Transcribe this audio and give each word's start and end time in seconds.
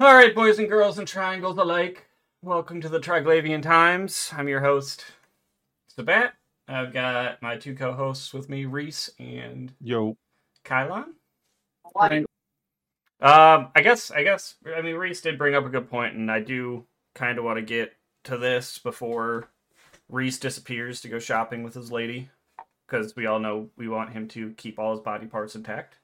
All 0.00 0.12
right, 0.12 0.34
boys 0.34 0.58
and 0.58 0.68
girls 0.68 0.98
and 0.98 1.06
triangles 1.06 1.56
alike, 1.56 2.08
welcome 2.42 2.80
to 2.80 2.88
the 2.88 2.98
Triglavian 2.98 3.62
Times. 3.62 4.28
I'm 4.36 4.48
your 4.48 4.58
host, 4.58 5.04
Sabbat. 5.86 6.32
I've 6.66 6.92
got 6.92 7.40
my 7.40 7.56
two 7.56 7.76
co-hosts 7.76 8.34
with 8.34 8.48
me, 8.48 8.64
Reese 8.64 9.08
and 9.20 9.72
Yo, 9.80 10.16
Kylon. 10.64 11.10
Um, 13.20 13.68
I 13.76 13.82
guess, 13.84 14.10
I 14.10 14.24
guess, 14.24 14.56
I 14.76 14.82
mean, 14.82 14.96
Reese 14.96 15.20
did 15.20 15.38
bring 15.38 15.54
up 15.54 15.64
a 15.64 15.68
good 15.68 15.88
point, 15.88 16.16
and 16.16 16.28
I 16.28 16.40
do 16.40 16.86
kind 17.14 17.38
of 17.38 17.44
want 17.44 17.58
to 17.58 17.62
get 17.62 17.92
to 18.24 18.36
this 18.36 18.78
before 18.78 19.46
Reese 20.08 20.40
disappears 20.40 21.02
to 21.02 21.08
go 21.08 21.20
shopping 21.20 21.62
with 21.62 21.74
his 21.74 21.92
lady, 21.92 22.30
because 22.88 23.14
we 23.14 23.26
all 23.26 23.38
know 23.38 23.68
we 23.76 23.86
want 23.86 24.10
him 24.10 24.26
to 24.30 24.50
keep 24.54 24.80
all 24.80 24.90
his 24.90 25.04
body 25.04 25.26
parts 25.26 25.54
intact. 25.54 25.98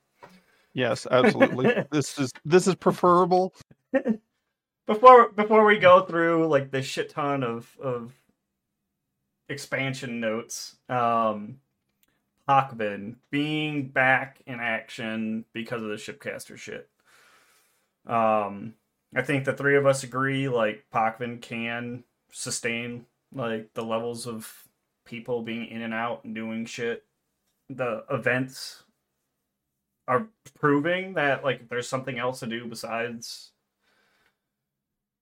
yes, 0.75 1.09
absolutely. 1.11 1.75
this 1.91 2.21
is 2.21 2.31
this 2.45 2.69
is 2.69 2.77
preferable. 2.77 3.53
Before 4.87 5.29
before 5.29 5.65
we 5.65 5.79
go 5.79 6.01
through 6.01 6.49
like 6.49 6.73
the 6.73 6.83
shit 6.83 7.11
ton 7.11 7.45
of 7.45 7.79
of 7.81 8.13
expansion 9.49 10.19
notes 10.19 10.77
um 10.89 11.61
Pochven 12.49 13.17
being 13.31 13.87
back 13.87 14.41
in 14.49 14.59
action 14.59 15.45
because 15.53 15.83
of 15.83 15.91
the 15.91 15.95
shipcaster 15.95 16.57
shit. 16.57 16.89
Um 18.05 18.75
i 19.15 19.23
think 19.23 19.45
the 19.45 19.53
three 19.53 19.77
of 19.77 19.87
us 19.87 20.03
agree 20.03 20.49
like 20.49 20.87
Pochven 20.93 21.41
can 21.41 22.03
sustain 22.33 23.07
like 23.33 23.73
the 23.75 23.85
levels 23.85 24.27
of 24.27 24.69
people 25.05 25.43
being 25.43 25.67
in 25.67 25.83
and 25.83 25.95
out 25.95 26.25
and 26.25 26.35
doing 26.35 26.65
shit. 26.67 27.05
The 27.69 28.05
events 28.11 28.83
are 30.09 30.27
proving 30.59 31.15
that 31.15 31.45
like 31.45 31.69
there's 31.69 31.89
something 31.89 32.19
else 32.19 32.41
to 32.41 32.47
do 32.47 32.67
besides 32.67 33.53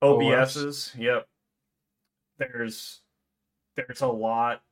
OBSs. 0.03 0.97
Yep. 0.97 1.27
There's 2.39 3.01
there's 3.77 4.01
a 4.01 4.07
lot 4.07 4.63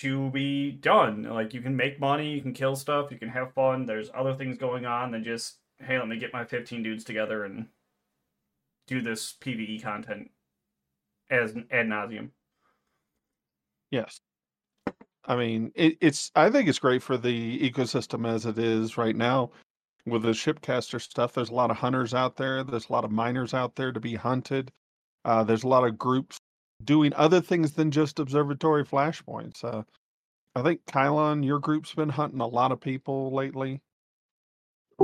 to 0.00 0.30
be 0.30 0.72
done. 0.72 1.24
Like 1.24 1.54
you 1.54 1.60
can 1.60 1.76
make 1.76 2.00
money, 2.00 2.32
you 2.32 2.42
can 2.42 2.52
kill 2.52 2.76
stuff, 2.76 3.10
you 3.10 3.18
can 3.18 3.28
have 3.28 3.54
fun. 3.54 3.86
There's 3.86 4.10
other 4.14 4.34
things 4.34 4.58
going 4.58 4.86
on 4.86 5.12
than 5.12 5.24
just 5.24 5.58
hey, 5.78 5.98
let 5.98 6.08
me 6.08 6.18
get 6.18 6.32
my 6.32 6.44
15 6.44 6.82
dudes 6.82 7.04
together 7.04 7.44
and 7.44 7.66
do 8.86 9.00
this 9.00 9.34
PVE 9.40 9.82
content 9.82 10.30
as 11.30 11.54
ad 11.70 11.86
nauseum. 11.86 12.30
Yes. 13.90 14.20
I 15.24 15.36
mean, 15.36 15.70
it, 15.74 15.96
it's. 16.00 16.30
I 16.34 16.50
think 16.50 16.68
it's 16.68 16.78
great 16.78 17.02
for 17.02 17.16
the 17.16 17.70
ecosystem 17.70 18.26
as 18.28 18.46
it 18.46 18.58
is 18.58 18.96
right 18.96 19.14
now 19.14 19.50
with 20.06 20.22
the 20.22 20.30
shipcaster 20.30 21.00
stuff. 21.00 21.32
There's 21.34 21.50
a 21.50 21.54
lot 21.54 21.70
of 21.70 21.76
hunters 21.76 22.14
out 22.14 22.36
there. 22.36 22.64
There's 22.64 22.88
a 22.88 22.92
lot 22.92 23.04
of 23.04 23.10
miners 23.10 23.54
out 23.54 23.74
there 23.76 23.92
to 23.92 24.00
be 24.00 24.14
hunted. 24.14 24.70
Uh, 25.24 25.44
there's 25.44 25.64
a 25.64 25.68
lot 25.68 25.86
of 25.86 25.98
groups 25.98 26.38
doing 26.84 27.12
other 27.14 27.40
things 27.40 27.72
than 27.72 27.90
just 27.90 28.18
observatory 28.18 28.84
flashpoints. 28.84 29.62
Uh, 29.64 29.82
I 30.54 30.62
think 30.62 30.84
Kylon, 30.86 31.44
your 31.44 31.58
group's 31.58 31.94
been 31.94 32.08
hunting 32.08 32.40
a 32.40 32.46
lot 32.46 32.72
of 32.72 32.80
people 32.80 33.32
lately. 33.34 33.80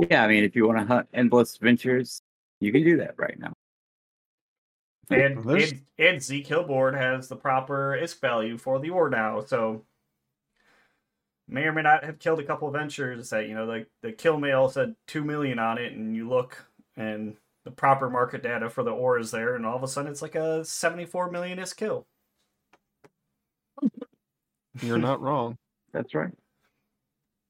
Yeah, 0.09 0.23
I 0.23 0.27
mean, 0.27 0.43
if 0.43 0.55
you 0.55 0.67
want 0.67 0.79
to 0.79 0.85
hunt 0.85 1.07
endless 1.13 1.57
ventures, 1.57 2.21
you 2.59 2.71
can 2.71 2.83
do 2.83 2.97
that 2.97 3.15
right 3.17 3.37
now. 3.39 3.53
And 5.09 5.43
There's- 5.43 5.71
and, 5.71 5.81
and 5.99 6.21
Z 6.21 6.43
Killboard 6.43 6.93
has 6.95 7.27
the 7.27 7.35
proper 7.35 7.97
ISK 8.01 8.19
value 8.19 8.57
for 8.57 8.79
the 8.79 8.89
ore 8.89 9.09
now, 9.09 9.41
so 9.41 9.85
may 11.47 11.63
or 11.63 11.73
may 11.73 11.81
not 11.81 12.03
have 12.03 12.19
killed 12.19 12.39
a 12.39 12.43
couple 12.43 12.67
of 12.67 12.73
ventures 12.73 13.29
that 13.29 13.47
you 13.47 13.55
know 13.55 13.65
the 13.65 13.85
the 14.01 14.11
kill 14.11 14.37
mail 14.37 14.69
said 14.69 14.95
two 15.07 15.23
million 15.23 15.59
on 15.59 15.77
it, 15.77 15.93
and 15.93 16.15
you 16.15 16.27
look 16.27 16.65
and 16.95 17.35
the 17.63 17.71
proper 17.71 18.09
market 18.09 18.43
data 18.43 18.69
for 18.69 18.83
the 18.83 18.91
ore 18.91 19.19
is 19.19 19.31
there, 19.31 19.55
and 19.55 19.65
all 19.65 19.75
of 19.75 19.83
a 19.83 19.87
sudden 19.87 20.11
it's 20.11 20.21
like 20.21 20.35
a 20.35 20.63
seventy 20.65 21.05
four 21.05 21.29
million 21.31 21.59
is 21.59 21.73
kill. 21.73 22.05
You're 24.81 24.97
not 24.97 25.21
wrong. 25.21 25.57
That's 25.93 26.13
right. 26.13 26.33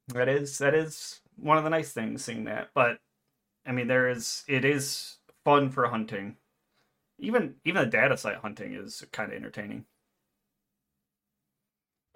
That 0.10 0.30
is 0.30 0.58
that 0.60 0.74
is 0.74 1.22
one 1.36 1.58
of 1.58 1.64
the 1.64 1.70
nice 1.70 1.92
things 1.92 2.24
seeing 2.24 2.46
that. 2.46 2.70
But 2.74 3.00
I 3.66 3.72
mean 3.72 3.88
there 3.88 4.10
is 4.10 4.44
it 4.48 4.64
is 4.66 5.18
fun 5.44 5.70
for 5.70 5.88
hunting. 5.88 6.38
Even 7.20 7.56
even 7.66 7.84
the 7.84 7.90
data 7.90 8.18
site 8.18 8.38
hunting 8.38 8.74
is 8.74 9.04
kind 9.12 9.32
of 9.32 9.38
entertaining. 9.38 9.86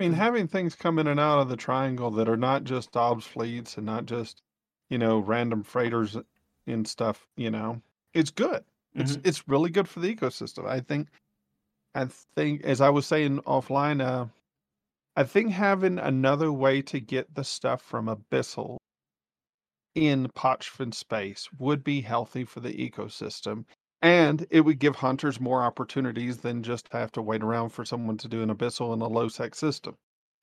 I 0.02 0.04
mean, 0.04 0.14
having 0.14 0.48
things 0.48 0.74
come 0.74 0.98
in 0.98 1.06
and 1.06 1.20
out 1.20 1.42
of 1.42 1.50
the 1.50 1.56
triangle 1.56 2.10
that 2.10 2.28
are 2.28 2.36
not 2.36 2.64
just 2.64 2.92
Dobbs 2.92 3.28
fleets 3.28 3.78
and 3.78 3.86
not 3.86 4.08
just, 4.08 4.42
you 4.90 4.98
know, 4.98 5.20
random 5.20 5.62
freighters 5.62 6.18
and 6.66 6.88
stuff, 6.88 7.28
you 7.38 7.52
know, 7.52 7.84
it's 8.16 8.32
good. 8.32 8.64
It's 8.96 9.20
it's 9.24 9.48
really 9.48 9.70
good 9.70 9.88
for 9.88 10.00
the 10.00 10.16
ecosystem. 10.16 10.66
I 10.66 10.80
think 10.80 11.10
I 11.94 12.08
think 12.36 12.64
as 12.64 12.82
I 12.82 12.90
was 12.90 13.06
saying 13.06 13.42
offline, 13.42 14.04
uh 14.04 14.26
I 15.16 15.24
think 15.24 15.52
having 15.52 16.00
another 16.00 16.52
way 16.52 16.82
to 16.82 17.00
get 17.00 17.36
the 17.36 17.44
stuff 17.44 17.84
from 17.84 18.08
Abyssal 18.08 18.78
in 19.94 20.30
Pochven 20.36 20.96
space 20.96 21.48
would 21.60 21.84
be 21.84 22.02
healthy 22.02 22.44
for 22.44 22.60
the 22.60 22.74
ecosystem. 22.74 23.66
And 24.02 24.48
it 24.50 24.62
would 24.62 24.80
give 24.80 24.96
hunters 24.96 25.40
more 25.40 25.62
opportunities 25.64 26.38
than 26.38 26.64
just 26.64 26.88
have 26.92 27.12
to 27.14 27.22
wait 27.22 27.44
around 27.44 27.70
for 27.70 27.86
someone 27.86 28.18
to 28.18 28.28
do 28.28 28.42
an 28.42 28.50
abyssal 28.54 28.94
in 28.94 29.02
a 29.02 29.08
low 29.08 29.28
sec 29.28 29.54
system. 29.54 29.96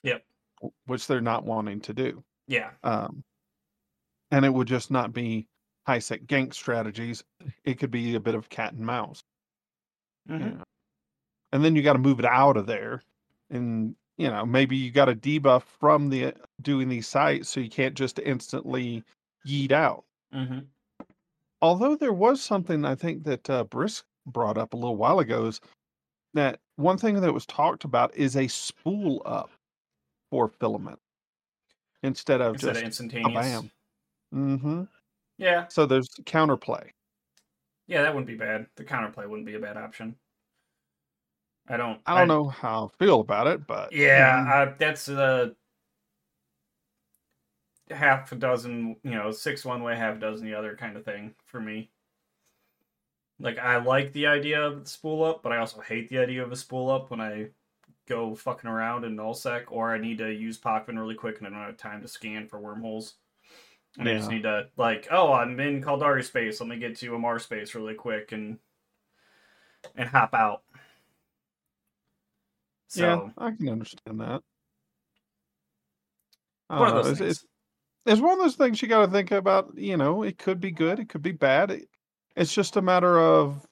Yep. 0.04 0.24
Which 0.86 1.06
they're 1.06 1.20
not 1.20 1.44
wanting 1.44 1.80
to 1.82 1.92
do. 1.92 2.24
Yeah. 2.46 2.70
Um, 2.84 3.24
and 4.30 4.44
it 4.44 4.52
would 4.52 4.68
just 4.68 4.90
not 4.90 5.12
be 5.12 5.48
high 5.86 5.98
sec 5.98 6.22
gank 6.22 6.54
strategies. 6.54 7.24
It 7.64 7.78
could 7.78 7.90
be 7.90 8.14
a 8.14 8.20
bit 8.20 8.34
of 8.34 8.48
cat 8.48 8.74
and 8.74 8.84
mouse. 8.86 9.22
Mhm. 10.28 10.40
you 10.40 10.50
know. 10.58 10.62
And 11.52 11.64
then 11.64 11.74
you 11.74 11.82
got 11.82 11.94
to 11.94 11.98
move 11.98 12.18
it 12.18 12.26
out 12.26 12.56
of 12.56 12.66
there. 12.66 13.02
And, 13.50 13.96
you 14.18 14.28
know, 14.28 14.44
maybe 14.44 14.76
you 14.76 14.90
got 14.90 15.08
a 15.08 15.14
debuff 15.14 15.62
from 15.62 16.10
the 16.10 16.34
doing 16.60 16.88
these 16.88 17.08
sites 17.08 17.48
so 17.48 17.60
you 17.60 17.70
can't 17.70 17.94
just 17.94 18.18
instantly 18.18 19.02
yeet 19.46 19.72
out. 19.72 20.04
Mm-hmm. 20.34 20.58
Although 21.62 21.96
there 21.96 22.12
was 22.12 22.42
something 22.42 22.84
I 22.84 22.94
think 22.94 23.24
that 23.24 23.48
uh, 23.50 23.64
Brisk 23.64 24.04
brought 24.26 24.58
up 24.58 24.72
a 24.74 24.76
little 24.76 24.96
while 24.96 25.18
ago 25.20 25.46
is 25.46 25.60
that 26.34 26.60
one 26.76 26.98
thing 26.98 27.20
that 27.20 27.32
was 27.32 27.46
talked 27.46 27.84
about 27.84 28.14
is 28.14 28.36
a 28.36 28.46
spool 28.48 29.22
up 29.24 29.50
for 30.30 30.48
filament 30.48 30.98
instead 32.02 32.40
of 32.40 32.54
Instead 32.54 32.70
of 32.70 32.74
just 32.76 32.84
instantaneous. 32.84 33.34
bam. 33.34 33.70
hmm 34.32 34.82
Yeah, 35.38 35.66
So 35.68 35.86
there's 35.86 36.08
counterplay. 36.24 36.90
yeah, 37.86 38.02
that 38.02 38.14
wouldn't 38.14 38.26
be 38.26 38.36
bad. 38.36 38.66
The 38.76 38.84
counterplay 38.84 39.28
wouldn't 39.28 39.46
be 39.46 39.54
a 39.54 39.60
bad 39.60 39.76
option. 39.76 40.16
I 41.68 41.76
don't. 41.76 42.00
I 42.06 42.14
don't 42.18 42.28
know 42.28 42.48
how 42.48 42.86
I 42.92 43.04
feel 43.04 43.20
about 43.20 43.46
it, 43.46 43.66
but 43.66 43.92
Yeah, 43.92 44.44
mm, 44.44 44.72
uh, 44.72 44.74
that's 44.78 45.08
uh, 45.08 45.50
half 47.90 48.32
a 48.32 48.36
dozen. 48.36 48.96
You 49.02 49.12
know, 49.12 49.30
six 49.30 49.64
one 49.64 49.82
way, 49.82 49.96
half 49.96 50.16
a 50.16 50.20
dozen 50.20 50.46
the 50.46 50.54
other 50.54 50.76
kind 50.76 50.96
of 50.96 51.04
thing 51.04 51.34
for 51.46 51.60
me. 51.60 51.90
Like 53.40 53.58
I 53.58 53.76
like 53.78 54.12
the 54.12 54.26
idea 54.26 54.62
of 54.62 54.84
the 54.84 54.90
spool 54.90 55.24
up, 55.24 55.42
but 55.42 55.52
I 55.52 55.58
also 55.58 55.80
hate 55.80 56.08
the 56.08 56.18
idea 56.18 56.42
of 56.42 56.50
a 56.50 56.56
spool 56.56 56.90
up 56.90 57.10
when 57.10 57.20
I 57.20 57.48
go 58.08 58.34
fucking 58.34 58.68
around 58.68 59.04
in 59.04 59.16
nullsec 59.16 59.64
or 59.68 59.94
I 59.94 59.98
need 59.98 60.18
to 60.18 60.32
use 60.32 60.58
Pochven 60.58 60.98
really 60.98 61.14
quick 61.14 61.38
and 61.38 61.46
I 61.46 61.50
don't 61.50 61.66
have 61.66 61.76
time 61.76 62.00
to 62.02 62.08
scan 62.08 62.48
for 62.48 62.58
wormholes. 62.58 63.14
And 63.98 64.08
I 64.08 64.14
just 64.14 64.30
need 64.30 64.42
to 64.42 64.68
like, 64.76 65.08
oh, 65.10 65.32
I'm 65.32 65.58
in 65.60 65.82
Caldari 65.82 66.24
space. 66.24 66.60
Let 66.60 66.68
me 66.68 66.78
get 66.78 66.96
to 66.96 67.12
Amarr 67.12 67.40
space 67.40 67.74
really 67.74 67.94
quick 67.94 68.32
and 68.32 68.58
and 69.96 70.08
hop 70.08 70.34
out. 70.34 70.62
So 72.88 73.32
yeah, 73.38 73.44
I 73.44 73.50
can 73.50 73.68
understand 73.68 74.20
that. 74.20 74.42
One 76.68 76.88
of 76.88 76.94
know, 76.94 77.02
those 77.02 77.20
it's, 77.20 77.42
it's 77.42 77.47
it's 78.08 78.20
one 78.20 78.32
of 78.32 78.38
those 78.38 78.56
things 78.56 78.80
you 78.82 78.88
got 78.88 79.06
to 79.06 79.12
think 79.12 79.30
about. 79.30 79.72
You 79.76 79.96
know, 79.96 80.22
it 80.22 80.38
could 80.38 80.60
be 80.60 80.70
good, 80.70 80.98
it 80.98 81.08
could 81.08 81.22
be 81.22 81.32
bad. 81.32 81.70
It, 81.70 81.88
it's 82.36 82.52
just 82.54 82.76
a 82.76 82.82
matter 82.82 83.18
of 83.18 83.66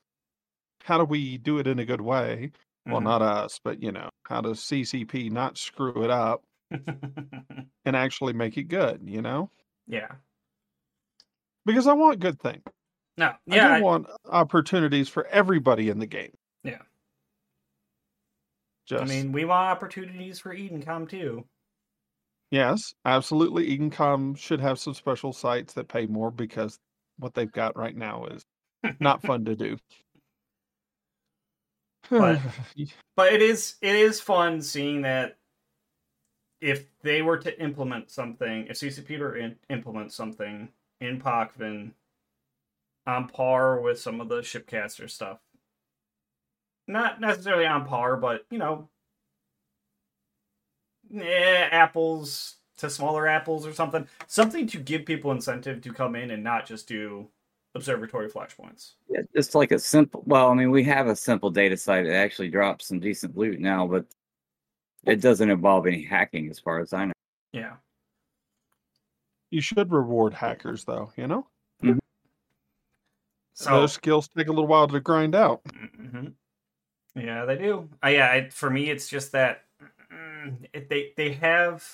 how 0.85 0.99
do 0.99 1.05
we 1.05 1.39
do 1.39 1.59
it 1.59 1.67
in 1.67 1.79
a 1.79 1.85
good 1.85 2.01
way. 2.01 2.53
Well, 2.87 3.01
Mhm. 3.01 3.05
not 3.05 3.23
us, 3.23 3.61
but 3.63 3.83
you 3.83 3.91
know, 3.93 4.09
how 4.25 4.41
does 4.41 4.61
CCP 4.61 5.31
not 5.31 5.59
screw 5.59 6.05
it 6.05 6.11
up 6.11 6.45
and 6.71 7.97
actually 7.97 8.33
make 8.33 8.57
it 8.57 8.65
good? 8.65 9.01
You 9.05 9.23
know, 9.23 9.51
yeah. 9.89 10.13
because 11.65 11.87
I 11.89 11.95
want 11.95 12.21
good 12.21 12.41
things. 12.41 12.63
No. 13.19 13.29
I 13.29 13.37
Yeah. 13.47 13.69
do 13.69 13.75
I- 13.75 13.81
want 13.81 14.07
opportunities 14.27 15.09
for 15.09 15.27
everybody 15.27 15.89
in 15.89 15.99
the 15.99 16.07
game. 16.07 16.37
Yeah. 16.63 16.83
Just 18.87 19.03
I 19.03 19.07
mean, 19.07 19.33
we 19.33 19.45
want 19.45 19.67
opportunities 19.69 20.39
for 20.39 20.55
Edencom 20.55 21.09
too. 21.09 21.45
Yes, 22.51 22.95
absolutely. 23.05 23.77
Edencom 23.77 24.37
should 24.37 24.61
have 24.61 24.79
some 24.79 24.95
special 24.95 25.33
sites 25.33 25.75
that 25.75 25.89
pay 25.89 26.07
more 26.07 26.31
because 26.31 26.79
what 27.19 27.35
they've 27.35 27.51
got 27.51 27.77
right 27.77 27.97
now 27.97 28.27
is 28.27 28.45
not 29.01 29.23
fun 29.23 29.45
to 29.47 29.57
do. 29.57 29.77
But- 32.09 32.41
but 33.17 33.33
it 33.33 33.43
is 33.43 33.77
it 33.81 33.97
is 33.97 34.21
fun 34.21 34.63
seeing 34.63 35.03
that 35.03 35.39
if 36.61 36.87
they 37.03 37.23
were 37.23 37.39
to 37.39 37.61
implement 37.63 38.11
something, 38.11 38.67
if 38.69 38.79
CCP 38.79 39.19
were 39.19 39.35
to 39.35 39.41
in, 39.41 39.57
implement 39.69 40.13
something 40.13 40.69
in 41.01 41.21
Pochven 41.21 41.93
on 43.07 43.29
par 43.29 43.81
with 43.81 44.01
some 44.01 44.21
of 44.21 44.29
the 44.29 44.41
shipcaster 44.41 45.09
stuff. 45.11 45.39
Not 46.89 47.21
necessarily 47.21 47.67
on 47.67 47.85
par, 47.87 48.17
but 48.17 48.45
you 48.51 48.59
know, 48.59 48.89
eh, 51.15 51.69
apples 51.71 52.57
to 52.79 52.91
smaller 52.91 53.27
apples 53.27 53.67
or 53.67 53.73
something. 53.73 54.07
Something 54.27 54.67
to 54.69 54.79
give 54.79 55.05
people 55.05 55.33
incentive 55.33 55.81
to 55.83 55.93
come 55.93 56.15
in 56.17 56.31
and 56.31 56.43
not 56.45 56.67
just 56.67 56.89
do 56.89 57.29
observatory 57.75 58.29
flashpoints. 58.29 58.93
Yeah, 59.09 59.23
just 59.35 59.55
like 59.55 59.73
a 59.73 59.79
simple. 59.79 60.23
Well, 60.27 60.51
I 60.51 60.55
mean, 60.55 60.71
we 60.71 60.85
have 60.85 61.07
a 61.07 61.17
simple 61.17 61.51
data 61.51 61.77
site 61.77 62.07
that 62.07 62.15
actually 62.15 62.49
drops 62.49 62.87
some 62.87 63.01
decent 63.01 63.37
loot 63.37 63.61
now, 63.61 63.87
but 63.87 64.07
it 65.05 65.21
doesn't 65.21 65.51
involve 65.51 65.87
any 65.87 66.03
hacking, 66.03 66.51
as 66.51 66.59
far 66.59 66.81
as 66.81 66.93
I 66.93 67.07
know. 67.07 67.13
Yeah. 67.53 67.75
You 69.51 69.61
should 69.61 69.93
reward 69.93 70.35
hackers, 70.35 70.85
though. 70.85 71.13
You 71.17 71.29
know, 71.29 71.47
So 73.55 73.71
those 73.71 73.93
skills 73.93 74.29
take 74.29 74.49
a 74.49 74.51
little 74.51 74.67
while 74.67 74.89
to 74.89 75.01
grind 75.01 75.35
out. 75.35 75.63
hmm 75.71 76.29
Yeah, 77.15 77.45
they 77.45 77.57
do. 77.57 77.89
Uh, 78.05 78.09
yeah, 78.09 78.33
it, 78.35 78.53
for 78.53 78.69
me, 78.69 78.91
it's 78.91 79.09
just 79.09 79.33
that 79.33 79.66
if 80.73 80.89
they 80.89 81.13
they 81.17 81.33
have 81.35 81.85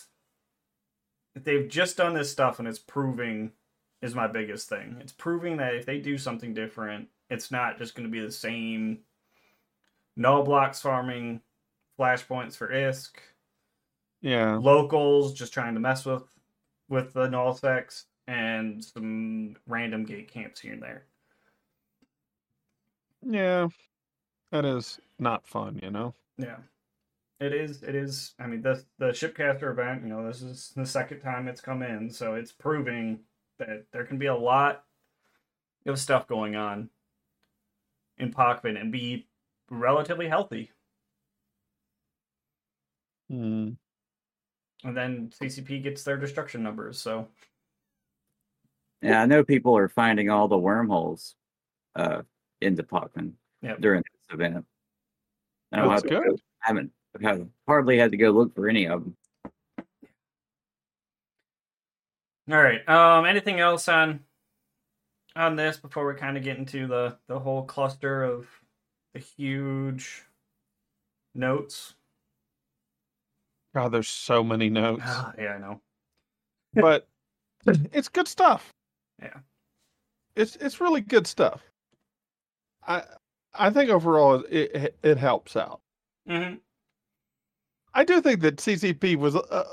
if 1.34 1.44
they've 1.44 1.68
just 1.68 1.96
done 1.96 2.14
this 2.14 2.30
stuff 2.30 2.58
and 2.58 2.68
it's 2.68 2.78
proving 2.78 3.52
is 4.02 4.14
my 4.14 4.26
biggest 4.26 4.68
thing. 4.68 4.96
It's 5.00 5.12
proving 5.12 5.56
that 5.58 5.74
if 5.74 5.86
they 5.86 5.98
do 5.98 6.18
something 6.18 6.52
different, 6.54 7.08
it's 7.30 7.50
not 7.50 7.78
just 7.78 7.94
going 7.94 8.06
to 8.06 8.12
be 8.12 8.20
the 8.20 8.32
same 8.32 9.00
null 10.16 10.42
blocks 10.44 10.80
farming 10.82 11.40
flashpoints 11.98 12.56
for 12.56 12.68
ISK, 12.68 13.16
Yeah, 14.20 14.56
locals 14.56 15.32
just 15.34 15.52
trying 15.54 15.74
to 15.74 15.80
mess 15.80 16.04
with 16.04 16.24
with 16.88 17.12
the 17.14 17.28
null 17.28 17.54
specs, 17.54 18.06
and 18.26 18.84
some 18.84 19.56
random 19.66 20.04
gate 20.04 20.30
camps 20.30 20.60
here 20.60 20.72
and 20.74 20.82
there. 20.82 21.04
yeah, 23.22 23.68
that 24.50 24.64
is 24.64 25.00
not 25.18 25.46
fun. 25.46 25.78
You 25.82 25.90
know. 25.90 26.14
Yeah. 26.38 26.56
It 27.42 27.52
is 27.52 27.82
it 27.82 27.96
is 27.96 28.34
I 28.38 28.46
mean 28.46 28.62
the 28.62 28.84
the 28.98 29.06
shipcaster 29.06 29.72
event, 29.72 30.02
you 30.02 30.08
know, 30.08 30.24
this 30.24 30.42
is 30.42 30.72
the 30.76 30.86
second 30.86 31.22
time 31.22 31.48
it's 31.48 31.60
come 31.60 31.82
in, 31.82 32.08
so 32.08 32.34
it's 32.36 32.52
proving 32.52 33.18
that 33.58 33.86
there 33.92 34.04
can 34.04 34.16
be 34.16 34.26
a 34.26 34.36
lot 34.36 34.84
of 35.84 35.98
stuff 35.98 36.28
going 36.28 36.54
on 36.54 36.88
in 38.16 38.32
Pochven 38.32 38.80
and 38.80 38.92
be 38.92 39.26
relatively 39.70 40.28
healthy. 40.28 40.70
Hmm. 43.28 43.70
And 44.84 44.96
then 44.96 45.32
CCP 45.40 45.82
gets 45.82 46.04
their 46.04 46.16
destruction 46.16 46.62
numbers, 46.62 47.00
so 47.00 47.26
Yeah, 49.00 49.20
I 49.20 49.26
know 49.26 49.42
people 49.42 49.76
are 49.76 49.88
finding 49.88 50.30
all 50.30 50.46
the 50.46 50.58
wormholes 50.58 51.34
uh, 51.96 52.22
into 52.60 52.84
Pochven 52.84 53.32
Yep. 53.62 53.80
during 53.80 54.02
this 54.02 54.34
event. 54.34 54.64
I 55.72 55.78
don't 55.78 55.88
That's 55.88 56.02
have 56.02 56.10
to 56.10 56.20
good. 56.20 56.40
I 56.64 56.68
haven't 56.68 56.92
I 57.18 57.28
haven't 57.28 57.50
hardly 57.68 57.98
had 57.98 58.10
to 58.12 58.16
go 58.16 58.30
look 58.30 58.54
for 58.54 58.68
any 58.68 58.86
of 58.86 59.02
them. 59.04 59.16
all 62.50 62.62
right. 62.62 62.86
Um 62.88 63.24
anything 63.24 63.60
else 63.60 63.88
on 63.88 64.20
on 65.36 65.56
this 65.56 65.76
before 65.76 66.06
we 66.06 66.18
kind 66.18 66.36
of 66.36 66.42
get 66.44 66.58
into 66.58 66.86
the 66.86 67.16
the 67.28 67.38
whole 67.38 67.64
cluster 67.64 68.22
of 68.24 68.46
the 69.14 69.20
huge 69.20 70.24
notes? 71.34 71.94
God, 73.74 73.92
there's 73.92 74.08
so 74.08 74.42
many 74.44 74.68
notes, 74.68 75.02
yeah, 75.38 75.54
I 75.54 75.58
know. 75.58 75.80
but 76.74 77.06
it's 77.92 78.08
good 78.08 78.28
stuff. 78.28 78.72
Yeah. 79.20 79.38
it's 80.36 80.56
it's 80.56 80.80
really 80.80 81.00
good 81.00 81.26
stuff. 81.26 81.62
I 82.86 83.04
I 83.54 83.70
think 83.70 83.88
overall 83.90 84.44
it 84.50 84.70
it, 84.74 84.98
it 85.02 85.16
helps 85.18 85.56
out. 85.56 85.80
Mhm. 86.28 86.60
I 87.94 88.04
do 88.04 88.20
think 88.20 88.40
that 88.40 88.56
CCP 88.56 89.16
was 89.16 89.34
a 89.34 89.64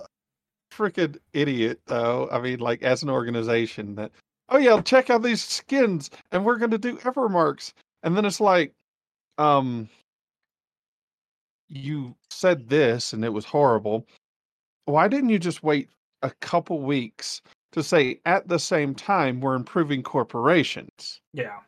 freaking 0.72 1.18
idiot, 1.34 1.80
though. 1.86 2.30
I 2.32 2.40
mean, 2.40 2.60
like 2.60 2.84
as 2.84 3.04
an 3.04 3.10
organization, 3.10 3.96
that 3.96 4.12
oh 4.50 4.58
yeah, 4.58 4.82
check 4.82 5.10
out 5.10 5.24
these 5.24 5.44
skins, 5.44 6.10
and 6.32 6.44
we're 6.44 6.58
going 6.58 6.72
to 6.72 6.78
do 6.78 6.98
Evermarks, 6.98 7.74
and 8.04 8.16
then 8.16 8.26
it's 8.26 8.40
like, 8.40 8.74
um, 9.38 9.90
you 11.68 12.16
said 12.30 12.70
this, 12.70 13.14
and 13.14 13.24
it 13.24 13.34
was 13.34 13.46
horrible. 13.46 14.06
Why 14.86 15.08
didn't 15.08 15.30
you 15.30 15.40
just 15.40 15.64
wait 15.64 15.90
a 16.24 16.32
couple 16.42 16.82
weeks 16.82 17.42
to 17.72 17.84
say 17.84 18.20
at 18.26 18.48
the 18.48 18.60
same 18.60 18.96
time 18.96 19.40
we're 19.40 19.56
improving 19.56 20.02
corporations? 20.02 21.22
Yeah. 21.34 21.60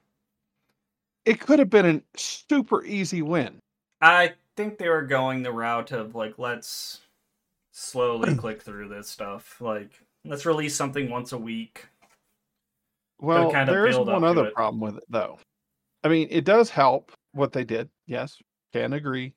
It 1.25 1.39
could 1.39 1.59
have 1.59 1.69
been 1.69 1.85
a 1.85 2.19
super 2.19 2.83
easy 2.83 3.21
win. 3.21 3.59
I 4.01 4.33
think 4.61 4.77
they 4.77 4.89
were 4.89 5.01
going 5.01 5.43
the 5.43 5.51
route 5.51 5.91
of 5.91 6.15
like 6.15 6.37
let's 6.37 7.01
slowly 7.71 8.35
click 8.37 8.61
through 8.61 8.89
this 8.89 9.09
stuff. 9.09 9.59
Like 9.59 9.91
let's 10.25 10.45
release 10.45 10.75
something 10.75 11.09
once 11.09 11.31
a 11.31 11.37
week. 11.37 11.87
Well, 13.19 13.51
kind 13.51 13.69
of 13.69 13.75
there 13.75 13.87
is 13.87 13.97
one 13.97 14.23
other 14.23 14.51
problem 14.51 14.79
with 14.81 14.97
it, 14.97 15.03
though. 15.09 15.37
I 16.03 16.07
mean, 16.07 16.27
it 16.31 16.43
does 16.43 16.69
help 16.69 17.11
what 17.33 17.51
they 17.51 17.63
did. 17.63 17.89
Yes, 18.07 18.37
can 18.73 18.93
agree. 18.93 19.33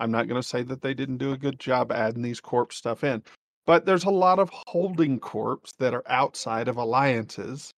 I'm 0.00 0.10
not 0.10 0.28
going 0.28 0.40
to 0.40 0.46
say 0.46 0.62
that 0.62 0.80
they 0.80 0.94
didn't 0.94 1.18
do 1.18 1.32
a 1.32 1.38
good 1.38 1.60
job 1.60 1.92
adding 1.92 2.22
these 2.22 2.40
corp 2.40 2.72
stuff 2.72 3.04
in, 3.04 3.22
but 3.66 3.84
there's 3.84 4.04
a 4.04 4.10
lot 4.10 4.38
of 4.38 4.50
holding 4.66 5.20
corps 5.20 5.60
that 5.78 5.94
are 5.94 6.02
outside 6.08 6.68
of 6.68 6.78
alliances 6.78 7.72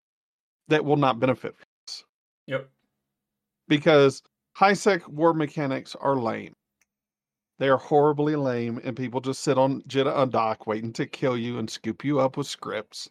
that 0.68 0.84
will 0.84 0.96
not 0.96 1.18
benefit 1.20 1.56
from 1.56 1.66
this 1.86 2.04
Yep. 2.46 2.70
because 3.68 4.22
high 4.54 4.72
sec 4.72 5.06
war 5.08 5.34
mechanics 5.34 5.96
are 5.96 6.16
lame. 6.16 6.54
They 7.58 7.68
are 7.68 7.76
horribly 7.78 8.34
lame, 8.36 8.80
and 8.82 8.96
people 8.96 9.20
just 9.20 9.42
sit 9.42 9.58
on 9.58 9.82
Jita 9.82 10.14
on 10.14 10.30
dock 10.30 10.66
waiting 10.66 10.92
to 10.94 11.06
kill 11.06 11.36
you 11.36 11.58
and 11.58 11.70
scoop 11.70 12.04
you 12.04 12.18
up 12.20 12.36
with 12.36 12.46
scripts, 12.48 13.08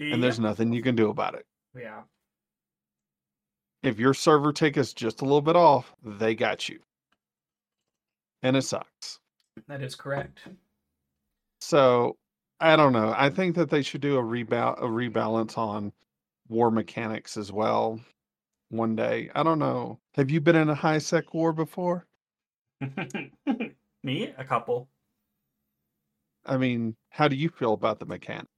and 0.00 0.22
there's 0.22 0.40
nothing 0.40 0.72
you 0.72 0.82
can 0.82 0.96
do 0.96 1.10
about 1.10 1.34
it. 1.34 1.46
yeah. 1.78 2.02
if 3.82 3.98
your 3.98 4.14
server 4.14 4.52
tick 4.52 4.76
is 4.76 4.94
just 4.94 5.20
a 5.20 5.24
little 5.24 5.42
bit 5.42 5.56
off, 5.56 5.92
they 6.02 6.34
got 6.34 6.68
you. 6.68 6.80
And 8.42 8.56
it 8.56 8.62
sucks. 8.62 9.20
That 9.68 9.82
is 9.82 9.94
correct. 9.94 10.40
So 11.60 12.16
I 12.60 12.76
don't 12.76 12.92
know. 12.92 13.14
I 13.16 13.30
think 13.30 13.56
that 13.56 13.70
they 13.70 13.82
should 13.82 14.00
do 14.00 14.16
a 14.16 14.22
rebal 14.22 14.74
a 14.78 14.86
rebalance 14.86 15.58
on 15.58 15.92
war 16.48 16.70
mechanics 16.70 17.36
as 17.36 17.52
well 17.52 18.00
one 18.70 18.96
day. 18.96 19.30
I 19.34 19.42
don't 19.42 19.58
know. 19.58 19.98
Have 20.14 20.30
you 20.30 20.40
been 20.40 20.56
in 20.56 20.70
a 20.70 20.74
high 20.74 20.98
sec 20.98 21.34
war 21.34 21.52
before? 21.52 22.06
Me, 24.04 24.34
a 24.36 24.44
couple. 24.44 24.90
I 26.44 26.58
mean, 26.58 26.94
how 27.08 27.26
do 27.26 27.36
you 27.36 27.48
feel 27.48 27.72
about 27.72 27.98
the 27.98 28.04
mechanic? 28.04 28.48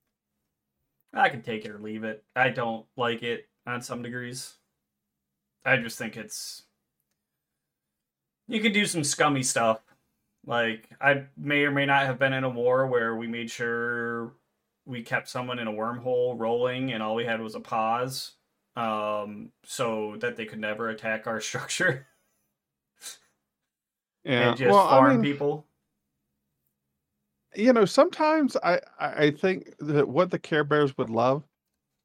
I 1.15 1.29
can 1.29 1.41
take 1.41 1.65
it 1.65 1.71
or 1.71 1.79
leave 1.79 2.03
it. 2.03 2.25
I 2.35 2.50
don't 2.50 2.85
like 2.97 3.23
it 3.23 3.49
on 3.65 3.81
some 3.81 4.03
degrees. 4.03 4.57
I 5.65 5.76
just 5.76 5.99
think 5.99 6.17
it's 6.17 6.65
you 8.49 8.61
can 8.61 8.73
do 8.73 8.87
some 8.87 9.05
scummy 9.05 9.45
stuff. 9.45 9.81
Like 10.45 10.91
I 11.00 11.26
may 11.37 11.62
or 11.62 11.71
may 11.71 11.87
not 11.87 12.07
have 12.07 12.19
been 12.19 12.33
in 12.33 12.43
a 12.43 12.50
war 12.50 12.88
where 12.88 13.15
we 13.15 13.29
made 13.29 13.50
sure 13.50 14.35
we 14.85 15.03
kept 15.03 15.29
someone 15.29 15.61
in 15.61 15.69
a 15.69 15.73
wormhole 15.73 16.38
rolling 16.38 16.93
and 16.93 17.03
all 17.03 17.15
we 17.15 17.25
had 17.25 17.41
was 17.41 17.55
a 17.55 17.61
pause 17.61 18.33
um 18.76 19.50
so 19.65 20.17
that 20.21 20.37
they 20.37 20.45
could 20.45 20.61
never 20.61 20.91
attack 20.91 21.26
our 21.26 21.41
structure 21.50 22.07
Yeah. 24.26 24.50
and 24.50 24.56
just 24.56 24.71
well, 24.71 24.88
farm 24.88 25.12
I 25.12 25.16
mean, 25.18 25.23
people. 25.23 25.68
you 27.54 27.73
know, 27.73 27.85
sometimes 27.85 28.56
I 28.62 28.80
I 28.99 29.30
think 29.30 29.75
that 29.78 30.09
what 30.09 30.30
the 30.30 30.38
Care 30.38 30.64
Bears 30.64 30.97
would 30.99 31.11
love 31.11 31.45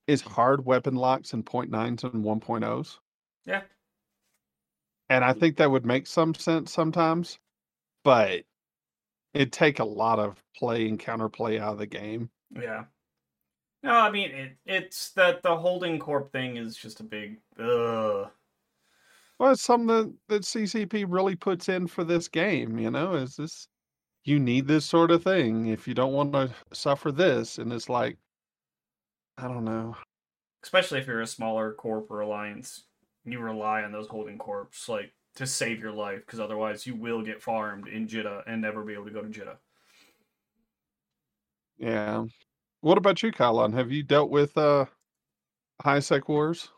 is 0.08 0.22
hard 0.22 0.66
weapon 0.66 0.96
locks 0.96 1.34
and 1.34 1.46
point 1.46 1.72
nines 1.72 2.04
and 2.04 2.24
one 2.24 2.42
ohs. 2.64 3.00
Yeah. 3.46 3.64
and 5.10 5.24
I 5.26 5.34
think 5.34 5.58
that 5.58 5.72
would 5.72 5.86
make 5.86 6.08
some 6.08 6.34
sense 6.36 6.72
sometimes, 6.72 7.40
but 8.04 8.46
it'd 9.34 9.54
take 9.54 9.80
a 9.80 9.86
lot 9.86 10.20
of 10.20 10.44
play 10.56 10.88
and 10.88 11.00
counterplay 11.00 11.60
out 11.60 11.74
of 11.74 11.80
the 11.80 11.88
game. 11.88 12.30
Yeah. 12.52 12.86
No, 13.84 13.94
I 13.94 14.12
mean 14.12 14.32
it, 14.32 14.58
it's 14.66 15.12
that 15.14 15.44
the 15.44 15.58
holding 15.58 16.00
corp 16.00 16.32
thing 16.32 16.58
is 16.58 16.78
just 16.78 17.00
a 17.00 17.04
big 17.04 17.40
ugh. 17.60 18.32
Well, 19.42 19.54
it's 19.54 19.64
something 19.64 19.88
that, 19.88 20.14
that 20.30 20.44
CCP 20.44 21.06
really 21.10 21.36
puts 21.36 21.68
in 21.68 21.88
for 21.88 22.04
this 22.04 22.28
game. 22.28 22.78
You 22.78 22.92
know, 22.92 23.16
is 23.16 23.38
this 23.38 23.68
you 24.24 24.40
need 24.40 24.68
this 24.68 24.86
sort 24.86 25.10
of 25.10 25.24
thing 25.24 25.66
if 25.66 25.88
you 25.88 25.96
don't 25.96 26.14
want 26.14 26.32
to 26.34 26.52
suffer 26.74 27.12
this, 27.12 27.58
and 27.58 27.74
it's 27.74 27.90
like, 27.90 28.20
I 29.40 29.48
don't 29.48 29.66
know. 29.66 29.96
especially 30.64 31.00
if 31.00 31.08
you're 31.08 31.22
a 31.22 31.28
smaller 31.28 31.74
corp 31.74 32.12
or 32.12 32.20
alliance, 32.20 32.84
you 33.26 33.40
rely 33.40 33.82
on 33.82 33.92
those 33.92 34.08
holding 34.08 34.38
corps 34.38 34.70
like 34.88 35.12
to 35.38 35.48
save 35.48 35.80
your 35.80 35.92
life 35.92 36.20
because 36.24 36.40
otherwise 36.40 36.86
you 36.86 36.96
will 36.96 37.24
get 37.24 37.42
farmed 37.42 37.88
in 37.88 38.08
Jita 38.08 38.44
and 38.46 38.62
never 38.62 38.84
be 38.84 38.94
able 38.94 39.06
to 39.06 39.12
go 39.12 39.24
to 39.24 39.28
Jita. 39.30 39.58
Yeah. 41.80 42.26
What 42.82 43.00
about 43.00 43.24
you, 43.24 43.32
Kylon? 43.32 43.74
Have 43.74 43.92
you 43.92 44.04
dealt 44.04 44.30
with 44.30 44.56
uh 44.56 44.86
high 45.82 46.00
sec 46.00 46.30
wars? 46.30 46.70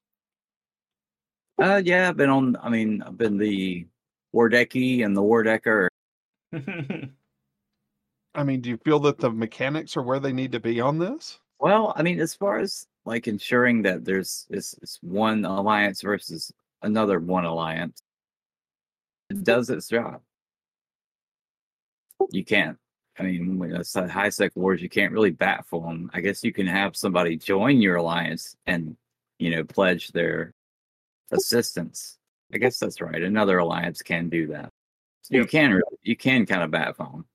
Uh, 1.61 1.81
yeah, 1.83 2.09
I've 2.09 2.17
been 2.17 2.29
on. 2.29 2.57
I 2.61 2.69
mean, 2.69 3.01
I've 3.03 3.17
been 3.17 3.37
the 3.37 3.85
Wardecki 4.33 5.05
and 5.05 5.15
the 5.15 5.21
Wardecker. 5.21 5.87
I 8.35 8.43
mean, 8.43 8.61
do 8.61 8.69
you 8.69 8.77
feel 8.77 8.99
that 9.01 9.19
the 9.19 9.31
mechanics 9.31 9.95
are 9.95 10.01
where 10.01 10.19
they 10.19 10.33
need 10.33 10.51
to 10.53 10.59
be 10.59 10.81
on 10.81 10.97
this? 10.97 11.39
Well, 11.59 11.93
I 11.95 12.01
mean, 12.01 12.19
as 12.19 12.33
far 12.33 12.57
as 12.57 12.87
like 13.05 13.27
ensuring 13.27 13.83
that 13.83 14.03
there's 14.05 14.47
it's, 14.49 14.75
it's 14.81 14.97
one 15.01 15.45
alliance 15.45 16.01
versus 16.01 16.51
another 16.81 17.19
one 17.19 17.45
alliance, 17.45 18.01
it 19.29 19.43
does 19.43 19.69
its 19.69 19.87
job. 19.87 20.21
You 22.31 22.43
can't. 22.43 22.77
I 23.19 23.23
mean, 23.23 23.59
when 23.59 23.75
it's 23.75 23.95
a 23.95 24.07
high 24.07 24.29
sec 24.29 24.53
wars, 24.55 24.81
you 24.81 24.89
can't 24.89 25.13
really 25.13 25.31
bat 25.31 25.65
for 25.67 25.81
them. 25.81 26.09
I 26.13 26.21
guess 26.21 26.43
you 26.43 26.51
can 26.51 26.65
have 26.65 26.95
somebody 26.95 27.37
join 27.37 27.79
your 27.79 27.97
alliance 27.97 28.55
and 28.65 28.97
you 29.37 29.51
know 29.51 29.63
pledge 29.63 30.09
their 30.09 30.53
assistance. 31.33 32.17
I 32.53 32.57
guess 32.57 32.77
that's 32.77 33.01
right. 33.01 33.21
Another 33.21 33.57
alliance 33.57 34.01
can 34.01 34.29
do 34.29 34.47
that. 34.47 34.71
So 35.23 35.35
You 35.35 35.45
can 35.45 35.71
really, 35.71 35.97
you 36.03 36.15
can 36.15 36.45
kind 36.45 36.63
of 36.63 36.71
bat 36.71 36.95
for 36.95 37.05
them. 37.05 37.25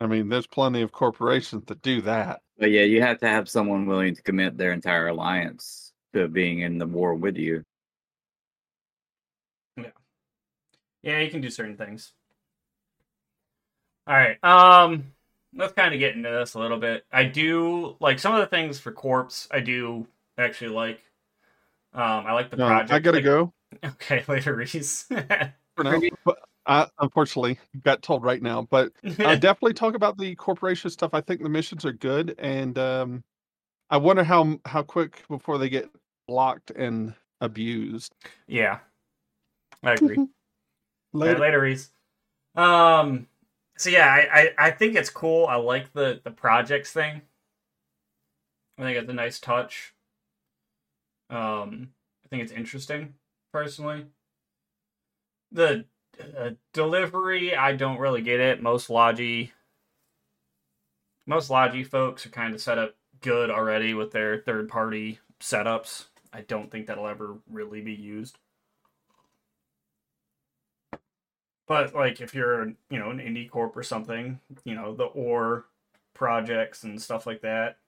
I 0.00 0.06
mean, 0.06 0.28
there's 0.28 0.48
plenty 0.48 0.82
of 0.82 0.90
corporations 0.90 1.64
that 1.66 1.80
do 1.82 2.00
that. 2.02 2.40
But 2.58 2.70
yeah, 2.70 2.82
you 2.82 3.00
have 3.02 3.18
to 3.18 3.28
have 3.28 3.48
someone 3.48 3.86
willing 3.86 4.14
to 4.14 4.22
commit 4.22 4.58
their 4.58 4.72
entire 4.72 5.08
alliance 5.08 5.92
to 6.12 6.28
being 6.28 6.60
in 6.60 6.78
the 6.78 6.86
war 6.86 7.14
with 7.14 7.36
you. 7.36 7.64
yeah, 11.02 11.20
you 11.20 11.30
can 11.30 11.40
do 11.40 11.50
certain 11.50 11.76
things. 11.76 12.12
All 14.06 14.14
right. 14.14 14.42
Um, 14.42 15.12
let's 15.54 15.72
kind 15.72 15.94
of 15.94 16.00
get 16.00 16.16
into 16.16 16.30
this 16.30 16.54
a 16.54 16.58
little 16.58 16.78
bit. 16.78 17.04
I 17.12 17.24
do 17.24 17.96
like 18.00 18.18
some 18.18 18.34
of 18.34 18.40
the 18.40 18.46
things 18.46 18.80
for 18.80 18.92
corpse. 18.92 19.48
I 19.50 19.60
do 19.60 20.06
actually 20.36 20.70
like. 20.70 21.04
Um, 21.94 22.26
I 22.26 22.32
like 22.32 22.50
the 22.50 22.56
No, 22.56 22.66
project. 22.66 22.92
I 22.92 22.98
gotta 23.00 23.16
like- 23.18 23.24
go 23.24 23.52
Okay, 23.84 24.24
later, 24.28 24.54
Reese. 24.54 25.02
for 25.76 25.84
now. 25.84 26.00
But 26.24 26.38
I 26.66 26.88
unfortunately 27.00 27.58
got 27.82 28.02
told 28.02 28.22
right 28.22 28.40
now. 28.42 28.62
But 28.70 28.92
uh, 29.18 29.34
definitely 29.36 29.74
talk 29.74 29.94
about 29.94 30.16
the 30.18 30.34
corporation 30.36 30.90
stuff. 30.90 31.10
I 31.14 31.20
think 31.20 31.42
the 31.42 31.48
missions 31.48 31.84
are 31.84 31.92
good, 31.92 32.34
and 32.38 32.78
um, 32.78 33.24
I 33.90 33.96
wonder 33.96 34.24
how 34.24 34.58
how 34.66 34.82
quick 34.82 35.22
before 35.28 35.58
they 35.58 35.68
get 35.68 35.88
blocked 36.28 36.70
and 36.70 37.14
abused. 37.40 38.14
yeah, 38.46 38.78
I 39.82 39.92
agree. 39.92 40.16
Later. 40.16 40.28
Later. 41.14 41.38
later, 41.40 41.60
Reese. 41.60 41.90
Um, 42.54 43.26
so 43.76 43.90
yeah, 43.90 44.06
I, 44.06 44.40
I 44.58 44.66
I 44.66 44.70
think 44.70 44.94
it's 44.96 45.10
cool. 45.10 45.46
I 45.46 45.56
like 45.56 45.92
the 45.94 46.20
the 46.22 46.30
projects 46.30 46.92
thing. 46.92 47.22
I 48.78 48.82
think 48.82 48.98
it's 48.98 49.10
a 49.10 49.14
nice 49.14 49.40
touch. 49.40 49.94
Um, 51.32 51.88
I 52.24 52.28
think 52.28 52.42
it's 52.42 52.52
interesting, 52.52 53.14
personally. 53.52 54.04
The 55.50 55.86
uh, 56.38 56.50
delivery, 56.74 57.56
I 57.56 57.74
don't 57.74 57.98
really 57.98 58.20
get 58.20 58.38
it. 58.38 58.62
Most 58.62 58.90
Logi, 58.90 59.52
most 61.26 61.48
Logi 61.48 61.84
folks 61.84 62.26
are 62.26 62.30
kind 62.30 62.54
of 62.54 62.60
set 62.60 62.78
up 62.78 62.94
good 63.22 63.50
already 63.50 63.94
with 63.94 64.12
their 64.12 64.38
third 64.38 64.68
party 64.68 65.20
setups. 65.40 66.06
I 66.34 66.42
don't 66.42 66.70
think 66.70 66.86
that'll 66.86 67.08
ever 67.08 67.38
really 67.50 67.80
be 67.80 67.94
used. 67.94 68.38
But 71.66 71.94
like 71.94 72.20
if 72.20 72.34
you're 72.34 72.66
you 72.90 72.98
know 72.98 73.10
an 73.10 73.18
indie 73.18 73.48
corp 73.48 73.74
or 73.76 73.82
something, 73.82 74.38
you 74.64 74.74
know 74.74 74.94
the 74.94 75.04
or 75.04 75.64
projects 76.12 76.84
and 76.84 77.00
stuff 77.00 77.26
like 77.26 77.40
that. 77.40 77.78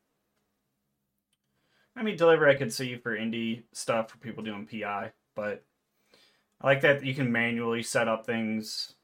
I 1.96 2.02
mean, 2.02 2.16
delivery 2.16 2.52
I 2.52 2.56
could 2.56 2.72
see 2.72 2.96
for 2.96 3.16
indie 3.16 3.62
stuff 3.72 4.10
for 4.10 4.18
people 4.18 4.42
doing 4.42 4.66
PI, 4.66 5.12
but 5.36 5.64
I 6.60 6.66
like 6.66 6.80
that 6.82 7.04
you 7.04 7.14
can 7.14 7.30
manually 7.30 7.82
set 7.82 8.08
up 8.08 8.26
things 8.26 8.94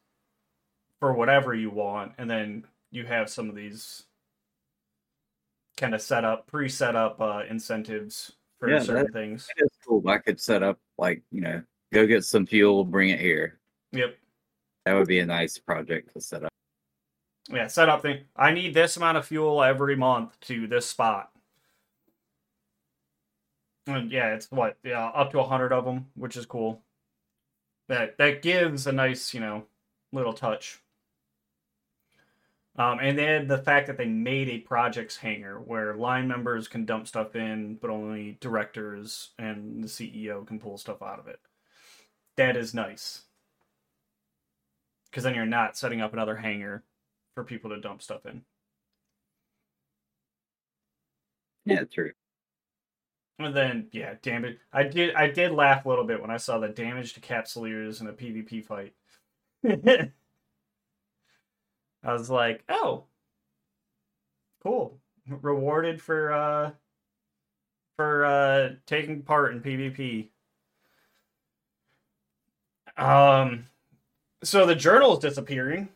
for 0.99 1.13
whatever 1.13 1.55
you 1.55 1.71
want, 1.71 2.13
and 2.19 2.29
then 2.29 2.65
you 2.91 3.07
have 3.07 3.31
some 3.31 3.49
of 3.49 3.55
these 3.55 4.05
kind 5.77 5.95
of 5.95 6.03
set 6.03 6.25
up, 6.25 6.47
pre-set 6.47 6.97
up 6.97 7.21
uh, 7.21 7.43
incentives 7.49 8.33
for 8.59 8.71
Yeah, 8.71 8.81
certain 8.81 9.13
things. 9.13 9.49
It's 9.57 9.77
cool. 9.87 10.07
I 10.09 10.19
could 10.19 10.41
set 10.41 10.63
up 10.63 10.79
like 10.99 11.23
you 11.31 11.41
know, 11.41 11.63
go 11.93 12.07
get 12.07 12.25
some 12.25 12.47
fuel, 12.47 12.85
bring 12.85 13.11
it 13.11 13.21
here. 13.21 13.59
Yep. 13.93 14.17
That 14.85 14.95
would 14.95 15.09
be 15.09 15.21
a 15.21 15.27
nice 15.27 15.59
project 15.59 16.13
to 16.15 16.21
set 16.21 16.45
up. 16.45 16.51
Yeah, 17.51 17.67
set 17.67 17.89
up 17.89 18.03
thing. 18.03 18.25
I 18.37 18.53
need 18.53 18.75
this 18.75 18.97
amount 18.97 19.19
of 19.19 19.27
fuel 19.27 19.63
every 19.63 19.97
month 19.97 20.39
to 20.43 20.67
this 20.67 20.87
spot. 20.87 21.31
Yeah, 24.11 24.35
it's 24.35 24.51
what 24.51 24.79
yeah, 24.85 25.07
up 25.09 25.33
to 25.33 25.43
hundred 25.43 25.73
of 25.73 25.85
them, 25.85 26.07
which 26.15 26.37
is 26.37 26.47
cool. 26.47 26.83
That 27.89 28.19
that 28.19 28.43
gives 28.43 28.87
a 28.87 28.93
nice 28.93 29.35
you 29.35 29.41
know 29.41 29.67
little 30.13 30.33
touch. 30.33 30.81
Um, 32.77 32.99
and 33.01 33.19
then 33.19 33.47
the 33.49 33.59
fact 33.59 33.89
that 33.89 33.99
they 33.99 34.07
made 34.07 34.49
a 34.49 34.59
projects 34.59 35.17
hangar 35.19 35.61
where 35.61 35.95
line 35.97 36.29
members 36.29 36.69
can 36.69 36.87
dump 36.87 37.07
stuff 37.09 37.37
in, 37.37 37.75
but 37.77 37.91
only 37.91 38.39
directors 38.41 39.31
and 39.39 39.85
the 39.85 39.89
CEO 39.89 40.47
can 40.47 40.59
pull 40.59 40.79
stuff 40.79 41.03
out 41.03 41.19
of 41.19 41.27
it. 41.29 41.41
That 42.37 42.57
is 42.57 42.75
nice. 42.75 43.23
Because 45.11 45.25
then 45.25 45.35
you're 45.35 45.47
not 45.47 45.77
setting 45.77 46.01
up 46.01 46.13
another 46.13 46.37
hangar 46.37 46.85
for 47.35 47.45
people 47.45 47.71
to 47.71 47.81
dump 47.81 48.03
stuff 48.03 48.25
in. 48.27 48.45
Yeah, 51.65 51.85
true. 51.85 52.13
And 53.41 53.57
then 53.57 53.89
yeah, 53.91 54.15
damage. 54.21 54.59
I 54.71 54.83
did 54.83 55.15
I 55.15 55.29
did 55.29 55.53
laugh 55.53 55.87
a 55.87 55.89
little 55.89 56.05
bit 56.05 56.21
when 56.21 56.31
I 56.31 56.37
saw 56.37 56.59
the 56.59 56.69
damage 56.69 57.15
to 57.15 57.21
capsuleers 57.21 58.03
in 58.03 58.07
a 58.07 58.13
PvP 58.13 58.63
fight. 58.65 58.93
I 62.05 62.13
was 62.13 62.29
like, 62.29 62.63
oh, 62.69 63.05
cool, 64.63 64.99
rewarded 65.27 66.03
for 66.03 66.33
uh 66.33 66.71
for 67.97 68.27
uh 68.27 68.71
taking 68.85 69.23
part 69.23 69.55
in 69.55 69.63
PvP. 69.63 70.29
Um, 72.99 73.65
so 74.45 74.67
the 74.67 74.75
journal 74.75 75.15
is 75.15 75.21
disappearing. 75.21 75.89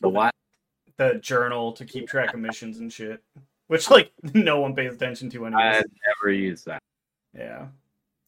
The 0.00 0.08
what? 0.08 0.32
The 0.96 1.16
journal 1.16 1.72
to 1.72 1.84
keep 1.84 2.06
track 2.06 2.34
of 2.34 2.40
missions 2.40 2.78
and 2.78 2.92
shit, 2.92 3.20
which 3.74 3.90
like 3.90 4.12
no 4.34 4.60
one 4.60 4.72
pays 4.72 4.94
attention 4.94 5.28
to 5.28 5.46
anyways. 5.46 5.78
I've 5.78 5.84
never 6.22 6.32
used 6.32 6.66
that. 6.66 6.80
Yeah. 7.36 7.66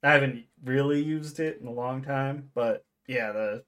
I 0.03 0.11
haven't 0.11 0.45
really 0.65 1.01
used 1.01 1.39
it 1.39 1.61
in 1.61 1.69
a 1.69 1.73
long 1.73 2.03
time, 2.03 2.51
but 2.53 2.85
yeah, 3.07 3.31
the 3.31 3.63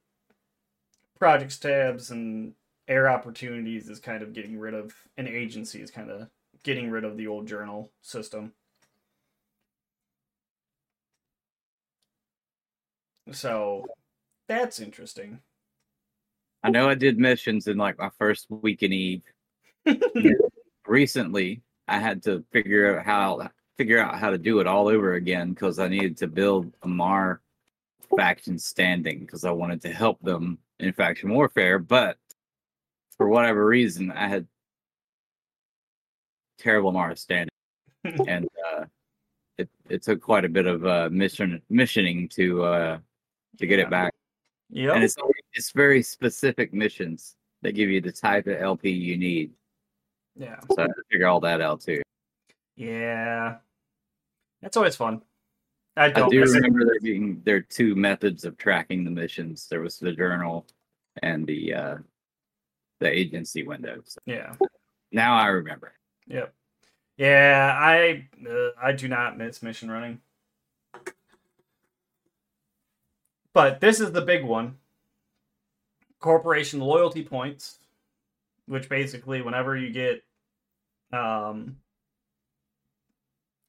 projects 1.21 1.57
tabs 1.57 2.11
and 2.11 2.55
air 2.89 3.09
opportunities 3.09 3.89
is 3.89 4.01
kind 4.01 4.25
of 4.25 4.33
getting 4.33 4.59
rid 4.59 4.75
of 4.75 4.93
an 5.17 5.29
agency 5.29 5.81
is 5.81 5.93
kind 5.93 6.11
of 6.11 6.29
getting 6.65 6.91
rid 6.91 7.05
of 7.05 7.17
the 7.17 7.29
old 7.29 7.47
journal 7.47 7.93
system. 8.03 8.53
So 13.31 13.87
that's 14.49 14.81
interesting. 14.81 15.39
I 16.65 16.71
know 16.71 16.89
I 16.89 16.97
did 16.97 17.21
missions 17.21 17.69
in 17.69 17.77
like 17.77 17.99
my 17.99 18.11
first 18.19 18.47
week 18.51 18.83
in 18.83 18.93
Eve. 18.93 19.23
Recently, 20.89 21.63
I 21.89 21.99
had 21.99 22.23
to 22.25 22.45
figure 22.53 22.99
out 22.99 23.05
how 23.07 23.49
figure 23.77 23.99
out 23.99 24.19
how 24.19 24.31
to 24.31 24.39
do 24.39 24.61
it 24.61 24.67
all 24.67 24.89
over 24.89 25.15
again 25.15 25.51
because 25.51 25.79
I 25.79 25.89
needed 25.89 26.17
to 26.19 26.27
build 26.27 26.73
Amarr 26.83 27.39
faction 28.17 28.59
standing 28.59 29.21
because 29.21 29.45
I 29.45 29.51
wanted 29.53 29.81
to 29.83 29.93
help 29.93 30.21
them 30.21 30.59
in 30.81 30.93
faction 30.93 31.31
warfare, 31.33 31.79
but 31.79 32.19
for 33.17 33.29
whatever 33.29 33.65
reason, 33.67 34.11
I 34.13 34.29
had 34.29 34.47
terrible 36.59 36.93
Amarr 36.93 37.17
standing, 37.17 37.49
and 38.29 38.49
uh, 38.77 38.85
it 39.57 39.69
it 39.89 40.03
took 40.03 40.21
quite 40.21 40.45
a 40.45 40.49
bit 40.49 40.67
of 40.67 40.85
uh, 40.85 41.09
mission 41.11 41.63
missioning 41.71 42.29
to 42.31 42.63
uh, 42.65 42.99
to 43.59 43.67
get 43.67 43.79
Yeah. 43.79 43.85
it 43.87 43.91
back. 43.91 44.13
Yeah, 44.71 44.93
And 44.93 45.03
it's 45.03 45.17
it's 45.55 45.71
very 45.73 46.03
specific 46.03 46.75
missions 46.75 47.37
that 47.63 47.73
give 47.73 47.89
you 47.89 48.01
the 48.01 48.13
type 48.13 48.47
of 48.47 48.61
LP 48.61 48.91
you 48.91 49.17
need. 49.17 49.53
Yeah. 50.39 50.61
So 50.71 50.77
I 50.79 50.83
had 50.83 50.89
to 50.89 51.03
figure 51.11 51.27
all 51.27 51.41
that 51.41 51.61
out 51.61 51.81
too. 51.83 52.01
Yeah. 52.77 53.57
That's 54.63 54.77
always 54.77 54.97
fun. 54.97 55.23
I 55.97 56.07
I 56.07 56.11
don't 56.11 56.31
do 56.31 56.41
miss 56.41 56.53
it. 56.53 56.57
remember 56.57 56.85
there 56.85 57.01
being 57.01 57.43
there 57.45 57.57
are 57.57 57.61
two 57.61 57.95
methods 57.97 58.45
of 58.45 58.57
tracking 58.57 59.05
the 59.05 59.11
missions. 59.11 59.67
There 59.69 59.81
was 59.81 59.99
the 59.99 60.13
journal 60.13 60.67
and 61.23 61.47
the 61.47 61.75
uh 61.75 61.97
the 63.01 63.11
agency 63.11 63.65
window. 63.65 64.01
So 64.05 64.19
Yeah. 64.27 64.55
now 65.13 65.35
I 65.37 65.47
remember. 65.49 65.93
Yep. 66.29 66.55
Yeah, 67.17 67.77
I 67.77 68.29
uh, 68.49 68.69
I 68.81 68.93
do 68.93 69.09
not 69.09 69.37
miss 69.37 69.61
mission 69.63 69.91
running. 69.91 70.21
But 73.53 73.81
this 73.81 73.99
is 74.01 74.13
the 74.13 74.21
big 74.23 74.45
one. 74.45 74.77
Corporation 76.21 76.81
loyalty 76.81 77.25
points, 77.25 77.79
which 78.67 78.89
basically 78.89 79.43
whenever 79.43 79.77
you 79.77 79.91
get 79.91 80.23
um 81.13 81.77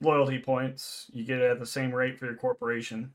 loyalty 0.01 0.39
points. 0.39 1.07
You 1.11 1.23
get 1.23 1.39
it 1.39 1.51
at 1.51 1.59
the 1.59 1.65
same 1.65 1.93
rate 1.93 2.17
for 2.19 2.25
your 2.25 2.35
corporation. 2.35 3.13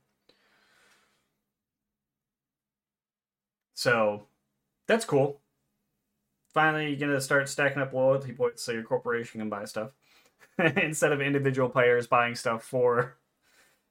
So 3.75 4.27
that's 4.87 5.05
cool. 5.05 5.41
Finally, 6.53 6.91
you're 6.91 7.09
gonna 7.09 7.21
start 7.21 7.49
stacking 7.49 7.83
up 7.83 7.93
loyalty 7.93 8.33
points 8.33 8.63
so 8.63 8.73
your 8.73 8.85
corporation 8.85 9.41
can 9.41 9.51
buy 9.51 9.65
stuff 9.65 9.91
instead 10.77 11.13
of 11.13 11.21
individual 11.21 11.69
players 11.69 12.07
buying 12.07 12.35
stuff 12.35 12.63
for 12.65 13.19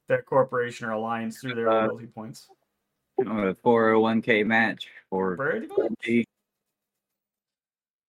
their 0.07 0.21
corporation 0.21 0.87
or 0.87 0.91
alliance 0.91 1.39
through 1.39 1.55
their 1.55 1.69
Uh, 1.69 1.87
loyalty 1.87 2.07
points. 2.07 2.49
A 3.19 3.23
401k 3.23 4.45
match 4.45 4.89
for 5.09 5.35
Pretty 5.35 5.67
much. 5.67 6.25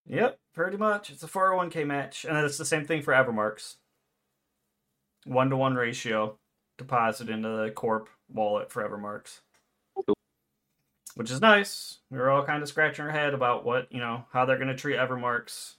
Yep, 0.06 0.38
pretty 0.52 0.76
much. 0.76 1.10
It's 1.10 1.22
a 1.22 1.28
401k 1.28 1.86
match, 1.86 2.24
and 2.24 2.36
it's 2.38 2.58
the 2.58 2.64
same 2.64 2.84
thing 2.84 3.02
for 3.02 3.14
Evermarks. 3.14 3.76
One 5.24 5.48
to 5.50 5.56
one 5.56 5.74
ratio 5.74 6.38
deposit 6.76 7.30
into 7.30 7.48
the 7.48 7.70
corp 7.70 8.08
wallet 8.32 8.70
for 8.70 8.86
Evermarks. 8.86 9.40
Which 11.14 11.30
is 11.30 11.40
nice. 11.40 11.98
We 12.10 12.18
were 12.18 12.30
all 12.30 12.44
kind 12.44 12.62
of 12.62 12.68
scratching 12.68 13.04
our 13.04 13.10
head 13.10 13.34
about 13.34 13.64
what, 13.64 13.90
you 13.92 14.00
know, 14.00 14.24
how 14.32 14.44
they're 14.44 14.56
going 14.56 14.68
to 14.68 14.74
treat 14.74 14.96
Evermarks 14.98 15.74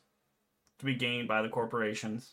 to 0.79 0.86
be 0.86 0.96
gained 0.96 1.27
by 1.27 1.41
the 1.41 1.50
corporations. 1.50 2.32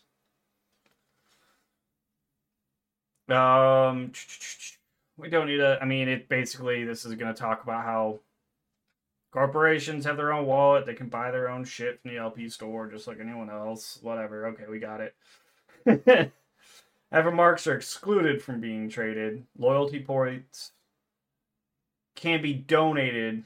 Um, 3.29 4.13
we 5.17 5.29
don't 5.29 5.47
need 5.47 5.59
to. 5.59 5.79
I 5.81 5.85
mean, 5.85 6.09
it 6.09 6.29
basically 6.29 6.85
this 6.85 7.05
is 7.05 7.15
going 7.15 7.33
to 7.33 7.39
talk 7.39 7.63
about 7.65 7.85
how 7.85 8.21
corporations 9.33 10.05
have 10.05 10.17
their 10.17 10.33
own 10.33 10.47
wallet. 10.47 10.87
They 10.87 10.95
can 10.95 11.09
buy 11.09 11.31
their 11.31 11.49
own 11.49 11.65
shit 11.65 12.01
from 12.01 12.12
the 12.12 12.19
LP 12.19 12.49
store 12.49 12.87
just 12.89 13.09
like 13.09 13.19
anyone 13.21 13.51
else. 13.51 13.99
Whatever. 14.03 14.47
Okay, 14.49 14.65
we 14.71 14.79
got 14.79 15.01
it. 15.01 15.15
Evermarks 17.12 17.67
are 17.67 17.75
excluded 17.75 18.43
from 18.43 18.61
being 18.61 18.89
traded. 18.89 19.45
Loyalty 19.59 20.01
points 20.01 20.73
can 22.15 22.41
be 22.41 22.55
donated 22.55 23.45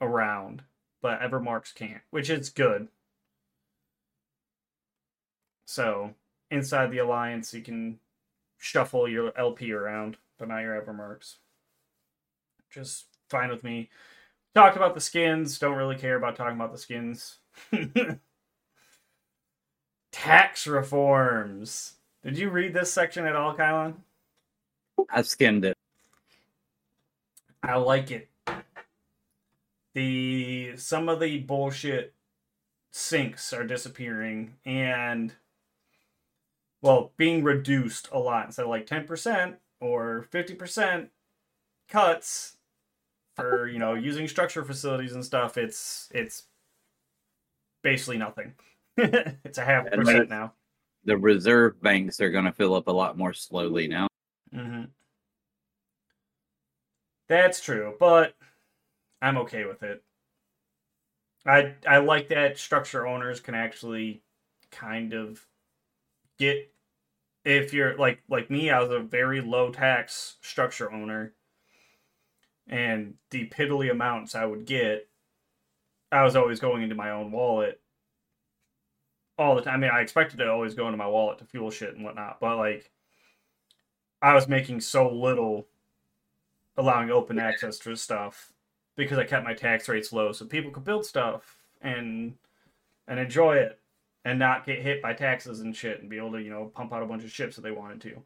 around, 0.00 0.62
but 1.00 1.20
Evermarks 1.20 1.74
can't, 1.74 2.02
which 2.10 2.28
is 2.28 2.50
good. 2.50 2.88
So 5.64 6.14
inside 6.50 6.90
the 6.90 6.98
alliance, 6.98 7.54
you 7.54 7.62
can 7.62 7.98
shuffle 8.58 9.08
your 9.08 9.32
LP 9.38 9.72
around, 9.72 10.16
but 10.38 10.48
not 10.48 10.60
your 10.60 10.80
Evermarks. 10.80 11.36
Just 12.70 13.06
fine 13.28 13.50
with 13.50 13.64
me. 13.64 13.88
Talked 14.54 14.76
about 14.76 14.94
the 14.94 15.00
skins. 15.00 15.58
Don't 15.58 15.76
really 15.76 15.96
care 15.96 16.16
about 16.16 16.36
talking 16.36 16.56
about 16.56 16.72
the 16.72 16.78
skins. 16.78 17.38
Tax 20.12 20.66
reforms. 20.66 21.94
Did 22.22 22.38
you 22.38 22.50
read 22.50 22.72
this 22.72 22.92
section 22.92 23.26
at 23.26 23.34
all, 23.34 23.56
Kylon? 23.56 23.94
I 25.10 25.22
skimmed 25.22 25.64
it. 25.64 25.76
I 27.62 27.76
like 27.76 28.10
it. 28.10 28.28
The 29.94 30.76
some 30.76 31.08
of 31.08 31.20
the 31.20 31.38
bullshit 31.38 32.14
sinks 32.90 33.52
are 33.52 33.66
disappearing 33.66 34.54
and 34.64 35.34
well, 36.80 37.12
being 37.16 37.42
reduced 37.42 38.08
a 38.12 38.18
lot 38.18 38.46
instead 38.46 38.64
of 38.64 38.68
like 38.68 38.86
10% 38.86 39.54
or 39.80 40.26
50% 40.30 41.08
cuts 41.88 42.53
for, 43.36 43.68
you 43.68 43.78
know, 43.78 43.94
using 43.94 44.28
structure 44.28 44.64
facilities 44.64 45.12
and 45.14 45.24
stuff, 45.24 45.56
it's 45.56 46.08
it's 46.12 46.44
basically 47.82 48.18
nothing. 48.18 48.54
it's 48.96 49.58
a 49.58 49.64
half 49.64 49.90
percent 49.90 50.28
now. 50.28 50.54
The 51.04 51.16
reserve 51.18 51.80
banks 51.82 52.20
are 52.20 52.30
going 52.30 52.46
to 52.46 52.52
fill 52.52 52.74
up 52.74 52.88
a 52.88 52.92
lot 52.92 53.18
more 53.18 53.32
slowly 53.34 53.88
now. 53.88 54.06
hmm 54.52 54.84
That's 57.28 57.60
true, 57.60 57.96
but 57.98 58.34
I'm 59.22 59.38
okay 59.38 59.64
with 59.66 59.82
it. 59.82 60.04
I 61.46 61.74
I 61.86 61.98
like 61.98 62.28
that 62.28 62.58
structure 62.58 63.06
owners 63.06 63.40
can 63.40 63.54
actually 63.54 64.22
kind 64.70 65.12
of 65.12 65.46
get 66.38 66.72
if 67.44 67.74
you're 67.74 67.96
like 67.98 68.22
like 68.28 68.50
me, 68.50 68.70
I 68.70 68.80
was 68.80 68.90
a 68.90 69.00
very 69.00 69.40
low 69.40 69.70
tax 69.72 70.36
structure 70.42 70.92
owner, 70.92 71.34
and 72.68 73.14
the 73.30 73.48
piddly 73.48 73.90
amounts 73.90 74.34
I 74.34 74.44
would 74.44 74.64
get, 74.66 75.08
I 76.10 76.22
was 76.22 76.36
always 76.36 76.60
going 76.60 76.82
into 76.82 76.94
my 76.94 77.10
own 77.10 77.30
wallet 77.32 77.80
all 79.38 79.54
the 79.54 79.62
time. 79.62 79.74
I 79.74 79.76
mean, 79.78 79.90
I 79.92 80.00
expected 80.00 80.38
to 80.38 80.50
always 80.50 80.74
go 80.74 80.86
into 80.86 80.96
my 80.96 81.06
wallet 81.08 81.38
to 81.38 81.44
fuel 81.44 81.70
shit 81.70 81.94
and 81.94 82.04
whatnot, 82.04 82.38
but 82.40 82.56
like 82.56 82.90
I 84.22 84.34
was 84.34 84.48
making 84.48 84.80
so 84.80 85.12
little 85.12 85.66
allowing 86.76 87.10
open 87.10 87.38
access 87.38 87.78
to 87.80 87.94
stuff 87.96 88.52
because 88.96 89.18
I 89.18 89.24
kept 89.24 89.44
my 89.44 89.54
tax 89.54 89.88
rates 89.88 90.12
low 90.12 90.32
so 90.32 90.44
people 90.46 90.70
could 90.70 90.84
build 90.84 91.04
stuff 91.04 91.56
and 91.82 92.34
and 93.06 93.20
enjoy 93.20 93.56
it 93.56 93.78
and 94.24 94.38
not 94.38 94.64
get 94.64 94.80
hit 94.80 95.02
by 95.02 95.12
taxes 95.12 95.60
and 95.60 95.76
shit 95.76 96.00
and 96.00 96.08
be 96.08 96.16
able 96.16 96.32
to, 96.32 96.40
you 96.40 96.50
know, 96.50 96.66
pump 96.74 96.92
out 96.92 97.02
a 97.02 97.06
bunch 97.06 97.24
of 97.24 97.30
ships 97.30 97.56
that 97.56 97.62
they 97.62 97.70
wanted 97.70 98.00
to. 98.00 98.22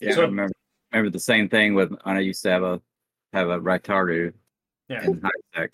Yeah, 0.00 0.14
So- 0.14 0.22
I 0.22 0.26
remember 0.26 0.54
remember 0.92 1.10
the 1.10 1.20
same 1.20 1.48
thing 1.48 1.74
with 1.74 1.92
I 2.04 2.20
used 2.20 2.42
to 2.44 2.50
have 2.50 2.62
a 2.62 2.80
have 3.32 3.48
a 3.48 3.58
Raitaru 3.58 4.32
Yeah. 4.88 5.04
in 5.04 5.20
high 5.20 5.30
tech. 5.54 5.70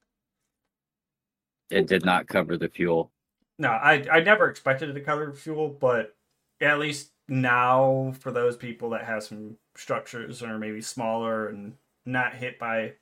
It 1.71 1.87
did 1.87 2.05
not 2.05 2.27
cover 2.29 2.57
the 2.57 2.69
fuel. 2.69 3.13
No, 3.59 3.71
I 3.71 4.05
I 4.11 4.21
never 4.21 4.49
expected 4.49 4.91
it 4.91 4.95
to 4.95 5.01
cover 5.01 5.33
fuel, 5.33 5.69
but 5.69 6.17
at 6.61 6.79
least 6.79 7.13
now 7.29 8.13
for 8.21 8.31
those 8.31 8.57
people 8.57 8.91
that 8.91 9.05
have 9.05 9.23
some 9.23 9.57
structures 9.77 10.43
or 10.43 10.59
maybe 10.59 10.81
smaller 10.81 11.49
and 11.49 11.77
not 12.05 12.35
hit 12.35 12.59
by 12.59 12.95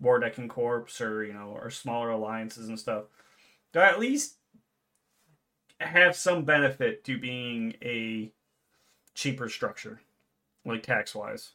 war 0.00 0.18
decking 0.18 0.48
corps 0.48 0.86
or 1.00 1.24
you 1.24 1.32
know 1.32 1.48
or 1.48 1.70
smaller 1.70 2.10
alliances 2.10 2.68
and 2.68 2.78
stuff, 2.78 3.04
they'll 3.72 3.82
at 3.82 3.98
least 3.98 4.36
have 5.80 6.14
some 6.16 6.44
benefit 6.44 7.04
to 7.04 7.18
being 7.18 7.74
a 7.82 8.32
cheaper 9.14 9.48
structure, 9.48 10.00
like 10.64 10.82
tax 10.82 11.14
wise. 11.14 11.52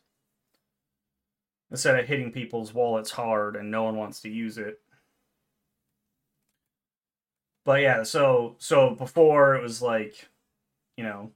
Instead 1.72 2.00
of 2.00 2.08
hitting 2.08 2.32
people's 2.32 2.74
wallets 2.74 3.12
hard 3.12 3.56
and 3.56 3.70
no 3.70 3.84
one 3.84 3.96
wants 3.96 4.22
to 4.22 4.30
use 4.30 4.58
it. 4.58 4.80
But 7.66 7.82
yeah, 7.82 8.04
so 8.04 8.56
so 8.60 8.96
before 8.96 9.56
it 9.56 9.62
was 9.62 9.82
like, 9.82 10.30
you 10.98 11.04
know, 11.04 11.34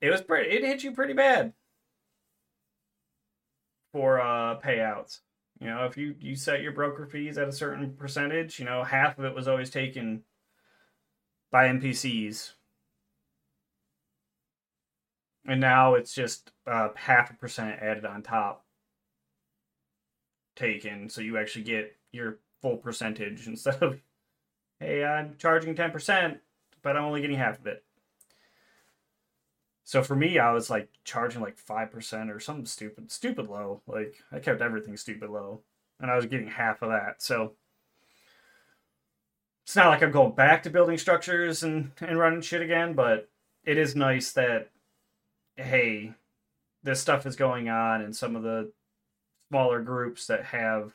it 0.00 0.10
was 0.10 0.22
pretty. 0.22 0.50
It 0.50 0.64
hit 0.64 0.82
you 0.84 0.92
pretty 0.92 1.12
bad 1.14 1.52
for 3.92 4.20
uh 4.20 4.58
payouts. 4.60 5.20
You 5.60 5.68
know, 5.68 5.84
if 5.86 5.96
you 5.96 6.14
you 6.20 6.36
set 6.36 6.62
your 6.62 6.72
broker 6.72 7.06
fees 7.06 7.38
at 7.38 7.48
a 7.48 7.52
certain 7.52 7.94
percentage, 7.94 8.58
you 8.58 8.64
know, 8.64 8.84
half 8.84 9.18
of 9.18 9.24
it 9.24 9.34
was 9.34 9.48
always 9.48 9.70
taken 9.70 10.22
by 11.50 11.66
NPCs, 11.68 12.54
and 15.48 15.60
now 15.60 15.94
it's 15.94 16.14
just 16.14 16.52
uh, 16.66 16.90
half 16.94 17.30
a 17.30 17.34
percent 17.34 17.80
added 17.80 18.04
on 18.04 18.22
top 18.22 18.64
taken, 20.54 21.08
so 21.08 21.20
you 21.20 21.38
actually 21.38 21.64
get 21.64 21.96
your 22.12 22.38
full 22.60 22.76
percentage 22.76 23.46
instead 23.46 23.82
of, 23.82 23.98
hey, 24.78 25.04
I'm 25.04 25.34
charging 25.38 25.74
ten 25.74 25.90
percent, 25.90 26.38
but 26.82 26.96
I'm 26.96 27.04
only 27.04 27.22
getting 27.22 27.38
half 27.38 27.58
of 27.58 27.66
it. 27.66 27.82
So 29.84 30.02
for 30.02 30.14
me, 30.14 30.38
I 30.38 30.52
was 30.52 30.68
like 30.68 30.90
charging 31.04 31.40
like 31.40 31.56
five 31.56 31.90
percent 31.90 32.30
or 32.30 32.38
something 32.38 32.66
stupid, 32.66 33.10
stupid 33.10 33.48
low. 33.48 33.80
Like 33.86 34.16
I 34.30 34.38
kept 34.38 34.60
everything 34.60 34.98
stupid 34.98 35.30
low, 35.30 35.62
and 35.98 36.10
I 36.10 36.16
was 36.16 36.26
getting 36.26 36.48
half 36.48 36.82
of 36.82 36.90
that. 36.90 37.22
So 37.22 37.54
it's 39.64 39.76
not 39.76 39.88
like 39.88 40.02
I'm 40.02 40.10
going 40.10 40.34
back 40.34 40.62
to 40.64 40.70
building 40.70 40.98
structures 40.98 41.62
and 41.62 41.92
and 42.02 42.18
running 42.18 42.42
shit 42.42 42.60
again, 42.60 42.92
but 42.92 43.30
it 43.64 43.78
is 43.78 43.96
nice 43.96 44.32
that 44.32 44.70
hey, 45.58 46.14
this 46.82 47.00
stuff 47.00 47.26
is 47.26 47.36
going 47.36 47.68
on, 47.68 48.00
and 48.00 48.14
some 48.14 48.36
of 48.36 48.42
the 48.42 48.72
smaller 49.50 49.82
groups 49.82 50.26
that 50.26 50.44
have 50.44 50.92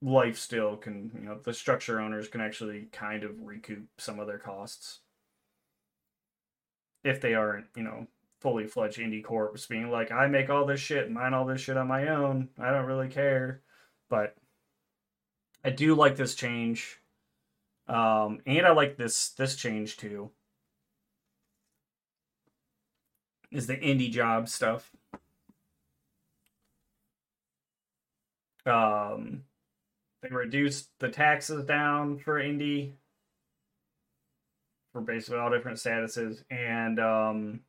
life 0.00 0.36
still 0.36 0.76
can 0.76 1.12
you 1.14 1.26
know 1.26 1.38
the 1.44 1.54
structure 1.54 2.00
owners 2.00 2.26
can 2.26 2.40
actually 2.40 2.88
kind 2.90 3.22
of 3.22 3.40
recoup 3.40 3.86
some 3.98 4.18
of 4.18 4.26
their 4.26 4.38
costs 4.38 4.98
if 7.04 7.20
they 7.20 7.34
aren't 7.34 7.66
you 7.76 7.84
know 7.84 8.06
fully 8.40 8.66
fledged 8.66 8.98
indie 8.98 9.22
corps 9.22 9.54
being 9.68 9.90
like 9.90 10.10
i 10.10 10.26
make 10.26 10.50
all 10.50 10.66
this 10.66 10.80
shit 10.80 11.08
mine 11.08 11.32
all 11.32 11.44
this 11.44 11.60
shit 11.60 11.76
on 11.76 11.86
my 11.86 12.08
own. 12.08 12.48
I 12.58 12.70
don't 12.70 12.86
really 12.86 13.08
care. 13.08 13.60
But 14.10 14.34
i 15.64 15.70
do 15.70 15.94
like 15.94 16.16
this 16.16 16.34
change 16.34 17.00
um 17.86 18.40
and 18.46 18.66
i 18.66 18.72
like 18.72 18.96
this 18.96 19.30
this 19.30 19.54
change 19.54 19.96
too 19.96 20.30
is 23.52 23.66
the 23.66 23.76
indie 23.76 24.10
job 24.10 24.48
stuff 24.48 24.90
um 28.66 29.42
they 30.22 30.28
reduced 30.28 30.88
the 31.00 31.08
taxes 31.08 31.64
down 31.64 32.18
for 32.18 32.40
indie 32.40 32.92
for 34.92 35.00
basically 35.00 35.40
all 35.40 35.50
different 35.50 35.78
statuses, 35.78 36.44
and 36.50 37.00
um, 37.00 37.60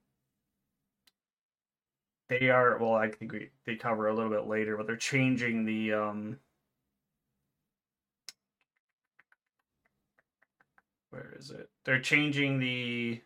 they 2.30 2.50
are 2.50 2.78
well. 2.78 2.94
I 2.94 3.10
think 3.10 3.32
we 3.32 3.50
they 3.66 3.76
cover 3.76 4.08
a 4.08 4.14
little 4.14 4.30
bit 4.30 4.48
later, 4.48 4.78
but 4.78 4.88
they're 4.88 4.96
changing 4.96 5.66
the 5.66 5.94
um, 5.94 6.40
where 11.10 11.34
is 11.40 11.50
it? 11.50 11.70
They're 11.86 12.02
changing 12.02 12.60
the. 12.60 13.22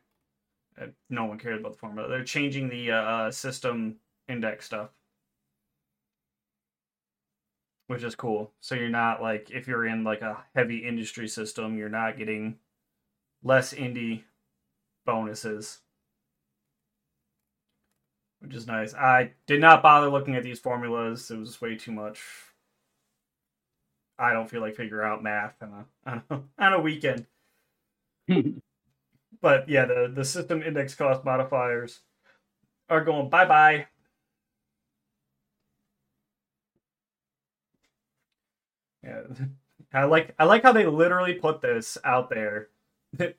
Uh, 0.81 0.87
no 1.09 1.25
one 1.25 1.39
cares 1.39 1.59
about 1.59 1.73
the 1.73 1.77
formula. 1.79 2.07
They're 2.07 2.23
changing 2.23 2.69
the 2.69 2.91
uh, 2.91 3.31
system 3.31 3.97
index 4.27 4.65
stuff, 4.65 4.89
which 7.87 8.03
is 8.03 8.15
cool. 8.15 8.51
So 8.61 8.75
you're 8.75 8.89
not 8.89 9.21
like 9.21 9.49
if 9.51 9.67
you're 9.67 9.85
in 9.85 10.03
like 10.03 10.21
a 10.21 10.43
heavy 10.55 10.77
industry 10.87 11.27
system, 11.27 11.77
you're 11.77 11.89
not 11.89 12.17
getting 12.17 12.57
less 13.43 13.73
indie 13.73 14.23
bonuses, 15.05 15.79
which 18.39 18.53
is 18.55 18.67
nice. 18.67 18.93
I 18.93 19.33
did 19.45 19.61
not 19.61 19.83
bother 19.83 20.09
looking 20.09 20.35
at 20.35 20.43
these 20.43 20.59
formulas; 20.59 21.29
it 21.31 21.37
was 21.37 21.61
way 21.61 21.75
too 21.75 21.91
much. 21.91 22.19
I 24.19 24.33
don't 24.33 24.49
feel 24.49 24.61
like 24.61 24.75
figure 24.75 25.03
out 25.03 25.23
math 25.23 25.55
on 25.61 25.85
a 26.05 26.09
on 26.11 26.23
a, 26.29 26.63
on 26.65 26.73
a 26.73 26.79
weekend. 26.81 27.25
but 29.41 29.69
yeah, 29.69 29.85
the 29.85 30.11
the 30.13 30.25
system 30.25 30.61
index 30.63 30.95
cost 30.95 31.23
modifiers 31.25 32.01
are 32.89 33.03
going 33.03 33.29
bye 33.29 33.45
bye. 33.45 33.87
Yeah, 39.03 39.21
I 39.93 40.03
like 40.05 40.35
I 40.39 40.45
like 40.45 40.63
how 40.63 40.71
they 40.73 40.85
literally 40.85 41.33
put 41.33 41.61
this 41.61 41.97
out 42.03 42.29
there. 42.29 42.69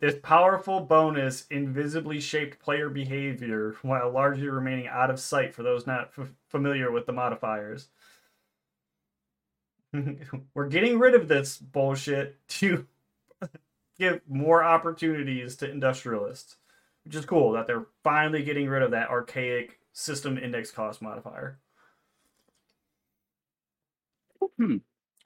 This 0.00 0.16
powerful 0.22 0.80
bonus 0.80 1.46
invisibly 1.50 2.20
shaped 2.20 2.58
player 2.58 2.88
behavior 2.88 3.76
while 3.82 4.10
largely 4.10 4.48
remaining 4.48 4.88
out 4.88 5.10
of 5.10 5.20
sight 5.20 5.54
for 5.54 5.62
those 5.62 5.86
not 5.86 6.10
f- 6.18 6.32
familiar 6.48 6.90
with 6.90 7.04
the 7.06 7.12
modifiers. 7.12 7.88
We're 10.54 10.68
getting 10.68 10.98
rid 10.98 11.14
of 11.14 11.28
this 11.28 11.56
bullshit 11.58 12.36
to 12.48 12.86
give 13.98 14.20
more 14.28 14.62
opportunities 14.62 15.56
to 15.56 15.70
industrialists, 15.70 16.56
which 17.04 17.14
is 17.14 17.24
cool 17.24 17.52
that 17.52 17.66
they're 17.66 17.86
finally 18.04 18.42
getting 18.42 18.68
rid 18.68 18.82
of 18.82 18.90
that 18.92 19.10
archaic 19.10 19.78
system 19.92 20.38
index 20.38 20.70
cost 20.70 21.02
modifier. 21.02 21.58
Hmm. 24.56 24.76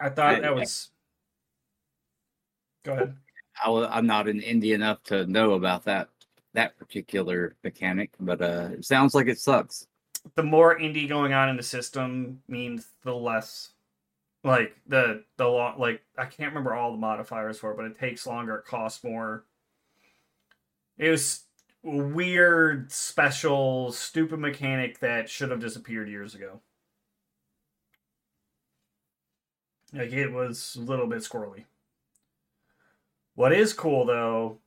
I 0.01 0.09
thought 0.09 0.37
I- 0.37 0.41
that 0.41 0.55
was. 0.55 0.91
Go 2.85 2.93
ahead. 2.95 3.17
I, 3.65 3.71
I'm 3.71 4.07
not 4.07 4.29
an 4.29 4.41
indie 4.41 4.75
enough 4.75 5.03
to 5.05 5.27
know 5.27 5.53
about 5.53 5.85
that 5.85 6.09
that 6.55 6.77
particular 6.79 7.55
mechanic, 7.63 8.11
but 8.21 8.43
uh, 8.43 8.71
it 8.73 8.85
sounds 8.85 9.15
like 9.15 9.27
it 9.27 9.39
sucks. 9.39 9.87
The 10.35 10.43
more 10.43 10.79
indie 10.79 11.09
going 11.09 11.33
on 11.33 11.49
in 11.49 11.57
the 11.57 11.63
system 11.63 12.43
means 12.49 12.89
the 13.05 13.15
less, 13.15 13.71
like 14.45 14.77
the 14.87 15.25
the 15.37 15.47
long 15.47 15.79
like 15.79 16.03
I 16.19 16.25
can't 16.25 16.51
remember 16.51 16.75
all 16.75 16.93
the 16.93 16.99
modifiers 16.99 17.59
for 17.59 17.73
it, 17.73 17.77
but 17.77 17.87
it 17.87 17.99
takes 17.99 18.27
longer, 18.27 18.57
it 18.57 18.65
costs 18.67 19.05
more. 19.05 19.45
It 20.99 21.11
was 21.11 21.45
weird, 21.83 22.93
special, 22.93 23.93
stupid 23.93 24.39
mechanic 24.39 25.01
that 25.01 25.29
should 25.29 25.51
have 25.51 25.61
disappeared 25.61 26.09
years 26.09 26.35
ago. 26.35 26.61
Like 29.93 30.13
it 30.13 30.33
was 30.33 30.77
a 30.77 30.81
little 30.81 31.07
bit 31.07 31.21
squirrely. 31.21 31.65
What 33.35 33.53
is 33.53 33.73
cool 33.73 34.05
though 34.05 34.59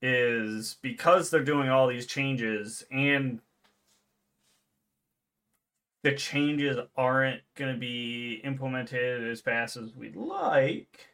is 0.00 0.76
because 0.82 1.30
they're 1.30 1.44
doing 1.44 1.68
all 1.68 1.86
these 1.86 2.06
changes 2.06 2.84
and 2.90 3.40
the 6.02 6.12
changes 6.12 6.78
aren't 6.96 7.42
going 7.54 7.72
to 7.72 7.78
be 7.78 8.40
implemented 8.44 9.28
as 9.28 9.40
fast 9.40 9.76
as 9.76 9.94
we'd 9.94 10.16
like 10.16 11.06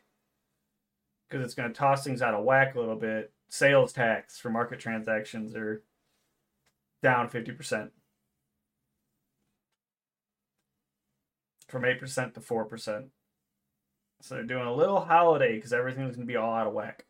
because 1.28 1.44
it's 1.44 1.54
going 1.54 1.68
to 1.68 1.78
toss 1.78 2.04
things 2.04 2.22
out 2.22 2.34
of 2.34 2.44
whack 2.44 2.74
a 2.74 2.80
little 2.80 2.96
bit. 2.96 3.32
Sales 3.50 3.92
tax 3.92 4.38
for 4.38 4.50
market 4.50 4.78
transactions 4.80 5.54
are 5.54 5.82
down 7.02 7.28
50% 7.28 7.90
from 11.68 11.82
8% 11.82 12.34
to 12.34 12.40
4%. 12.40 13.04
So 14.20 14.34
they're 14.34 14.44
doing 14.44 14.66
a 14.66 14.74
little 14.74 15.00
holiday 15.00 15.54
because 15.56 15.72
everything's 15.72 16.16
going 16.16 16.26
to 16.26 16.32
be 16.32 16.36
all 16.36 16.54
out 16.54 16.66
of 16.66 16.72
whack 16.72 17.04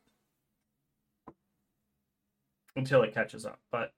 until 2.76 3.02
it 3.02 3.14
catches 3.14 3.46
up. 3.46 3.60
But 3.70 3.92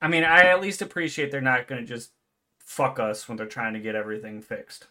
I 0.00 0.08
mean, 0.08 0.24
I 0.24 0.44
at 0.44 0.60
least 0.60 0.82
appreciate 0.82 1.30
they're 1.30 1.40
not 1.40 1.66
going 1.68 1.80
to 1.80 1.86
just 1.86 2.12
fuck 2.58 2.98
us 2.98 3.28
when 3.28 3.36
they're 3.36 3.46
trying 3.46 3.74
to 3.74 3.80
get 3.80 3.94
everything 3.94 4.40
fixed. 4.40 4.86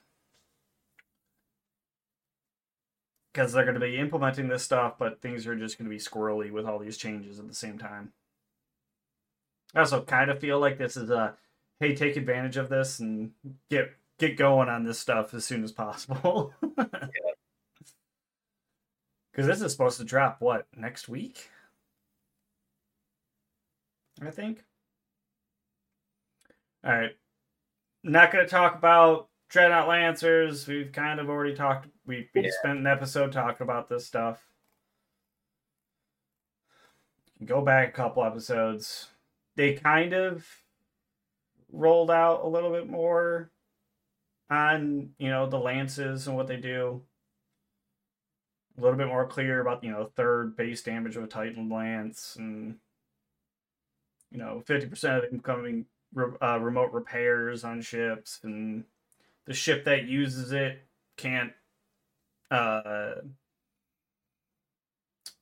Because 3.34 3.54
they're 3.54 3.64
going 3.64 3.76
to 3.76 3.80
be 3.80 3.98
implementing 3.98 4.48
this 4.48 4.64
stuff, 4.64 4.98
but 4.98 5.22
things 5.22 5.48
are 5.48 5.56
just 5.56 5.78
going 5.78 5.90
to 5.90 5.96
be 5.96 6.02
squirrely 6.02 6.52
with 6.52 6.66
all 6.66 6.80
these 6.80 6.98
changes 6.98 7.40
at 7.40 7.48
the 7.48 7.56
same 7.56 7.78
time. 7.78 8.12
I 9.74 9.80
also 9.80 10.02
kind 10.02 10.32
of 10.32 10.40
feel 10.40 10.60
like 10.60 10.78
this 10.78 10.98
is 10.98 11.10
a 11.10 11.36
hey, 11.80 11.96
take 11.96 12.18
advantage 12.18 12.58
of 12.58 12.70
this 12.70 13.00
and 13.00 13.32
get 13.70 13.92
get 14.18 14.36
going 14.36 14.68
on 14.68 14.84
this 14.84 15.00
stuff 15.00 15.34
as 15.34 15.46
soon 15.46 15.64
as 15.64 15.72
possible. 15.72 16.54
Because 19.32 19.48
this 19.48 19.62
is 19.62 19.72
supposed 19.72 19.98
to 20.00 20.04
drop 20.04 20.42
what 20.42 20.68
next 20.76 21.08
week? 21.08 21.50
I 24.22 24.32
think. 24.32 24.66
All 26.84 26.92
right. 26.94 27.12
Not 28.04 28.32
going 28.32 28.46
to 28.46 28.50
talk 28.50 28.76
about 28.76 29.30
Dreadnought 29.50 29.88
Lancers. 29.88 30.68
We've 30.68 30.92
kind 30.92 31.20
of 31.20 31.30
already 31.30 31.56
talked. 31.56 31.88
We, 32.06 32.30
we 32.34 32.44
Yeah. 32.46 32.52
spent 32.60 32.80
an 32.80 32.88
episode 32.88 33.32
talking 33.32 33.64
about 33.64 33.90
this 33.90 34.06
stuff. 34.06 34.46
Go 37.44 37.62
back 37.62 37.90
a 37.90 37.92
couple 37.92 38.24
episodes. 38.24 39.10
They 39.56 39.74
kind 39.76 40.14
of 40.14 40.46
rolled 41.72 42.12
out 42.12 42.44
a 42.44 42.48
little 42.48 42.72
bit 42.72 42.90
more 42.90 43.52
on 44.50 45.12
you 45.20 45.30
know 45.30 45.46
the 45.48 45.60
lances 45.60 46.28
and 46.28 46.36
what 46.36 46.48
they 46.48 46.58
do. 46.58 47.02
A 48.78 48.82
little 48.82 48.98
bit 48.98 49.08
more 49.08 49.28
clear 49.28 49.62
about 49.62 49.84
you 49.84 49.92
know 49.92 50.12
third 50.16 50.56
base 50.58 50.82
damage 50.82 51.16
of 51.16 51.24
a 51.24 51.28
Titan 51.28 51.70
lance 51.70 52.36
and 52.38 52.78
you 54.32 54.38
know 54.38 54.62
fifty 54.66 54.88
percent 54.88 55.24
of 55.24 55.30
them 55.30 55.40
coming 55.40 55.86
re- 56.14 56.38
uh, 56.42 56.60
remote 56.60 56.92
repairs 56.92 57.64
on 57.64 57.82
ships 57.82 58.40
and 58.44 58.84
the 59.46 59.54
ship 59.54 59.86
that 59.86 60.06
uses 60.06 60.52
it 60.52 60.86
can't 61.18 61.52
uh 62.52 63.16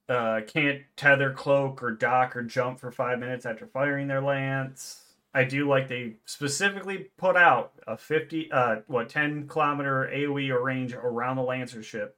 uh 0.09 0.41
can't 0.47 0.81
tether 0.95 1.31
cloak 1.33 1.83
or 1.83 1.91
dock 1.91 2.35
or 2.35 2.41
jump 2.43 2.79
for 2.79 2.91
five 2.91 3.19
minutes 3.19 3.45
after 3.45 3.65
firing 3.67 4.07
their 4.07 4.21
lance. 4.21 5.03
I 5.33 5.43
do 5.43 5.67
like 5.67 5.87
they 5.87 6.15
specifically 6.25 7.09
put 7.17 7.35
out 7.35 7.73
a 7.85 7.97
50 7.97 8.51
uh 8.51 8.77
what 8.87 9.09
10 9.09 9.47
kilometer 9.47 10.09
aoe 10.13 10.63
range 10.63 10.93
around 10.93 11.35
the 11.35 11.43
lancer 11.43 11.83
ship 11.83 12.17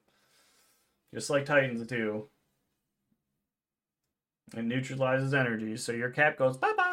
just 1.13 1.29
like 1.29 1.45
titans 1.45 1.85
do. 1.87 2.27
It 4.55 4.63
neutralizes 4.63 5.33
energy 5.33 5.75
so 5.77 5.91
your 5.91 6.09
cap 6.09 6.37
goes 6.37 6.57
bye-bye 6.57 6.88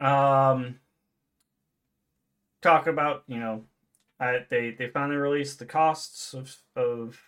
um 0.00 0.78
talk 2.62 2.86
about 2.86 3.24
you 3.26 3.38
know 3.38 3.64
I, 4.20 4.44
they 4.48 4.70
they 4.70 4.88
finally 4.88 5.16
released 5.16 5.58
the 5.58 5.66
costs 5.66 6.34
of 6.34 6.56
of 6.76 7.20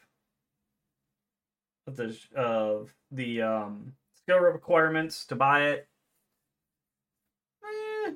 of 1.86 1.96
the 1.96 2.16
of 2.36 2.94
the 3.10 3.42
um 3.42 3.94
skill 4.14 4.38
requirements 4.38 5.24
to 5.26 5.36
buy 5.36 5.68
it. 5.70 5.88
Eh, 7.64 8.12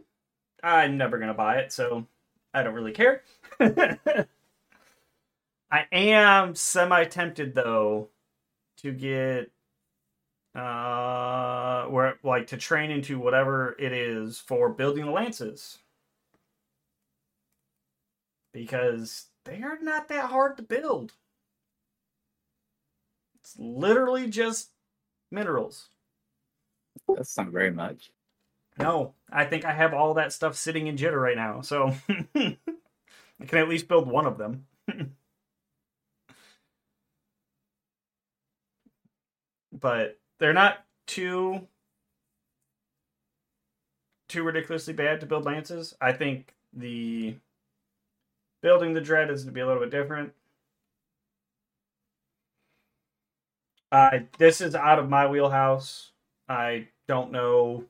i'm 0.63 0.97
never 0.97 1.19
gonna 1.19 1.35
buy 1.35 1.57
it 1.59 1.73
so 1.73 2.07
i 2.53 2.63
don't 2.63 2.75
really 2.75 2.93
care. 2.93 3.23
I 5.71 5.87
am 5.91 6.55
semi 6.55 7.05
tempted 7.05 7.55
though 7.55 8.11
to 8.79 8.93
get 8.93 9.51
uh, 10.55 11.85
where 11.87 12.15
like 12.23 12.47
to 12.49 12.57
train 12.57 12.91
into 12.91 13.19
whatever 13.19 13.75
it 13.79 13.93
is 13.93 14.39
for 14.39 14.69
building 14.69 15.05
the 15.05 15.11
lances 15.11 15.79
because 18.53 19.27
they 19.45 19.63
are 19.63 19.79
not 19.81 20.09
that 20.09 20.31
hard 20.31 20.57
to 20.57 20.63
build. 20.63 21.13
It's 23.41 23.57
literally 23.59 24.29
just 24.29 24.71
minerals. 25.31 25.89
That's 27.15 27.37
not 27.37 27.49
very 27.49 27.71
much. 27.71 28.11
No, 28.79 29.15
I 29.31 29.45
think 29.45 29.65
I 29.65 29.73
have 29.73 29.93
all 29.93 30.15
that 30.15 30.33
stuff 30.33 30.57
sitting 30.57 30.87
in 30.87 30.97
Jita 30.97 31.21
right 31.21 31.37
now, 31.37 31.61
so 31.61 31.95
I 32.35 32.57
can 33.47 33.59
at 33.59 33.69
least 33.69 33.89
build 33.89 34.09
one 34.09 34.27
of 34.27 34.39
them. 34.39 34.67
but 39.73 40.19
they're 40.39 40.53
not 40.53 40.85
too 41.07 41.67
too 44.29 44.43
ridiculously 44.43 44.93
bad 44.93 45.21
to 45.21 45.27
build 45.27 45.45
lances. 45.45 45.95
I 46.01 46.13
think 46.13 46.55
the 46.73 47.37
building 48.63 48.95
the 48.95 49.01
dread 49.01 49.31
is 49.31 49.45
to 49.45 49.53
be 49.53 49.61
a 49.61 49.67
little 49.67 49.83
bit 49.83 49.91
different. 49.91 50.33
Uh, 53.93 54.21
this 54.39 54.61
is 54.61 54.75
out 54.75 54.99
of 54.99 55.09
my 55.09 55.27
wheelhouse. 55.29 56.11
I 56.49 56.89
don't 57.07 57.31
know 57.31 57.85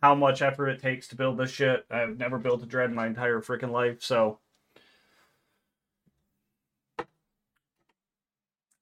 how 0.00 0.14
much 0.14 0.42
effort 0.42 0.68
it 0.68 0.80
takes 0.80 1.08
to 1.08 1.16
build 1.16 1.38
this 1.38 1.50
shit. 1.50 1.86
I've 1.90 2.18
never 2.18 2.38
built 2.38 2.62
a 2.62 2.66
dread 2.66 2.90
in 2.90 2.96
my 2.96 3.06
entire 3.06 3.40
freaking 3.40 3.72
life, 3.72 4.02
so 4.02 4.38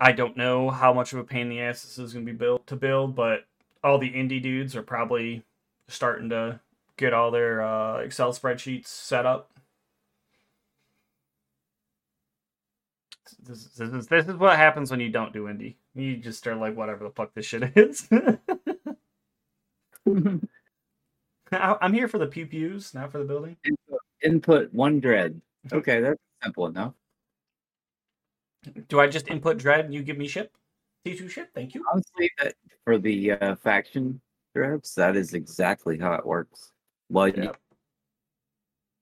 I 0.01 0.13
don't 0.13 0.37
know 0.37 0.71
how 0.71 0.95
much 0.95 1.13
of 1.13 1.19
a 1.19 1.25
pain 1.25 1.43
in 1.43 1.49
the 1.51 1.61
ass 1.61 1.83
this 1.83 1.99
is 1.99 2.15
going 2.15 2.25
to 2.25 2.33
be 2.33 2.37
built 2.37 2.67
to 2.69 2.77
build, 2.77 3.15
but 3.15 3.45
all 3.85 3.99
the 3.99 4.11
indie 4.11 4.43
dudes 4.43 4.75
are 4.75 4.83
probably 4.83 5.45
starting 5.89 6.31
to 6.31 6.61
get 6.97 7.13
all 7.13 7.31
their 7.31 7.63
uh, 7.63 7.99
Excel 7.99 8.33
spreadsheets 8.33 8.87
set 8.87 9.27
up. 9.27 9.51
This, 13.43 13.65
this, 13.67 13.93
is, 13.93 14.07
this 14.07 14.27
is 14.27 14.35
what 14.35 14.57
happens 14.57 14.91
when 14.91 15.01
you 15.01 15.11
don't 15.11 15.33
do 15.33 15.45
indie. 15.45 15.75
You 15.95 16.17
just 16.17 16.39
start 16.39 16.59
like, 16.59 16.77
whatever 16.77 17.05
the 17.05 17.11
fuck 17.11 17.35
this 17.35 17.47
shit 17.47 17.73
is. 17.77 18.09
I'm 21.53 21.93
here 21.93 22.09
for 22.09 22.19
the 22.19 22.27
pew 22.27 22.47
pews, 22.47 22.95
not 22.95 23.13
for 23.13 23.19
the 23.19 23.25
building. 23.25 23.57
Input, 23.65 24.01
input 24.25 24.73
one 24.75 25.01
dread. 25.01 25.41
Okay, 25.73 26.01
that's 26.01 26.19
simple 26.43 26.67
enough. 26.69 26.95
Do 28.89 29.01
I 29.01 29.07
just 29.07 29.29
input 29.29 29.59
dread 29.59 29.85
and 29.85 29.95
you 29.95 30.03
give 30.03 30.19
me 30.19 30.29
ship? 30.29 30.53
T2 31.07 31.31
ship, 31.31 31.51
thank 31.55 31.75
you. 31.75 31.85
Honestly, 31.91 32.31
that 32.39 32.55
for 32.85 32.99
the 32.99 33.33
uh, 33.33 33.57
faction 33.57 34.21
dreads, 34.55 34.95
that 34.95 35.17
is 35.17 35.35
exactly 35.35 35.99
how 35.99 36.13
it 36.15 36.27
works. 36.27 36.73
Well, 37.09 37.29
you, 37.29 37.53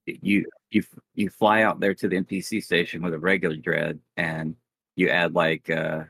you 0.06 0.46
you 0.70 0.84
you 1.14 1.30
fly 1.30 1.62
out 1.62 1.80
there 1.80 1.94
to 1.94 2.08
the 2.08 2.16
NPC 2.16 2.62
station 2.62 3.02
with 3.02 3.14
a 3.14 3.18
regular 3.18 3.56
dread, 3.56 3.98
and 4.16 4.54
you 4.94 5.08
add 5.08 5.34
like 5.34 5.68
uh, 5.70 6.04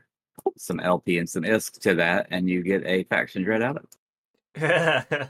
some 0.57 0.79
LP 0.79 1.17
and 1.17 1.29
some 1.29 1.43
ISK 1.43 1.79
to 1.81 1.95
that, 1.95 2.27
and 2.29 2.47
you 2.49 2.61
get 2.61 2.85
a 2.85 3.03
faction 3.05 3.43
dread 3.43 3.63
out 3.63 3.77
of 3.77 3.83
it. 3.83 5.29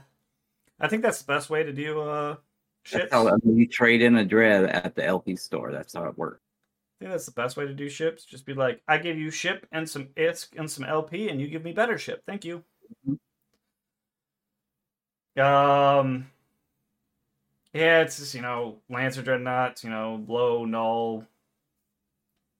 I 0.80 0.88
think 0.88 1.02
that's 1.02 1.22
the 1.22 1.32
best 1.32 1.50
way 1.50 1.62
to 1.62 1.72
do 1.72 2.00
uh 2.00 2.36
shit. 2.84 3.08
How 3.12 3.28
I 3.28 3.32
mean, 3.44 3.56
you 3.56 3.66
trade 3.66 4.02
in 4.02 4.16
a 4.16 4.24
dread 4.24 4.64
at 4.64 4.94
the 4.94 5.04
LP 5.04 5.36
store. 5.36 5.72
That's 5.72 5.94
how 5.94 6.04
it 6.04 6.18
works. 6.18 6.42
I 7.00 7.04
think 7.04 7.12
that's 7.12 7.24
the 7.24 7.32
best 7.32 7.56
way 7.56 7.66
to 7.66 7.72
do 7.72 7.88
ships. 7.88 8.26
Just 8.26 8.44
be 8.44 8.52
like, 8.52 8.82
I 8.86 8.98
give 8.98 9.16
you 9.18 9.30
ship 9.30 9.66
and 9.72 9.88
some 9.88 10.08
ISK 10.18 10.58
and 10.58 10.70
some 10.70 10.84
LP, 10.84 11.30
and 11.30 11.40
you 11.40 11.48
give 11.48 11.64
me 11.64 11.72
better 11.72 11.96
ship. 11.96 12.22
Thank 12.26 12.44
you. 12.44 12.62
Um, 15.40 16.26
yeah, 17.72 18.02
it's 18.02 18.18
just 18.18 18.34
you 18.34 18.42
know 18.42 18.80
Lancer 18.90 19.22
dreadnoughts, 19.22 19.82
you 19.82 19.88
know 19.88 20.22
low 20.28 20.66
null, 20.66 21.24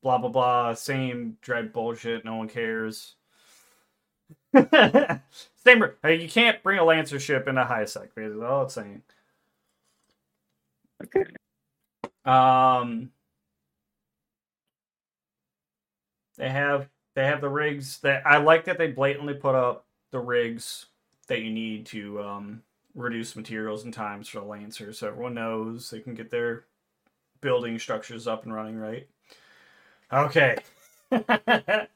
blah 0.02 0.16
blah 0.16 0.30
blah, 0.30 0.72
same 0.72 1.36
dread 1.42 1.70
bullshit. 1.74 2.24
No 2.24 2.36
one 2.36 2.48
cares. 2.48 3.16
same. 4.54 5.84
Hey, 6.02 6.22
you 6.22 6.30
can't 6.30 6.62
bring 6.62 6.78
a 6.78 6.84
Lancer 6.84 7.20
ship 7.20 7.46
into 7.46 7.62
high 7.64 7.84
sec. 7.84 8.14
That's 8.14 8.34
all 8.42 8.62
it's 8.62 8.72
saying. 8.74 9.02
Okay. 11.04 11.24
Um, 12.24 13.10
they 16.40 16.50
have 16.50 16.88
they 17.14 17.26
have 17.26 17.40
the 17.42 17.48
rigs 17.50 17.98
that 18.00 18.26
I 18.26 18.38
like 18.38 18.64
that 18.66 18.78
they 18.78 18.88
blatantly 18.88 19.34
put 19.34 19.54
up 19.54 19.86
the 20.10 20.20
rigs 20.20 20.86
that 21.28 21.42
you 21.42 21.50
need 21.52 21.86
to 21.86 22.22
um, 22.22 22.62
reduce 22.94 23.36
materials 23.36 23.84
and 23.84 23.94
times 23.94 24.28
for 24.28 24.40
the 24.40 24.46
Lancer, 24.46 24.92
so 24.92 25.08
everyone 25.08 25.34
knows 25.34 25.90
they 25.90 26.00
can 26.00 26.14
get 26.14 26.30
their 26.30 26.64
building 27.40 27.78
structures 27.78 28.26
up 28.26 28.44
and 28.44 28.54
running 28.54 28.76
right. 28.78 29.08
Okay. 30.12 30.58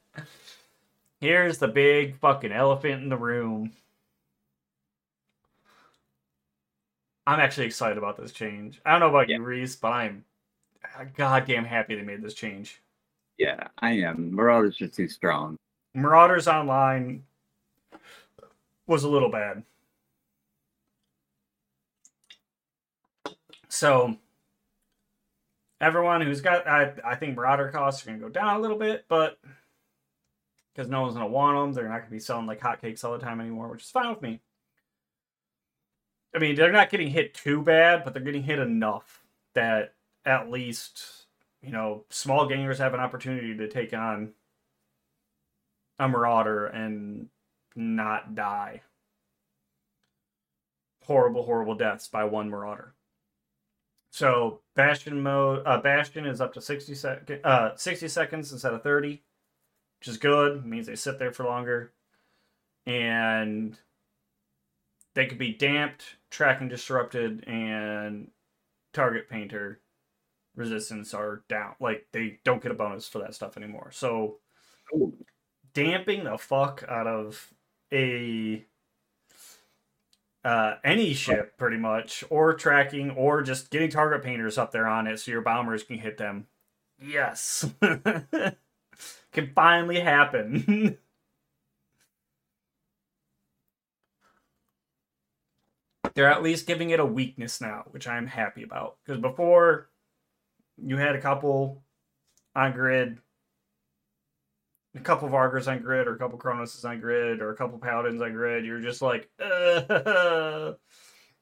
Here's 1.21 1.57
the 1.57 1.67
big 1.67 2.17
fucking 2.17 2.51
elephant 2.51 3.03
in 3.03 3.09
the 3.09 3.17
room. 3.17 3.73
I'm 7.27 7.39
actually 7.39 7.67
excited 7.67 7.97
about 7.97 8.17
this 8.17 8.31
change. 8.31 8.81
I 8.85 8.91
don't 8.91 8.99
know 9.01 9.09
about 9.09 9.29
Yeah. 9.29 9.37
you, 9.37 9.43
Reese, 9.43 9.75
but 9.75 9.91
I'm 9.93 10.25
goddamn 11.15 11.65
happy 11.65 11.95
they 11.95 12.03
made 12.03 12.21
this 12.21 12.35
change. 12.35 12.81
Yeah, 13.37 13.67
I 13.79 13.91
am. 13.91 14.33
Marauders 14.33 14.81
are 14.81 14.87
too 14.87 15.07
strong. 15.07 15.57
Marauders 15.93 16.47
Online 16.47 17.23
was 18.87 19.03
a 19.03 19.09
little 19.09 19.29
bad. 19.29 19.63
So 23.67 24.15
everyone 25.81 26.21
who's 26.21 26.41
got 26.41 26.67
I, 26.67 26.93
I 27.03 27.15
think 27.15 27.35
Marauder 27.35 27.69
costs 27.69 28.03
are 28.03 28.05
gonna 28.07 28.19
go 28.19 28.29
down 28.29 28.55
a 28.55 28.59
little 28.59 28.77
bit, 28.77 29.05
but 29.09 29.37
because 30.73 30.89
no 30.89 31.01
one's 31.01 31.15
gonna 31.15 31.27
want 31.27 31.57
them, 31.57 31.73
they're 31.73 31.89
not 31.89 31.99
gonna 31.99 32.11
be 32.11 32.19
selling 32.19 32.45
like 32.45 32.61
hotcakes 32.61 33.03
all 33.03 33.13
the 33.13 33.19
time 33.23 33.41
anymore, 33.41 33.67
which 33.67 33.83
is 33.83 33.91
fine 33.91 34.09
with 34.09 34.21
me. 34.21 34.41
I 36.33 36.39
mean, 36.39 36.55
they're 36.55 36.71
not 36.71 36.89
getting 36.89 37.09
hit 37.09 37.33
too 37.33 37.61
bad, 37.61 38.03
but 38.03 38.13
they're 38.13 38.23
getting 38.23 38.43
hit 38.43 38.59
enough 38.59 39.23
that 39.53 39.93
at 40.25 40.49
least 40.49 41.24
you 41.65 41.71
know 41.71 42.05
small 42.09 42.47
gamers 42.47 42.77
have 42.77 42.93
an 42.93 42.99
opportunity 42.99 43.55
to 43.57 43.67
take 43.67 43.93
on 43.93 44.33
a 45.97 46.07
marauder 46.07 46.67
and 46.67 47.27
not 47.75 48.35
die. 48.35 48.81
Horrible, 51.03 51.43
horrible 51.43 51.75
deaths 51.75 52.07
by 52.07 52.23
one 52.23 52.49
marauder. 52.49 52.93
So 54.11 54.61
Bastion 54.75 55.21
mode, 55.21 55.63
uh, 55.65 55.81
Bastion 55.81 56.25
is 56.25 56.41
up 56.41 56.53
to 56.53 56.61
60 56.61 56.95
sec- 56.95 57.41
uh, 57.43 57.75
60 57.75 58.07
seconds 58.07 58.51
instead 58.51 58.73
of 58.73 58.81
30, 58.81 59.21
which 59.99 60.07
is 60.07 60.17
good. 60.17 60.57
It 60.57 60.65
means 60.65 60.87
they 60.87 60.95
sit 60.95 61.19
there 61.19 61.31
for 61.31 61.43
longer, 61.43 61.91
and 62.85 63.77
they 65.13 65.25
could 65.25 65.37
be 65.37 65.53
damped, 65.53 66.15
tracking 66.29 66.69
disrupted, 66.69 67.43
and 67.47 68.31
target 68.93 69.29
painter 69.29 69.81
resistance 70.55 71.13
are 71.13 71.43
down. 71.49 71.75
Like 71.79 72.07
they 72.11 72.39
don't 72.43 72.61
get 72.61 72.71
a 72.71 72.75
bonus 72.75 73.07
for 73.07 73.19
that 73.19 73.35
stuff 73.35 73.57
anymore. 73.57 73.91
So 73.91 74.39
damping 75.73 76.23
the 76.23 76.37
fuck 76.37 76.83
out 76.87 77.07
of 77.07 77.53
a 77.91 78.65
uh, 80.43 80.75
any 80.83 81.13
ship 81.13 81.57
pretty 81.57 81.77
much 81.77 82.23
or 82.29 82.53
tracking 82.53 83.09
or 83.11 83.41
just 83.41 83.71
getting 83.71 83.89
target 83.89 84.23
painters 84.23 84.57
up 84.57 84.71
there 84.71 84.87
on 84.87 85.07
it 85.07 85.19
so 85.19 85.31
your 85.31 85.41
bombers 85.41 85.83
can 85.83 85.97
hit 85.97 86.17
them. 86.17 86.45
Yes. 87.01 87.65
Can 89.33 89.51
finally 89.53 89.99
happen. 89.99 90.97
They're 96.13 96.31
at 96.31 96.43
least 96.43 96.65
giving 96.67 96.91
it 96.91 96.99
a 97.01 97.05
weakness 97.05 97.59
now 97.59 97.83
which 97.91 98.07
i'm 98.07 98.27
happy 98.27 98.63
about. 98.63 98.97
Because 99.03 99.19
before 99.19 99.89
you 100.83 100.97
had 100.97 101.15
a 101.15 101.21
couple 101.21 101.83
on 102.55 102.71
grid 102.73 103.19
a 104.95 104.99
couple 105.01 105.27
of 105.27 105.33
Vargurs 105.33 105.69
on 105.69 105.81
grid, 105.81 106.07
or 106.07 106.15
a 106.15 106.17
couple 106.17 106.39
Kronoses 106.39 106.87
on 106.87 106.99
grid, 106.99 107.41
or 107.41 107.51
a 107.51 107.55
couple 107.55 107.77
Paladins 107.77 108.21
on 108.21 108.31
grid, 108.33 108.65
you're 108.65 108.79
just 108.79 109.01
like, 109.01 109.29
uh, 109.39 110.73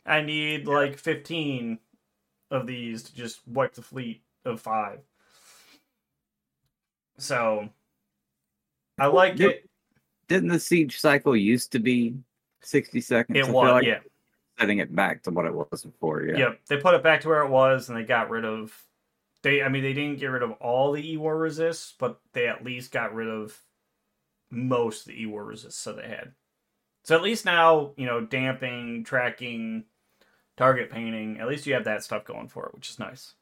I 0.06 0.22
need 0.22 0.68
like 0.68 0.98
15 0.98 1.78
of 2.52 2.68
these 2.68 3.04
to 3.04 3.16
just 3.16 3.48
wipe 3.48 3.74
the 3.74 3.82
fleet 3.82 4.24
of 4.46 4.60
five. 4.60 5.00
So, 7.18 7.70
I 9.00 9.08
like 9.08 9.36
Did- 9.36 9.52
it. 9.52 9.70
Didn't 10.30 10.50
the 10.50 10.60
siege 10.60 11.00
cycle 11.00 11.36
used 11.36 11.74
to 11.74 11.80
be 11.80 12.16
60 12.62 13.02
seconds? 13.02 13.38
It 13.38 13.48
was, 13.48 13.72
like 13.72 13.86
yeah. 13.86 14.00
Setting 14.58 14.80
it 14.80 14.96
back 14.96 15.22
to 15.24 15.32
what 15.32 15.46
it 15.46 15.54
was 15.54 15.84
before. 15.84 16.24
Yeah. 16.24 16.38
Yep, 16.38 16.60
they 16.70 16.78
put 16.78 16.96
it 16.96 17.04
back 17.04 17.22
to 17.22 17.28
where 17.28 17.44
it 17.44 17.50
was, 17.50 17.90
and 17.90 17.98
they 17.98 18.04
got 18.04 18.30
rid 18.30 18.46
of. 18.46 18.74
They, 19.44 19.62
I 19.62 19.70
mean, 19.70 19.84
they 19.84 19.94
didn't 19.94 20.20
get 20.20 20.28
rid 20.28 20.42
of 20.42 20.54
all 20.54 20.94
the 20.94 21.12
E-War 21.12 21.38
resists, 21.38 21.94
but 22.00 22.20
they 22.32 22.48
at 22.48 22.64
least 22.64 22.92
got 22.92 23.14
rid 23.14 23.28
of 23.28 23.62
most 24.50 25.02
of 25.02 25.08
the 25.08 25.22
E-War 25.22 25.44
resists 25.44 25.84
that 25.84 25.98
they 25.98 26.08
had. 26.08 26.32
So 27.04 27.16
at 27.16 27.22
least 27.22 27.44
now, 27.44 27.92
you 27.98 28.06
know, 28.06 28.22
damping, 28.22 29.04
tracking, 29.04 29.84
target 30.56 30.90
painting, 30.90 31.40
at 31.40 31.48
least 31.48 31.68
you 31.68 31.74
have 31.74 31.84
that 31.84 32.04
stuff 32.04 32.24
going 32.24 32.48
for 32.48 32.68
it, 32.68 32.74
which 32.74 32.90
is 32.90 33.00
nice. 33.00 33.34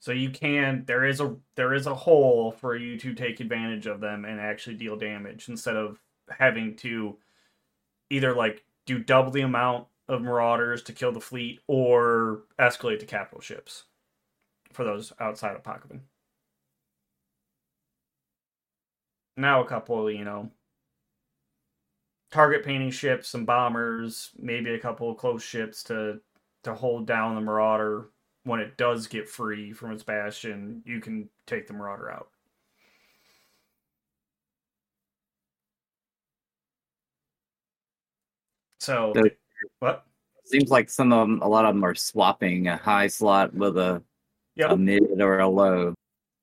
So 0.00 0.12
you 0.12 0.30
can 0.30 0.84
there 0.86 1.04
is 1.04 1.20
a 1.20 1.36
there 1.54 1.74
is 1.74 1.86
a 1.86 1.94
hole 1.94 2.52
for 2.52 2.76
you 2.76 2.98
to 2.98 3.14
take 3.14 3.40
advantage 3.40 3.86
of 3.86 4.00
them 4.00 4.24
and 4.24 4.40
actually 4.40 4.76
deal 4.76 4.96
damage 4.96 5.48
instead 5.48 5.76
of 5.76 6.00
having 6.28 6.76
to 6.76 7.16
either 8.10 8.34
like 8.34 8.64
do 8.84 8.98
double 8.98 9.30
the 9.30 9.40
amount 9.40 9.86
of 10.08 10.22
marauders 10.22 10.82
to 10.84 10.92
kill 10.92 11.12
the 11.12 11.20
fleet 11.20 11.60
or 11.66 12.42
escalate 12.58 13.00
to 13.00 13.06
capital 13.06 13.40
ships 13.40 13.84
for 14.76 14.84
those 14.84 15.12
outside 15.18 15.56
of 15.56 15.62
Pochven. 15.62 16.00
now 19.38 19.62
a 19.62 19.66
couple, 19.66 20.10
you 20.10 20.24
know, 20.24 20.50
target 22.30 22.64
painting 22.64 22.90
ships, 22.90 23.28
some 23.28 23.44
bombers, 23.44 24.30
maybe 24.38 24.70
a 24.74 24.78
couple 24.78 25.10
of 25.10 25.16
close 25.18 25.42
ships 25.42 25.82
to 25.84 26.20
to 26.64 26.74
hold 26.74 27.06
down 27.06 27.34
the 27.34 27.40
Marauder 27.40 28.10
when 28.44 28.60
it 28.60 28.76
does 28.76 29.06
get 29.06 29.28
free 29.28 29.72
from 29.72 29.92
its 29.92 30.02
bastion. 30.02 30.82
You 30.86 31.00
can 31.00 31.28
take 31.46 31.66
the 31.66 31.72
Marauder 31.74 32.10
out. 32.10 32.28
So, 38.80 39.12
So- 39.14 39.30
what? 39.80 40.06
Seems 40.44 40.70
like 40.70 40.88
some 40.88 41.12
of 41.12 41.26
them, 41.28 41.42
a 41.42 41.48
lot 41.48 41.64
of 41.64 41.74
them 41.74 41.84
are 41.84 41.94
swapping 41.94 42.68
a 42.68 42.76
high 42.76 43.08
slot 43.08 43.52
with 43.52 43.76
a, 43.76 44.02
Yep. 44.56 44.70
a 44.70 44.76
mid 44.76 45.20
or 45.20 45.38
a 45.38 45.48
low. 45.48 45.94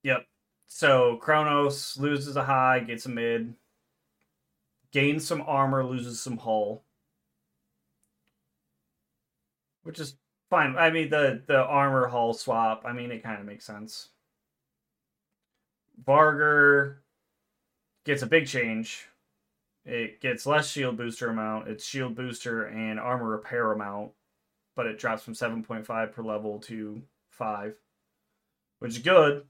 Yep. 0.04 0.26
So 0.68 1.18
Kronos 1.18 1.98
loses 1.98 2.36
a 2.36 2.44
high, 2.44 2.80
gets 2.80 3.06
a 3.06 3.10
mid, 3.10 3.54
gains 4.92 5.26
some 5.26 5.42
armor, 5.46 5.84
loses 5.84 6.22
some 6.22 6.38
hull, 6.38 6.84
which 9.84 10.00
is 10.00 10.16
fine. 10.50 10.76
I 10.78 10.92
mean 10.92 11.10
the 11.10 11.42
the 11.46 11.58
armor 11.64 12.08
hull 12.08 12.34
swap. 12.34 12.84
I 12.86 12.94
mean 12.94 13.12
it 13.12 13.24
kind 13.24 13.40
of 13.40 13.46
makes 13.46 13.66
sense. 13.66 14.10
Vargur 16.04 16.98
gets 18.06 18.22
a 18.22 18.28
big 18.28 18.48
change. 18.48 19.08
It 19.86 20.22
gets 20.22 20.46
less 20.46 20.70
shield 20.70 20.98
booster 20.98 21.30
amount. 21.30 21.68
It's 21.68 21.86
shield 21.86 22.16
booster 22.16 22.66
and 22.66 23.00
armor 23.00 23.30
repair 23.30 23.72
amount, 23.72 24.12
but 24.76 24.88
it 24.88 24.98
drops 25.00 25.24
from 25.24 25.36
seven 25.36 25.64
point 25.64 25.86
five 25.86 26.14
per 26.14 26.24
level 26.24 26.60
to 26.62 27.02
five, 27.30 27.76
which 28.84 28.98
is 28.98 29.00
good 29.00 29.46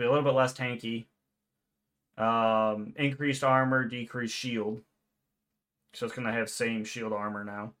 be 0.00 0.06
a 0.06 0.08
little 0.08 0.24
bit 0.24 0.34
less 0.34 0.52
tanky. 0.54 1.06
Um, 2.16 2.92
increased 2.96 3.44
armor, 3.44 3.84
decreased 3.84 4.34
shield. 4.34 4.80
So 5.94 6.06
it's 6.06 6.14
gonna 6.14 6.32
have 6.32 6.48
same 6.48 6.84
shield 6.84 7.12
armor 7.12 7.44
now. 7.44 7.72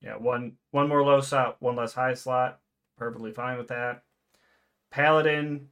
Yeah, 0.00 0.16
one 0.16 0.56
one 0.70 0.88
more 0.88 1.02
low 1.04 1.20
slot, 1.20 1.56
one 1.60 1.76
less 1.76 1.94
high 1.94 2.14
slot. 2.14 2.60
Perfectly 2.96 3.32
fine 3.32 3.58
with 3.58 3.68
that. 3.68 4.02
Paladin. 4.90 5.68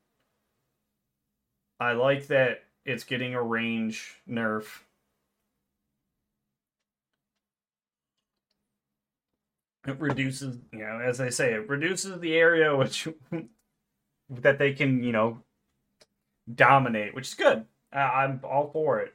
I 1.81 1.93
like 1.93 2.29
that 2.29 2.65
it's 2.85 3.05
getting 3.05 3.35
a 3.35 3.43
range 3.43 4.21
nerf. 4.29 4.65
It 9.87 10.01
reduces, 10.01 10.59
you 10.73 10.79
know, 10.79 11.01
as 11.01 11.21
I 11.21 11.29
say, 11.29 11.53
it 11.53 11.69
reduces 11.69 12.21
the 12.21 12.35
area 12.35 12.75
which 12.77 13.09
that 14.43 14.59
they 14.59 14.73
can, 14.73 15.03
you 15.03 15.13
know, 15.13 15.43
dominate, 16.53 17.15
which 17.15 17.29
is 17.29 17.35
good. 17.35 17.65
Uh, 17.95 17.99
I'm 17.99 18.41
all 18.45 18.71
for 18.73 19.01
it. 19.01 19.15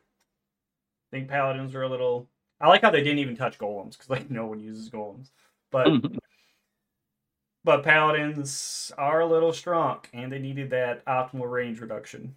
I 1.11 1.17
think 1.17 1.29
paladins 1.29 1.75
are 1.75 1.83
a 1.83 1.89
little. 1.89 2.27
I 2.61 2.67
like 2.67 2.81
how 2.81 2.91
they 2.91 3.03
didn't 3.03 3.19
even 3.19 3.35
touch 3.35 3.57
golems 3.57 3.91
because 3.91 4.09
like 4.09 4.29
no 4.29 4.45
one 4.45 4.59
uses 4.59 4.89
golems, 4.89 5.31
but 5.71 5.87
but 7.63 7.83
paladins 7.83 8.91
are 8.97 9.21
a 9.21 9.25
little 9.25 9.53
strong 9.53 9.99
and 10.13 10.31
they 10.31 10.39
needed 10.39 10.69
that 10.71 11.05
optimal 11.05 11.49
range 11.49 11.79
reduction. 11.79 12.35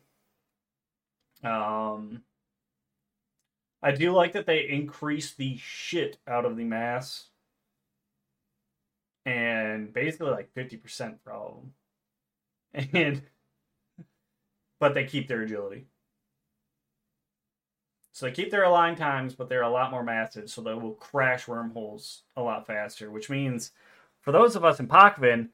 Um, 1.44 2.22
I 3.82 3.92
do 3.92 4.12
like 4.12 4.32
that 4.32 4.46
they 4.46 4.68
increased 4.68 5.36
the 5.36 5.56
shit 5.56 6.18
out 6.26 6.44
of 6.44 6.56
the 6.56 6.64
mass, 6.64 7.28
and 9.26 9.92
basically 9.92 10.30
like 10.30 10.52
fifty 10.54 10.76
percent 10.76 11.18
for 11.22 11.32
all 11.32 11.48
of 11.48 11.54
them, 11.56 11.74
and 12.92 13.22
but 14.80 14.94
they 14.94 15.04
keep 15.04 15.28
their 15.28 15.42
agility. 15.42 15.86
So 18.12 18.26
they 18.26 18.32
keep 18.32 18.50
their 18.50 18.64
align 18.64 18.96
times, 18.96 19.34
but 19.34 19.48
they're 19.48 19.62
a 19.62 19.70
lot 19.70 19.90
more 19.90 20.02
massive, 20.04 20.50
so 20.50 20.60
they 20.60 20.74
will 20.74 20.94
crash 20.94 21.48
wormholes 21.48 22.22
a 22.36 22.42
lot 22.42 22.66
faster. 22.66 23.10
Which 23.10 23.30
means, 23.30 23.70
for 24.20 24.32
those 24.32 24.54
of 24.54 24.64
us 24.64 24.80
in 24.80 24.88
Pochven, 24.88 25.48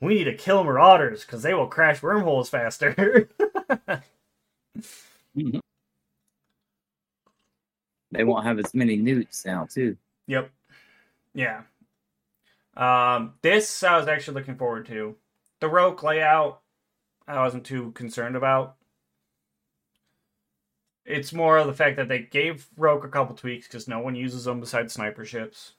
we 0.00 0.14
need 0.14 0.24
to 0.24 0.34
kill 0.34 0.64
marauders 0.64 1.24
because 1.24 1.42
they 1.42 1.52
will 1.52 1.66
crash 1.66 2.02
wormholes 2.02 2.48
faster. 2.48 3.28
They 8.12 8.24
won't 8.24 8.44
have 8.44 8.58
as 8.58 8.74
many 8.74 8.96
neuts 8.96 9.46
now, 9.46 9.66
too. 9.66 9.96
Yep. 10.26 10.50
Yeah. 11.34 11.62
Um, 12.76 13.34
this 13.42 13.82
I 13.82 13.96
was 13.96 14.08
actually 14.08 14.34
looking 14.34 14.56
forward 14.56 14.86
to. 14.86 15.16
The 15.60 15.68
Rokh 15.68 16.02
layout, 16.02 16.62
I 17.28 17.38
wasn't 17.38 17.66
too 17.66 17.92
concerned 17.92 18.34
about. 18.34 18.76
It's 21.04 21.32
more 21.32 21.58
of 21.58 21.66
the 21.66 21.74
fact 21.74 21.96
that 21.96 22.08
they 22.08 22.20
gave 22.20 22.68
Rokh 22.76 23.04
a 23.04 23.08
couple 23.08 23.36
tweaks 23.36 23.66
because 23.66 23.88
no 23.88 23.98
one 23.98 24.14
uses 24.14 24.44
them 24.44 24.60
besides 24.60 24.92
sniper 24.92 25.24
ships. 25.24 25.74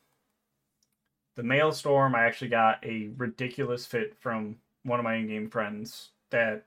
The 1.35 1.43
Maelstrom, 1.43 2.13
I 2.13 2.25
actually 2.25 2.49
got 2.49 2.83
a 2.85 3.09
ridiculous 3.17 3.85
fit 3.85 4.15
from 4.19 4.57
one 4.83 4.99
of 4.99 5.03
my 5.03 5.15
in-game 5.15 5.49
friends 5.49 6.09
that 6.29 6.65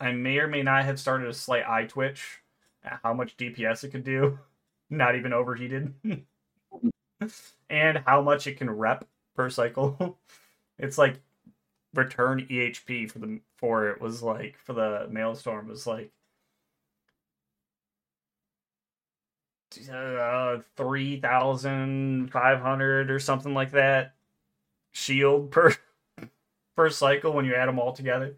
I 0.00 0.12
may 0.12 0.38
or 0.38 0.48
may 0.48 0.62
not 0.62 0.84
have 0.84 1.00
started 1.00 1.28
a 1.28 1.34
slight 1.34 1.68
eye 1.68 1.84
twitch 1.84 2.40
at 2.84 3.00
how 3.02 3.14
much 3.14 3.36
DPS 3.36 3.84
it 3.84 3.90
could 3.90 4.04
do, 4.04 4.38
not 4.90 5.16
even 5.16 5.32
overheated, 5.32 5.94
and 7.70 7.98
how 8.06 8.22
much 8.22 8.46
it 8.46 8.58
can 8.58 8.70
rep 8.70 9.06
per 9.34 9.48
cycle. 9.50 10.18
it's 10.78 10.98
like 10.98 11.20
return 11.94 12.46
EHP 12.50 13.10
for 13.10 13.18
the 13.18 13.40
for 13.56 13.88
it 13.88 14.00
was 14.00 14.22
like 14.22 14.56
for 14.58 14.72
the 14.72 15.06
Maelstrom 15.10 15.68
was 15.68 15.86
like 15.86 16.10
uh, 19.90 20.58
three 20.76 21.20
thousand 21.20 22.30
five 22.30 22.60
hundred 22.60 23.10
or 23.10 23.18
something 23.18 23.54
like 23.54 23.72
that 23.72 24.14
shield 24.92 25.50
per 25.50 25.74
per 26.76 26.90
cycle 26.90 27.32
when 27.32 27.44
you 27.44 27.54
add 27.54 27.68
them 27.68 27.78
all 27.78 27.92
together. 27.92 28.36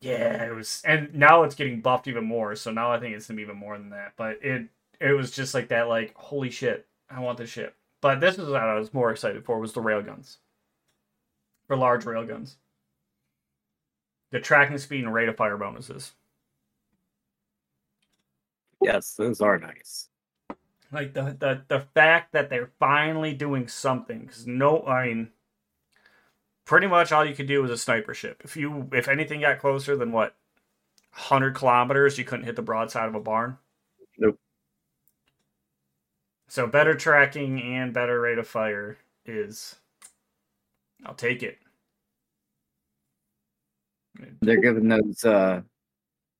Yeah, 0.00 0.46
it 0.46 0.54
was, 0.54 0.82
and 0.84 1.14
now 1.14 1.44
it's 1.44 1.54
getting 1.54 1.80
buffed 1.80 2.08
even 2.08 2.24
more. 2.24 2.56
So 2.56 2.72
now 2.72 2.90
I 2.90 2.98
think 2.98 3.14
it's 3.14 3.28
gonna 3.28 3.36
be 3.36 3.42
even 3.42 3.56
more 3.56 3.78
than 3.78 3.90
that. 3.90 4.14
But 4.16 4.38
it 4.42 4.68
it 5.00 5.12
was 5.12 5.30
just 5.30 5.54
like 5.54 5.68
that, 5.68 5.88
like 5.88 6.14
holy 6.16 6.50
shit, 6.50 6.86
I 7.08 7.20
want 7.20 7.38
this 7.38 7.50
shit. 7.50 7.74
But 8.00 8.20
this 8.20 8.36
is 8.36 8.48
what 8.48 8.62
I 8.62 8.74
was 8.74 8.92
more 8.92 9.12
excited 9.12 9.44
for 9.44 9.60
was 9.60 9.72
the 9.72 9.80
railguns 9.80 10.38
for 11.72 11.78
large 11.78 12.04
railguns. 12.04 12.56
The 14.30 14.40
tracking 14.40 14.78
speed 14.78 15.04
and 15.04 15.14
rate 15.14 15.30
of 15.30 15.36
fire 15.36 15.56
bonuses. 15.56 16.12
Yes, 18.82 19.14
those 19.14 19.40
are 19.40 19.58
nice. 19.58 20.08
like 20.92 21.14
the 21.14 21.36
the 21.38 21.62
the 21.68 21.80
fact 21.80 22.32
that 22.32 22.50
they're 22.50 22.70
finally 22.78 23.34
doing 23.34 23.68
something 23.68 24.20
because 24.20 24.46
no 24.46 24.82
i 24.86 25.06
mean 25.08 25.30
pretty 26.64 26.86
much 26.86 27.12
all 27.12 27.24
you 27.24 27.34
could 27.34 27.46
do 27.46 27.62
was 27.62 27.70
a 27.70 27.78
sniper 27.78 28.14
ship 28.14 28.42
if 28.44 28.56
you 28.56 28.88
if 28.92 29.08
anything 29.08 29.40
got 29.40 29.58
closer 29.58 29.96
than 29.96 30.12
what 30.12 30.36
100 31.12 31.54
kilometers 31.54 32.18
you 32.18 32.24
couldn't 32.24 32.46
hit 32.46 32.56
the 32.56 32.62
broadside 32.62 33.08
of 33.08 33.14
a 33.14 33.20
barn 33.20 33.58
Nope. 34.18 34.38
so 36.48 36.66
better 36.66 36.94
tracking 36.94 37.62
and 37.62 37.92
better 37.94 38.20
rate 38.20 38.38
of 38.38 38.46
fire 38.48 38.98
is 39.26 39.76
i'll 41.06 41.14
take 41.14 41.42
it 41.42 41.58
They're 44.40 44.60
giving 44.60 44.88
those 44.88 45.24
uh 45.24 45.62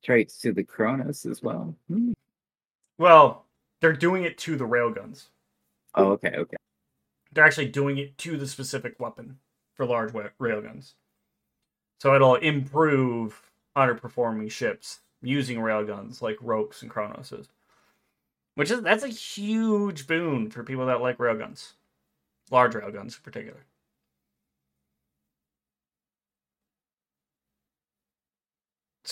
traits 0.04 0.38
to 0.38 0.52
the 0.52 0.64
Kronos 0.64 1.24
as 1.26 1.42
well. 1.42 1.74
Hmm. 1.88 2.12
well 2.98 3.46
they're 3.80 3.92
doing 3.92 4.24
it 4.24 4.38
to 4.38 4.56
the 4.56 4.64
railguns 4.64 5.26
Oh, 5.94 6.12
okay, 6.12 6.34
okay. 6.36 6.56
they're 7.32 7.44
actually 7.44 7.68
doing 7.68 7.98
it 7.98 8.16
to 8.18 8.36
the 8.36 8.46
specific 8.46 8.98
weapon 8.98 9.38
for 9.74 9.84
large 9.86 10.12
railguns. 10.12 10.94
So 12.00 12.14
it'll 12.14 12.36
improve 12.36 13.40
underperforming 13.76 14.50
ships 14.50 15.00
using 15.22 15.58
railguns 15.58 16.20
like 16.22 16.36
Rokhs 16.40 16.82
and 16.82 16.90
Kronoses. 16.90 17.48
Which 18.54 18.70
is 18.70 18.82
that's 18.82 19.04
a 19.04 19.08
huge 19.08 20.06
boon 20.06 20.50
for 20.50 20.62
people 20.64 20.86
that 20.86 21.00
like 21.00 21.18
railguns. 21.18 21.72
Large 22.50 22.74
railguns 22.74 23.16
in 23.16 23.22
particular. 23.22 23.64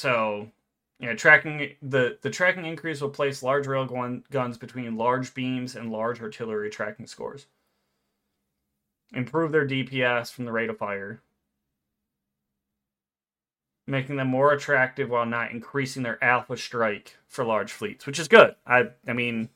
So 0.00 0.50
yeah, 0.98 1.12
tracking 1.12 1.74
the 1.82 2.16
the 2.22 2.30
tracking 2.30 2.64
increase 2.64 3.02
will 3.02 3.10
place 3.10 3.42
large 3.42 3.66
rail 3.66 3.84
gun, 3.84 4.24
guns 4.30 4.56
between 4.56 4.96
large 4.96 5.34
beams 5.34 5.76
and 5.76 5.92
large 5.92 6.22
artillery 6.22 6.70
tracking 6.70 7.06
scores. 7.06 7.46
Improve 9.12 9.52
their 9.52 9.66
DPS 9.66 10.32
from 10.32 10.46
the 10.46 10.52
rate 10.52 10.70
of 10.70 10.78
fire, 10.78 11.20
making 13.86 14.16
them 14.16 14.28
more 14.28 14.52
attractive 14.54 15.10
while 15.10 15.26
not 15.26 15.50
increasing 15.50 16.02
their 16.02 16.22
alpha 16.24 16.56
strike 16.56 17.18
for 17.28 17.44
large 17.44 17.70
fleets, 17.70 18.06
which 18.06 18.18
is 18.18 18.26
good. 18.28 18.54
I 18.66 18.88
I 19.06 19.12
mean, 19.12 19.50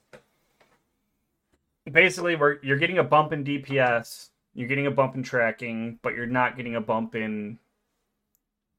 basically, 1.90 2.36
we're 2.36 2.58
you're 2.62 2.78
getting 2.78 2.98
a 2.98 3.04
bump 3.04 3.32
in 3.32 3.44
DPS, 3.44 4.28
you're 4.52 4.68
getting 4.68 4.88
a 4.88 4.90
bump 4.90 5.14
in 5.14 5.22
tracking, 5.22 5.98
but 6.02 6.14
you're 6.14 6.26
not 6.26 6.58
getting 6.58 6.76
a 6.76 6.82
bump 6.82 7.14
in. 7.14 7.58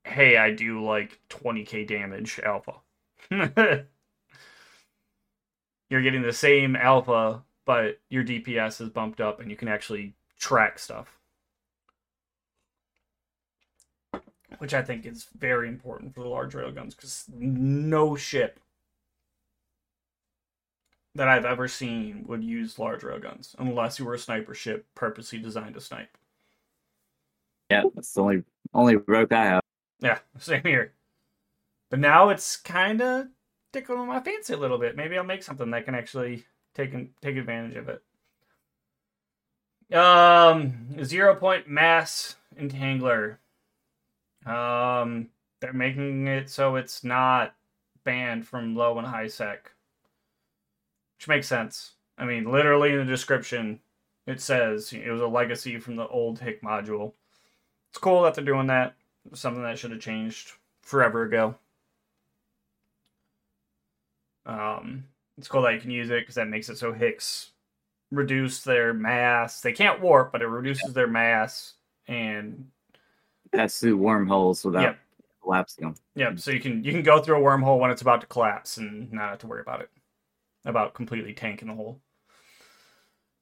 Hey, 0.05 0.37
I 0.37 0.51
do 0.51 0.85
like 0.85 1.19
20k 1.29 1.87
damage 1.87 2.39
alpha. 2.43 2.73
You're 5.89 6.01
getting 6.03 6.21
the 6.21 6.31
same 6.31 6.75
alpha, 6.75 7.43
but 7.65 7.99
your 8.09 8.23
DPS 8.23 8.81
is 8.81 8.89
bumped 8.89 9.19
up 9.19 9.39
and 9.39 9.49
you 9.49 9.57
can 9.57 9.67
actually 9.67 10.13
track 10.39 10.77
stuff. 10.77 11.17
Which 14.59 14.75
I 14.75 14.83
think 14.83 15.07
is 15.07 15.27
very 15.37 15.67
important 15.67 16.13
for 16.13 16.21
the 16.21 16.29
large 16.29 16.53
railguns 16.53 16.95
because 16.95 17.25
no 17.35 18.15
ship 18.15 18.59
that 21.15 21.27
I've 21.27 21.45
ever 21.45 21.67
seen 21.67 22.25
would 22.27 22.43
use 22.43 22.77
large 22.77 23.01
railguns 23.01 23.55
unless 23.57 23.97
you 23.97 24.05
were 24.05 24.13
a 24.13 24.19
sniper 24.19 24.53
ship 24.53 24.85
purposely 24.93 25.39
designed 25.39 25.73
to 25.73 25.81
snipe. 25.81 26.15
Yeah, 27.71 27.83
that's 27.95 28.13
the 28.13 28.21
only 28.21 28.43
only 28.73 28.97
rope 28.97 29.33
I 29.33 29.45
have. 29.45 29.64
Yeah, 29.99 30.19
same 30.39 30.63
here. 30.63 30.93
But 31.89 31.99
now 31.99 32.29
it's 32.29 32.57
kind 32.57 33.01
of 33.01 33.27
tickling 33.71 34.07
my 34.07 34.19
fancy 34.19 34.53
a 34.53 34.57
little 34.57 34.77
bit. 34.77 34.95
Maybe 34.95 35.17
I'll 35.17 35.23
make 35.23 35.43
something 35.43 35.69
that 35.71 35.85
can 35.85 35.95
actually 35.95 36.45
take 36.73 36.93
take 37.21 37.37
advantage 37.37 37.77
of 37.77 37.89
it. 37.89 38.01
Um, 39.95 41.03
zero 41.03 41.35
point 41.35 41.67
mass 41.67 42.35
entangler. 42.59 43.37
Um, 44.45 45.29
they're 45.59 45.73
making 45.73 46.27
it 46.27 46.49
so 46.49 46.75
it's 46.75 47.03
not 47.03 47.55
banned 48.03 48.47
from 48.47 48.75
low 48.75 48.97
and 48.97 49.07
high 49.07 49.27
sec, 49.27 49.71
which 51.17 51.27
makes 51.27 51.47
sense. 51.47 51.93
I 52.17 52.25
mean, 52.25 52.51
literally 52.51 52.91
in 52.91 52.99
the 52.99 53.05
description, 53.05 53.79
it 54.25 54.41
says 54.41 54.93
it 54.93 55.09
was 55.09 55.21
a 55.21 55.27
legacy 55.27 55.79
from 55.79 55.95
the 55.95 56.07
old 56.07 56.39
HIC 56.39 56.61
module. 56.61 57.13
It's 57.89 57.97
cool 57.97 58.23
that 58.23 58.35
they're 58.35 58.43
doing 58.43 58.67
that. 58.67 58.95
Something 59.33 59.63
that 59.63 59.79
should 59.79 59.91
have 59.91 59.99
changed 60.01 60.53
forever 60.81 61.23
ago. 61.23 61.55
Um, 64.45 65.05
it's 65.37 65.47
cool 65.47 65.63
that 65.63 65.73
you 65.73 65.81
can 65.81 65.91
use 65.91 66.09
it 66.09 66.21
because 66.21 66.35
that 66.35 66.47
makes 66.47 66.69
it 66.69 66.77
so 66.77 66.93
HICs 66.93 67.49
reduce 68.11 68.63
their 68.63 68.93
mass. 68.93 69.61
They 69.61 69.73
can't 69.73 70.01
warp, 70.01 70.31
but 70.31 70.41
it 70.41 70.47
reduces 70.47 70.93
their 70.93 71.07
mass 71.07 71.73
and 72.07 72.69
pass 73.51 73.79
through 73.79 73.97
wormholes 73.97 74.63
without 74.63 74.83
Yep. 74.83 74.99
collapsing 75.41 75.83
them. 75.85 75.95
Yep. 76.15 76.39
So 76.39 76.51
you 76.51 76.59
can 76.59 76.83
you 76.83 76.91
can 76.91 77.03
go 77.03 77.21
through 77.21 77.37
a 77.37 77.41
wormhole 77.41 77.79
when 77.79 77.91
it's 77.91 78.01
about 78.01 78.21
to 78.21 78.27
collapse 78.27 78.77
and 78.77 79.11
not 79.11 79.31
have 79.31 79.39
to 79.39 79.47
worry 79.47 79.61
about 79.61 79.81
it. 79.81 79.89
About 80.63 80.93
completely 80.93 81.33
tanking 81.33 81.67
the 81.67 81.75
hole. 81.75 82.01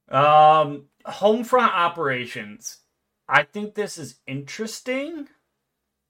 Um, 0.10 0.88
home 1.06 1.44
front 1.44 1.74
operations. 1.74 2.80
I 3.30 3.44
think 3.44 3.76
this 3.76 3.98
is 3.98 4.20
interesting. 4.28 5.30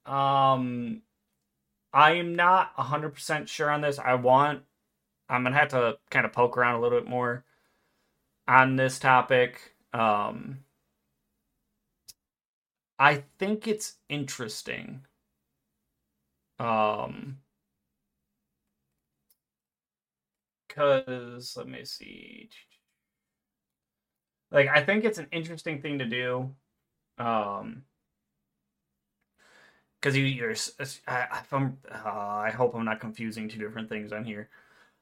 Um, 0.06 1.02
I 1.92 2.12
am 2.12 2.34
not 2.36 2.72
hundred 2.76 3.14
percent 3.14 3.48
sure 3.48 3.70
on 3.70 3.80
this. 3.80 3.98
I 3.98 4.14
want. 4.14 4.62
I'm 5.28 5.44
gonna 5.44 5.56
have 5.56 5.68
to 5.68 5.98
kind 6.10 6.26
of 6.26 6.32
poke 6.32 6.56
around 6.58 6.76
a 6.76 6.80
little 6.80 6.98
bit 7.00 7.08
more 7.08 7.44
on 8.48 8.76
this 8.76 8.98
topic. 8.98 9.74
Um, 9.92 10.64
I 12.98 13.24
think 13.38 13.66
it's 13.68 13.96
interesting. 14.08 15.06
Um, 16.58 17.38
because 20.68 21.56
let 21.56 21.68
me 21.68 21.84
see. 21.84 22.50
Like, 24.50 24.68
I 24.68 24.84
think 24.84 25.04
it's 25.04 25.18
an 25.18 25.28
interesting 25.32 25.82
thing 25.82 25.98
to 25.98 26.04
do. 26.06 26.54
Um, 27.18 27.84
because 30.04 30.18
you, 30.18 30.24
you're, 30.24 30.54
I, 31.08 31.40
I'm, 31.50 31.78
uh, 31.90 32.08
I 32.08 32.50
hope 32.50 32.74
I'm 32.74 32.84
not 32.84 33.00
confusing 33.00 33.48
two 33.48 33.58
different 33.58 33.88
things 33.88 34.12
on 34.12 34.22
here. 34.22 34.50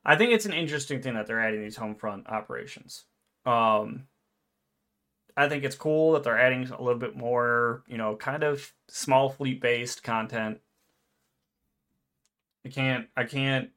I 0.05 0.15
think 0.15 0.33
it's 0.33 0.47
an 0.47 0.53
interesting 0.53 1.03
thing 1.03 1.15
that 1.15 1.27
they're 1.27 1.43
adding 1.43 1.61
these 1.61 1.75
home 1.75 1.97
front 1.97 2.29
operations. 2.29 3.07
Um, 3.45 4.05
I 5.37 5.49
think 5.49 5.65
it's 5.65 5.75
cool 5.75 6.13
that 6.13 6.23
they're 6.23 6.39
adding 6.39 6.69
a 6.69 6.81
little 6.81 7.01
bit 7.01 7.17
more, 7.17 7.83
you 7.89 7.99
know, 7.99 8.15
kind 8.15 8.45
of 8.45 8.73
small 8.87 9.29
fleet 9.29 9.61
based 9.61 10.05
content. 10.05 10.61
I 12.65 12.69
can't 12.69 13.09
I 13.17 13.25
can't 13.25 13.71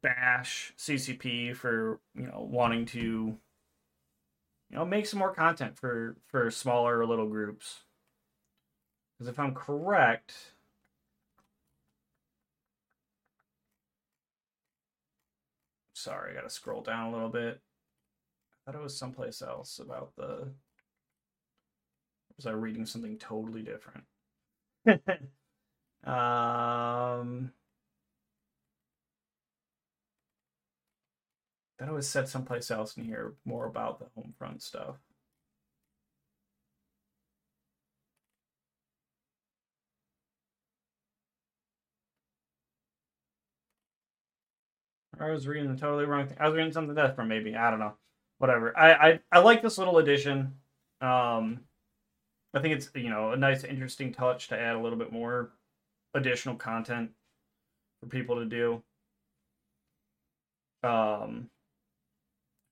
bash 0.00 0.72
CCP 0.78 1.54
for, 1.54 2.00
you 2.14 2.22
know, 2.22 2.48
wanting 2.50 2.86
to 2.86 2.98
you 2.98 3.38
know, 4.70 4.86
make 4.86 5.04
some 5.04 5.18
more 5.18 5.34
content 5.34 5.76
for 5.76 6.16
for 6.28 6.50
smaller 6.50 7.04
little 7.04 7.28
groups. 7.28 7.80
Cuz 9.20 9.28
if 9.28 9.38
I'm 9.40 9.54
correct, 9.54 10.34
sorry, 15.94 16.32
I 16.32 16.34
got 16.36 16.42
to 16.42 16.50
scroll 16.50 16.82
down 16.82 17.08
a 17.08 17.12
little 17.12 17.30
bit. 17.30 17.60
I 18.66 18.72
thought 18.72 18.80
it 18.80 18.82
was 18.84 18.98
someplace 18.98 19.42
else 19.42 19.78
about 19.80 20.16
the. 20.16 20.48
Was 22.36 22.46
I 22.46 22.52
reading 22.52 22.86
something 22.86 23.18
totally 23.18 23.62
different? 23.62 24.04
um, 26.04 27.52
thought 31.78 31.88
it 31.88 31.92
was 31.92 32.08
said 32.08 32.28
someplace 32.28 32.70
else 32.70 32.96
in 32.96 33.04
here 33.04 33.34
more 33.44 33.66
about 33.66 33.98
the 33.98 34.06
home 34.14 34.34
front 34.38 34.62
stuff. 34.62 34.96
I 45.20 45.30
was 45.30 45.46
reading 45.46 45.72
the 45.72 45.80
totally 45.80 46.04
wrong 46.04 46.26
thing. 46.26 46.36
I 46.40 46.48
was 46.48 46.56
reading 46.56 46.72
something 46.72 46.94
different, 46.94 47.28
maybe. 47.28 47.54
I 47.54 47.70
don't 47.70 47.80
know. 47.80 47.94
Whatever. 48.38 48.76
I 48.76 48.92
I, 48.92 49.20
I 49.32 49.38
like 49.40 49.62
this 49.62 49.78
little 49.78 49.98
addition. 49.98 50.54
Um, 51.00 51.60
I 52.54 52.60
think 52.60 52.74
it's 52.74 52.90
you 52.94 53.10
know 53.10 53.32
a 53.32 53.36
nice, 53.36 53.64
interesting 53.64 54.12
touch 54.12 54.48
to 54.48 54.58
add 54.58 54.76
a 54.76 54.80
little 54.80 54.98
bit 54.98 55.12
more 55.12 55.50
additional 56.14 56.56
content 56.56 57.10
for 58.00 58.06
people 58.08 58.36
to 58.36 58.46
do. 58.46 58.82
Um, 60.82 61.50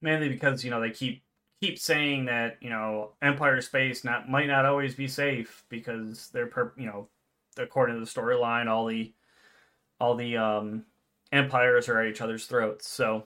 mainly 0.01 0.29
because 0.29 0.65
you 0.65 0.71
know 0.71 0.81
they 0.81 0.91
keep 0.91 1.23
keep 1.61 1.79
saying 1.79 2.27
that 2.27 2.57
you 2.61 2.71
know 2.71 3.13
Empire 3.23 3.61
space 3.61 4.05
not 4.05 4.29
might 4.29 4.47
not 4.47 4.65
always 4.65 4.95
be 4.95 5.09
safe 5.09 5.65
because 5.69 6.29
they're 6.33 6.47
per 6.47 6.73
you 6.77 6.87
know 6.87 7.09
according 7.59 7.97
to 7.97 8.01
the 8.01 8.07
storyline 8.11 8.69
all 8.69 8.87
the 8.87 9.13
all 10.01 10.15
the 10.15 10.37
um 10.37 10.85
empires 11.33 11.89
are 11.89 12.01
at 12.01 12.09
each 12.09 12.21
other's 12.21 12.47
throats 12.47 12.89
so. 12.89 13.25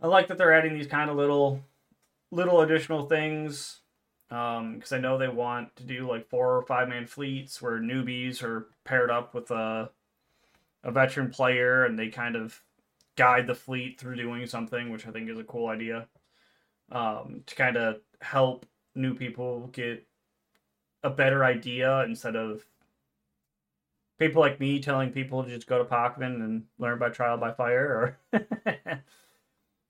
I 0.00 0.08
like 0.08 0.26
that 0.28 0.38
they're 0.38 0.52
adding 0.52 0.74
these 0.74 0.88
kind 0.88 1.08
of 1.10 1.16
little 1.16 1.62
little 2.30 2.60
additional 2.62 3.06
things 3.06 3.80
um 4.30 4.74
because 4.74 4.92
I 4.92 4.98
know 4.98 5.18
they 5.18 5.28
want 5.28 5.76
to 5.76 5.84
do 5.84 6.08
like 6.08 6.28
four 6.28 6.56
or 6.56 6.62
five 6.62 6.88
man 6.88 7.06
fleets 7.06 7.62
where 7.62 7.78
newbies 7.78 8.42
are 8.42 8.68
paired 8.84 9.10
up 9.10 9.34
with 9.34 9.50
a 9.50 9.90
a 10.84 10.90
veteran 10.90 11.30
player 11.30 11.84
and 11.84 11.98
they 11.98 12.08
kind 12.08 12.34
of 12.36 12.60
guide 13.16 13.46
the 13.46 13.54
fleet 13.54 14.00
through 14.00 14.16
doing 14.16 14.46
something 14.46 14.90
which 14.90 15.06
I 15.06 15.10
think 15.10 15.30
is 15.30 15.38
a 15.38 15.44
cool 15.44 15.68
idea 15.68 16.08
um 16.90 17.42
to 17.46 17.54
kind 17.54 17.76
of 17.76 18.00
help 18.20 18.66
new 18.94 19.14
people 19.14 19.68
get 19.68 20.06
a 21.04 21.10
better 21.10 21.44
idea 21.44 22.02
instead 22.04 22.36
of 22.36 22.64
people 24.22 24.40
like 24.40 24.60
me 24.60 24.80
telling 24.80 25.10
people 25.10 25.42
to 25.42 25.50
just 25.50 25.66
go 25.66 25.78
to 25.78 25.84
Pochven 25.84 26.36
and 26.36 26.64
learn 26.78 26.98
by 26.98 27.08
trial 27.08 27.36
by 27.38 27.52
fire 27.52 28.16
or 28.32 28.40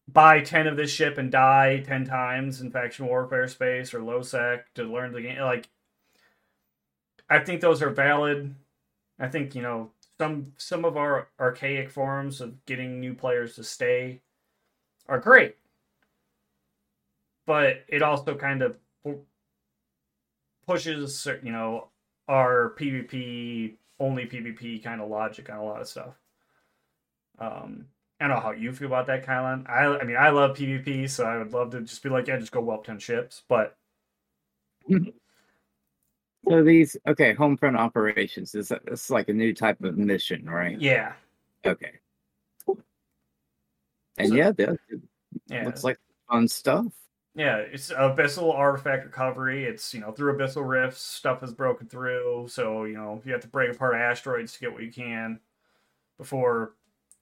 buy 0.09 0.41
10 0.41 0.67
of 0.67 0.77
this 0.77 0.91
ship 0.91 1.19
and 1.19 1.31
die 1.31 1.83
10 1.87 2.07
times 2.07 2.63
in 2.63 2.71
faction 2.71 3.07
warfare 3.07 3.47
space 3.47 3.93
or 3.93 4.03
low 4.03 4.23
sec 4.23 4.73
to 4.73 4.85
learn 4.85 5.13
the 5.13 5.21
game 5.21 5.39
like 5.41 5.69
i 7.29 7.39
think 7.39 7.61
those 7.61 7.83
are 7.83 7.91
valid. 7.91 8.55
I 9.19 9.29
think 9.29 9.55
you 9.55 9.63
know 9.63 9.91
some 10.19 10.53
some 10.57 10.85
of 10.85 10.97
our 10.97 11.29
archaic 11.39 11.91
forms 11.91 12.41
of 12.41 12.65
getting 12.67 13.01
new 13.01 13.15
players 13.15 13.55
to 13.57 13.65
stay 13.65 14.21
are 15.09 15.21
great. 15.21 15.57
But 17.47 17.85
it 17.89 18.03
also 18.03 18.35
kind 18.35 18.63
of 18.63 18.77
pushes 20.67 21.29
you 21.43 21.53
know 21.53 21.89
our 22.29 22.75
pvp 22.79 23.75
only 24.03 24.27
pvp 24.27 24.83
kind 24.85 25.01
of 25.01 25.09
logic 25.09 25.49
on 25.51 25.57
a 25.59 25.65
lot 25.65 25.81
of 25.81 25.89
stuff 25.89 26.15
um 27.39 27.87
I 28.21 28.29
don't 28.29 28.37
know 28.37 28.43
how 28.43 28.53
you 28.53 28.73
feel 28.73 28.87
about 28.87 29.09
that, 29.09 29.27
Kylon. 29.27 29.69
I, 29.69 29.85
I 29.99 30.05
mean, 30.05 30.17
I 30.17 30.29
love 30.31 30.57
PvP, 30.57 31.11
so 31.11 31.25
I 31.27 31.39
would 31.39 31.53
love 31.53 31.71
to 31.73 31.81
just 31.81 32.01
be 32.05 32.09
like, 32.09 32.29
yeah, 32.29 32.39
just 32.39 32.53
go 32.53 32.61
whelp 32.61 32.87
10 32.87 33.01
ships. 33.01 33.43
But 33.49 33.77
So 36.49 36.63
these 36.63 36.97
okay, 37.09 37.33
home 37.33 37.57
front 37.57 37.77
operations 37.77 38.55
is 38.55 38.71
it's 38.87 39.11
like 39.11 39.29
a 39.29 39.33
new 39.33 39.53
type 39.53 39.83
of 39.83 39.97
mission, 39.99 40.49
right? 40.49 40.81
yeah, 40.81 41.15
Okay. 41.65 41.95
And 44.19 44.29
So- 44.29 44.35
yeah, 44.35 44.53
that 44.53 44.79
yeah, 45.49 45.65
looks 45.65 45.83
like 45.83 45.99
fun 46.31 46.47
stuff. 46.47 46.87
Yeah. 47.35 47.57
It's 47.57 47.91
abyssal 47.91 48.55
artifact 48.55 49.05
recovery. 49.05 49.65
It's 49.65 49.93
you 49.95 50.01
know 50.01 50.13
through 50.13 50.37
abyssal 50.37 50.69
rifts, 50.69 51.03
stuff 51.03 51.43
is 51.43 51.53
broken 51.53 51.87
through. 51.89 52.49
So 52.49 52.85
you 52.85 52.95
know 52.95 53.23
you 53.25 53.33
have 53.33 53.43
to 53.43 53.49
break 53.49 53.71
apart 53.71 53.95
asteroids 53.95 54.53
to 54.55 54.61
get 54.61 54.73
what 54.73 54.83
you 54.83 54.93
can 54.93 55.41
before 56.19 56.73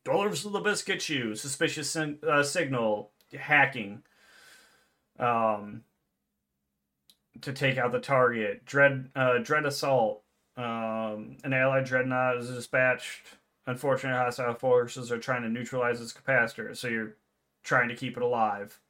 Dollars 0.04 0.46
of 0.46 0.52
the 0.52 0.61
Abyss 0.61 0.82
get 0.82 1.08
you, 1.08 1.34
suspicious 1.34 1.94
uh, 1.94 2.42
signal, 2.42 3.11
hacking, 3.38 4.02
um, 5.18 5.82
to 7.42 7.52
take 7.52 7.76
out 7.76 7.92
the 7.92 8.00
target, 8.00 8.64
dread, 8.64 9.11
uh, 9.14 9.38
dread 9.38 9.66
assault, 9.66 10.22
um, 10.56 11.36
an 11.44 11.52
allied 11.52 11.84
dreadnought 11.84 12.38
is 12.38 12.48
dispatched. 12.48 13.26
Unfortunately, 13.66 14.18
hostile 14.18 14.54
forces 14.54 15.12
are 15.12 15.18
trying 15.18 15.42
to 15.42 15.50
neutralize 15.50 16.00
its 16.00 16.14
capacitor, 16.14 16.74
so 16.74 16.88
you're 16.88 17.16
trying 17.62 17.88
to 17.88 17.94
keep 17.94 18.16
it 18.16 18.22
alive. 18.22 18.80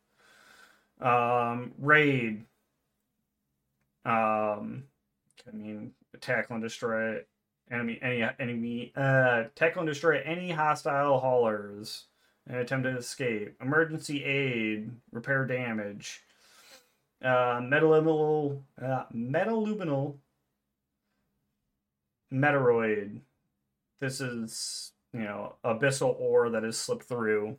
Um, 1.01 1.73
raid. 1.79 2.45
Um, 4.05 4.85
I 5.47 5.55
mean, 5.55 5.93
tackle 6.21 6.57
and 6.57 6.63
destroy 6.63 7.21
enemy 7.71 7.99
any 8.03 8.29
enemy 8.41 8.93
uh 8.97 9.45
tackle 9.55 9.83
and 9.83 9.89
destroy 9.89 10.21
any 10.25 10.51
hostile 10.51 11.21
haulers 11.21 12.07
and 12.47 12.57
attempt 12.59 12.85
to 12.85 12.97
escape. 12.97 13.55
Emergency 13.61 14.25
aid, 14.25 14.91
repair 15.13 15.47
damage. 15.47 16.23
Uh, 17.23 17.61
metaluminal, 17.61 18.63
uh, 18.83 19.05
metaluminal 19.15 20.17
Metoroid. 22.33 23.21
This 24.01 24.21
is, 24.21 24.93
you 25.13 25.21
know, 25.21 25.57
abyssal 25.65 26.19
ore 26.19 26.51
that 26.51 26.63
has 26.63 26.79
slipped 26.79 27.05
through. 27.05 27.59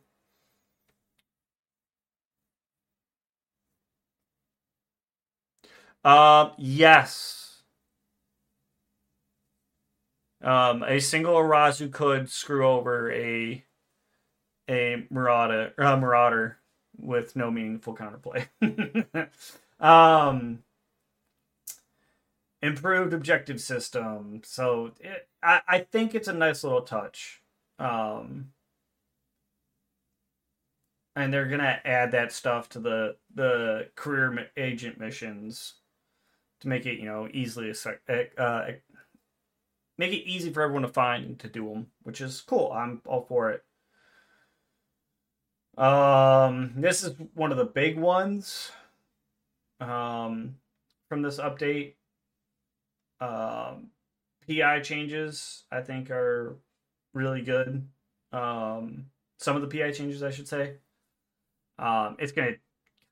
Uh, 6.04 6.50
yes. 6.58 7.62
Um, 10.42 10.82
a 10.82 10.98
single 11.00 11.34
Arazu 11.34 11.92
could 11.92 12.28
screw 12.28 12.66
over 12.66 13.12
a 13.12 13.64
a 14.68 15.06
Marauder, 15.10 15.74
Marauder 15.78 16.58
with 16.98 17.36
no 17.36 17.50
meaningful 17.50 17.94
counterplay. 17.96 18.48
um, 19.80 20.62
improved 22.62 23.12
objective 23.12 23.60
system. 23.60 24.40
So 24.44 24.92
it, 25.00 25.28
I, 25.42 25.60
I 25.66 25.78
think 25.80 26.14
it's 26.14 26.28
a 26.28 26.32
nice 26.32 26.64
little 26.64 26.82
touch. 26.82 27.42
Um, 27.78 28.52
and 31.16 31.32
they're 31.32 31.48
gonna 31.48 31.80
add 31.84 32.12
that 32.12 32.32
stuff 32.32 32.68
to 32.70 32.78
the 32.80 33.16
the 33.34 33.88
career 33.96 34.50
agent 34.56 34.98
missions 34.98 35.74
to 36.62 36.68
make 36.68 36.86
it 36.86 36.98
you 36.98 37.04
know 37.04 37.28
easily 37.32 37.72
uh, 38.38 38.62
make 39.98 40.12
it 40.12 40.28
easy 40.28 40.50
for 40.50 40.62
everyone 40.62 40.82
to 40.82 40.88
find 40.88 41.24
and 41.24 41.38
to 41.40 41.48
do 41.48 41.68
them, 41.68 41.88
which 42.02 42.20
is 42.20 42.40
cool. 42.40 42.72
I'm 42.72 43.02
all 43.06 43.26
for 43.28 43.50
it. 43.50 43.64
Um, 45.76 46.72
this 46.76 47.02
is 47.02 47.14
one 47.34 47.50
of 47.50 47.58
the 47.58 47.64
big 47.64 47.98
ones 47.98 48.70
um, 49.80 50.56
from 51.08 51.22
this 51.22 51.38
update. 51.38 51.94
Um, 53.20 53.90
PI 54.48 54.80
changes 54.80 55.64
I 55.70 55.80
think 55.80 56.10
are 56.10 56.56
really 57.14 57.42
good. 57.42 57.88
Um, 58.32 59.06
some 59.38 59.56
of 59.56 59.62
the 59.62 59.68
PI 59.68 59.92
changes 59.92 60.22
I 60.22 60.30
should 60.30 60.48
say. 60.48 60.76
Um, 61.78 62.16
it's 62.18 62.32
gonna 62.32 62.56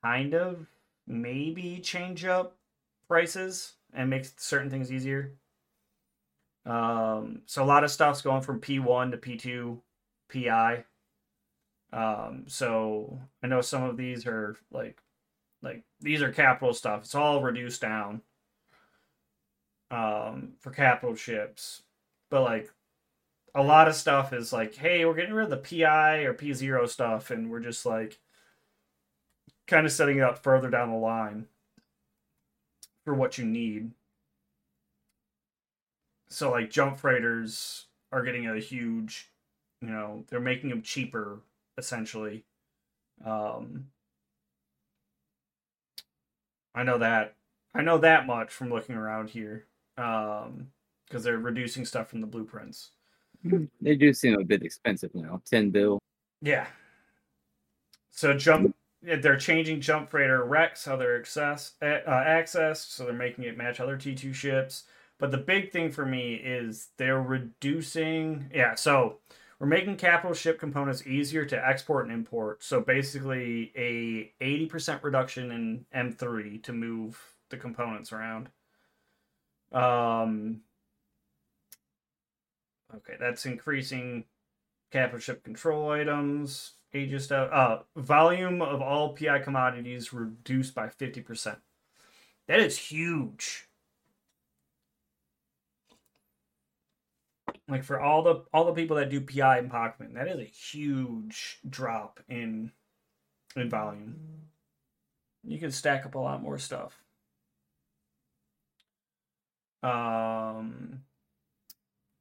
kind 0.03 0.33
of 0.33 0.67
maybe 1.07 1.79
change 1.79 2.25
up 2.25 2.57
prices 3.11 3.73
and 3.93 4.09
makes 4.09 4.33
certain 4.37 4.69
things 4.69 4.89
easier. 4.89 5.33
Um, 6.65 7.41
so 7.45 7.61
a 7.61 7.65
lot 7.65 7.83
of 7.83 7.91
stuff's 7.91 8.21
going 8.21 8.41
from 8.41 8.61
P1 8.61 9.11
to 9.11 9.17
P2 9.17 9.81
PI. 10.31 10.85
Um, 11.91 12.45
so 12.47 13.19
I 13.43 13.47
know 13.47 13.59
some 13.59 13.83
of 13.83 13.97
these 13.97 14.25
are 14.25 14.55
like 14.71 15.01
like 15.61 15.83
these 15.99 16.21
are 16.21 16.31
capital 16.31 16.73
stuff. 16.73 17.01
It's 17.01 17.13
all 17.13 17.41
reduced 17.41 17.81
down 17.81 18.21
um, 19.91 20.53
for 20.61 20.71
capital 20.71 21.13
ships, 21.13 21.81
but 22.29 22.43
like 22.43 22.71
a 23.53 23.61
lot 23.61 23.89
of 23.89 23.95
stuff 23.95 24.31
is 24.31 24.53
like, 24.53 24.73
hey, 24.75 25.03
we're 25.03 25.15
getting 25.15 25.33
rid 25.33 25.51
of 25.51 25.61
the 25.61 25.83
PI 25.83 26.19
or 26.19 26.33
P 26.33 26.53
zero 26.53 26.85
stuff, 26.85 27.29
and 27.29 27.51
we're 27.51 27.59
just 27.59 27.85
like 27.85 28.21
kind 29.67 29.85
of 29.85 29.91
setting 29.91 30.19
it 30.19 30.23
up 30.23 30.41
further 30.41 30.69
down 30.69 30.91
the 30.91 30.95
line 30.95 31.47
for 33.03 33.13
what 33.13 33.37
you 33.37 33.45
need. 33.45 33.91
So 36.29 36.51
like 36.51 36.69
jump 36.69 36.99
freighters 36.99 37.85
are 38.11 38.23
getting 38.23 38.47
a 38.47 38.59
huge, 38.59 39.29
you 39.81 39.89
know, 39.89 40.23
they're 40.29 40.39
making 40.39 40.69
them 40.69 40.81
cheaper 40.81 41.39
essentially. 41.77 42.43
Um, 43.25 43.87
I 46.73 46.83
know 46.83 46.97
that. 46.99 47.35
I 47.73 47.81
know 47.81 47.97
that 47.99 48.25
much 48.25 48.51
from 48.51 48.69
looking 48.69 48.95
around 48.95 49.29
here. 49.29 49.65
Um, 49.97 50.67
because 51.11 51.25
they're 51.25 51.37
reducing 51.37 51.83
stuff 51.83 52.09
from 52.09 52.21
the 52.21 52.27
blueprints. 52.27 52.91
They 53.81 53.95
do 53.95 54.13
seem 54.13 54.39
a 54.39 54.43
bit 54.45 54.63
expensive 54.63 55.13
now. 55.13 55.41
Ten 55.45 55.69
bill. 55.71 55.99
Yeah. 56.41 56.67
So 58.11 58.33
jump. 58.33 58.75
They're 59.01 59.37
changing 59.37 59.81
jump 59.81 60.09
freighter 60.11 60.43
Rex 60.43 60.85
how 60.85 60.95
they're 60.95 61.19
access 61.19 61.73
uh, 61.81 61.85
accessed, 62.07 62.91
so 62.91 63.05
they're 63.05 63.13
making 63.13 63.45
it 63.45 63.57
match 63.57 63.79
other 63.79 63.97
T 63.97 64.13
two 64.13 64.33
ships. 64.33 64.83
But 65.17 65.31
the 65.31 65.37
big 65.37 65.71
thing 65.71 65.91
for 65.91 66.05
me 66.05 66.35
is 66.35 66.89
they're 66.97 67.21
reducing. 67.21 68.49
Yeah, 68.53 68.75
so 68.75 69.19
we're 69.59 69.67
making 69.67 69.97
capital 69.97 70.33
ship 70.33 70.59
components 70.59 71.05
easier 71.05 71.45
to 71.45 71.67
export 71.67 72.05
and 72.05 72.13
import. 72.13 72.63
So 72.63 72.81
basically, 72.81 73.71
a 73.75 74.33
80% 74.43 75.03
reduction 75.03 75.51
in 75.51 75.85
M3 75.95 76.63
to 76.63 76.73
move 76.73 77.21
the 77.49 77.57
components 77.57 78.11
around. 78.11 78.49
Um, 79.71 80.61
okay, 82.95 83.13
that's 83.19 83.45
increasing 83.45 84.25
capital 84.91 85.19
ship 85.19 85.43
control 85.43 85.91
items. 85.91 86.71
Aegis 86.93 87.25
stuff. 87.25 87.49
Uh, 87.51 87.79
volume 87.95 88.61
of 88.61 88.81
all 88.81 89.15
PI 89.15 89.39
commodities 89.39 90.13
reduced 90.13 90.75
by 90.75 90.87
50%. 90.87 91.57
That 92.47 92.59
is 92.59 92.77
huge. 92.77 93.67
like 97.71 97.83
for 97.83 98.01
all 98.01 98.21
the 98.21 98.43
all 98.53 98.65
the 98.65 98.73
people 98.73 98.97
that 98.97 99.09
do 99.09 99.21
PI 99.21 99.59
and 99.59 99.71
Pochven, 99.71 100.13
that 100.13 100.27
is 100.27 100.39
a 100.39 100.43
huge 100.43 101.59
drop 101.67 102.19
in 102.27 102.71
in 103.55 103.69
volume. 103.69 104.15
You 105.43 105.57
can 105.57 105.71
stack 105.71 106.05
up 106.05 106.15
a 106.15 106.19
lot 106.19 106.43
more 106.43 106.57
stuff. 106.57 106.99
Um, 109.81 111.01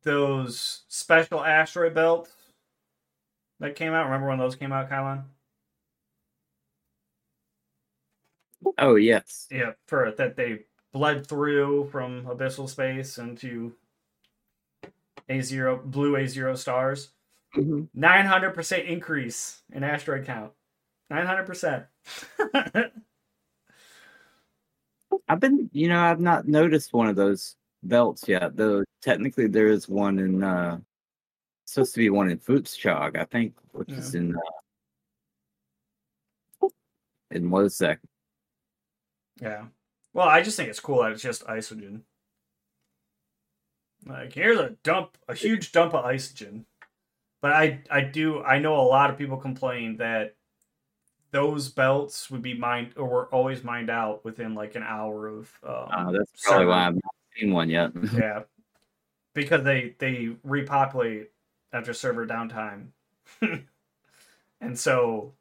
those 0.04 0.84
special 0.88 1.44
asteroid 1.44 1.94
belts 1.94 2.30
that 3.61 3.76
came 3.76 3.92
out. 3.92 4.06
Remember 4.06 4.28
when 4.28 4.38
those 4.38 4.56
came 4.56 4.72
out, 4.72 4.90
Kylon? 4.90 5.24
Oh 8.78 8.96
yes. 8.96 9.46
Yeah, 9.50 9.72
for 9.86 10.12
that 10.16 10.36
they 10.36 10.61
bled 10.92 11.26
through 11.26 11.88
from 11.90 12.24
abyssal 12.24 12.68
space 12.68 13.18
into 13.18 13.72
a 15.28 15.40
zero 15.40 15.80
blue 15.82 16.16
A 16.16 16.26
zero 16.26 16.54
stars. 16.56 17.11
Mm-hmm. 17.56 17.84
Nine 17.94 18.26
hundred 18.26 18.54
percent 18.54 18.86
increase 18.86 19.62
in 19.72 19.82
asteroid 19.84 20.26
count. 20.26 20.52
Nine 21.08 21.26
hundred 21.26 21.46
percent. 21.46 21.84
I've 25.28 25.40
been, 25.40 25.70
you 25.72 25.88
know, 25.88 26.00
I've 26.00 26.20
not 26.20 26.46
noticed 26.48 26.92
one 26.92 27.08
of 27.08 27.16
those 27.16 27.56
belts 27.82 28.28
yet. 28.28 28.56
Though 28.56 28.84
technically 29.02 29.46
there 29.46 29.68
is 29.68 29.88
one 29.88 30.18
in 30.18 30.42
uh 30.42 30.78
supposed 31.72 31.94
to 31.94 32.00
be 32.00 32.10
one 32.10 32.30
in 32.30 32.38
Futschog, 32.38 33.16
I 33.16 33.24
think, 33.24 33.54
which 33.72 33.88
yeah. 33.88 33.96
is 33.96 34.14
in 34.14 34.36
uh, 36.62 36.68
in 37.30 37.50
Losec. 37.50 37.98
Yeah. 39.40 39.66
Well, 40.12 40.28
I 40.28 40.42
just 40.42 40.56
think 40.56 40.68
it's 40.68 40.80
cool 40.80 41.02
that 41.02 41.12
it's 41.12 41.22
just 41.22 41.46
isogen. 41.46 42.02
Like 44.06 44.32
here's 44.32 44.58
a 44.58 44.70
dump, 44.82 45.16
a 45.28 45.34
huge 45.34 45.72
dump 45.72 45.94
of 45.94 46.04
isogen. 46.04 46.64
But 47.42 47.52
I 47.52 47.80
I 47.90 48.02
do 48.02 48.42
I 48.42 48.58
know 48.58 48.80
a 48.80 48.82
lot 48.82 49.10
of 49.10 49.18
people 49.18 49.36
complain 49.36 49.96
that 49.98 50.34
those 51.32 51.68
belts 51.68 52.30
would 52.30 52.42
be 52.42 52.54
mined 52.54 52.94
or 52.96 53.06
were 53.08 53.26
always 53.26 53.62
mined 53.62 53.90
out 53.90 54.24
within 54.24 54.54
like 54.54 54.74
an 54.74 54.82
hour 54.82 55.28
of. 55.28 55.50
Um, 55.62 55.88
uh, 55.90 56.12
that's 56.12 56.44
probably 56.44 56.66
why 56.66 56.86
I've 56.86 56.94
not 56.94 57.14
seen 57.36 57.52
one 57.52 57.70
yet. 57.70 57.92
yeah, 58.14 58.40
because 59.34 59.62
they 59.62 59.94
they 59.98 60.30
repopulate 60.42 61.30
after 61.72 61.92
server 61.92 62.26
downtime, 62.26 62.88
and 64.60 64.78
so 64.78 65.32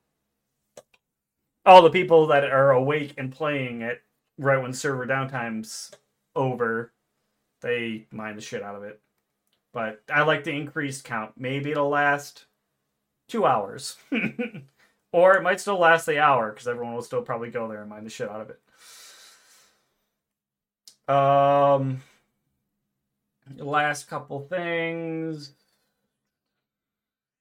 all 1.65 1.82
the 1.82 1.89
people 1.89 2.27
that 2.27 2.43
are 2.45 2.71
awake 2.71 3.13
and 3.17 3.32
playing 3.32 3.82
it 3.82 4.01
right 4.38 4.61
when 4.61 4.73
server 4.73 5.05
downtime's 5.05 5.91
over 6.36 6.91
they 7.61 8.07
mine 8.11 8.36
the 8.36 8.41
shit 8.41 8.63
out 8.63 8.75
of 8.75 8.84
it. 8.84 9.01
But 9.73 10.01
I 10.11 10.23
like 10.23 10.43
the 10.43 10.51
increased 10.51 11.03
count. 11.03 11.34
Maybe 11.38 11.71
it'll 11.71 11.89
last 11.89 12.45
two 13.27 13.45
hours. 13.45 13.97
or 15.11 15.36
it 15.36 15.43
might 15.43 15.59
still 15.59 15.77
last 15.77 16.05
the 16.05 16.19
hour 16.19 16.51
because 16.51 16.67
everyone 16.67 16.95
will 16.95 17.01
still 17.01 17.21
probably 17.21 17.51
go 17.51 17.67
there 17.67 17.82
and 17.82 17.89
mine 17.89 18.03
the 18.03 18.09
shit 18.09 18.30
out 18.30 18.41
of 18.41 18.49
it. 18.49 18.59
Um, 21.13 22.01
last 23.57 24.09
couple 24.09 24.39
things 24.41 25.51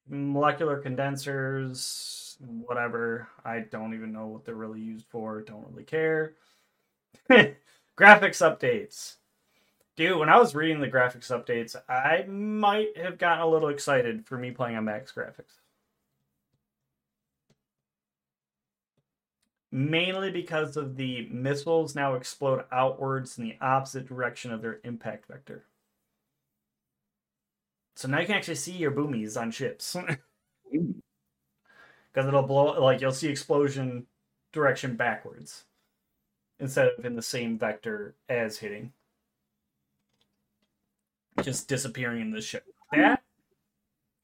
molecular 0.09 0.79
condensers, 0.79 2.37
whatever. 2.41 3.29
I 3.45 3.61
don't 3.61 3.95
even 3.95 4.13
know 4.13 4.27
what 4.27 4.45
they're 4.45 4.55
really 4.55 4.81
used 4.81 5.07
for. 5.09 5.43
Don't 5.43 5.67
really 5.71 5.85
care. 5.85 6.35
graphics 7.31 7.57
updates. 7.99 9.17
Dude, 9.97 10.19
when 10.19 10.29
I 10.29 10.39
was 10.39 10.55
reading 10.55 10.81
the 10.81 10.89
graphics 10.89 11.33
updates, 11.33 11.75
I 11.89 12.25
might 12.29 12.97
have 12.97 13.19
gotten 13.19 13.43
a 13.43 13.49
little 13.49 13.69
excited 13.69 14.27
for 14.27 14.39
me 14.39 14.53
playing 14.53 14.77
on 14.77 14.85
max 14.85 15.13
graphics. 15.13 15.59
Mainly 19.73 20.31
because 20.31 20.77
of 20.77 20.97
the 20.97 21.29
missiles 21.31 21.95
now 21.95 22.15
explode 22.15 22.65
outwards 22.71 23.39
in 23.39 23.45
the 23.45 23.57
opposite 23.61 24.07
direction 24.07 24.53
of 24.53 24.63
their 24.63 24.79
impact 24.85 25.27
vector. 25.27 25.65
So 27.99 28.07
now 28.07 28.21
you 28.21 28.27
can 28.27 28.37
actually 28.37 28.55
see 28.55 28.77
your 28.77 28.93
boomies 28.93 29.41
on 29.41 29.51
ships. 29.51 29.97
Because 32.11 32.27
it'll 32.27 32.43
blow, 32.43 32.81
like, 32.83 33.01
you'll 33.01 33.13
see 33.13 33.29
explosion 33.29 34.07
direction 34.53 34.97
backwards 34.97 35.65
instead 36.59 36.89
of 36.89 37.05
in 37.05 37.17
the 37.17 37.23
same 37.23 37.59
vector 37.59 38.15
as 38.29 38.59
hitting. 38.59 38.93
Just 41.43 41.69
disappearing 41.69 42.23
in 42.23 42.31
the 42.31 42.41
ship. 42.41 42.65
That 42.93 43.21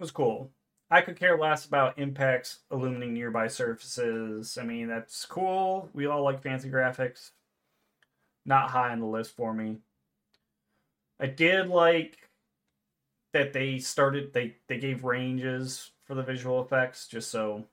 was 0.00 0.10
cool. 0.10 0.50
I 0.90 1.02
could 1.02 1.18
care 1.18 1.36
less 1.36 1.66
about 1.66 1.98
impacts 1.98 2.60
illuminating 2.72 3.14
nearby 3.14 3.48
surfaces. 3.48 4.56
I 4.56 4.64
mean, 4.64 4.88
that's 4.88 5.26
cool. 5.26 5.88
We 5.92 6.06
all 6.06 6.22
like 6.22 6.42
fancy 6.42 6.70
graphics. 6.70 7.32
Not 8.46 8.70
high 8.70 8.90
on 8.90 9.00
the 9.00 9.06
list 9.06 9.36
for 9.36 9.52
me. 9.52 9.78
I 11.20 11.26
did 11.26 11.68
like 11.68 12.23
that 13.34 13.52
they 13.52 13.78
started 13.78 14.32
they 14.32 14.56
they 14.68 14.78
gave 14.78 15.04
ranges 15.04 15.90
for 16.06 16.14
the 16.14 16.22
visual 16.22 16.62
effects 16.62 17.06
just 17.06 17.30
so 17.30 17.64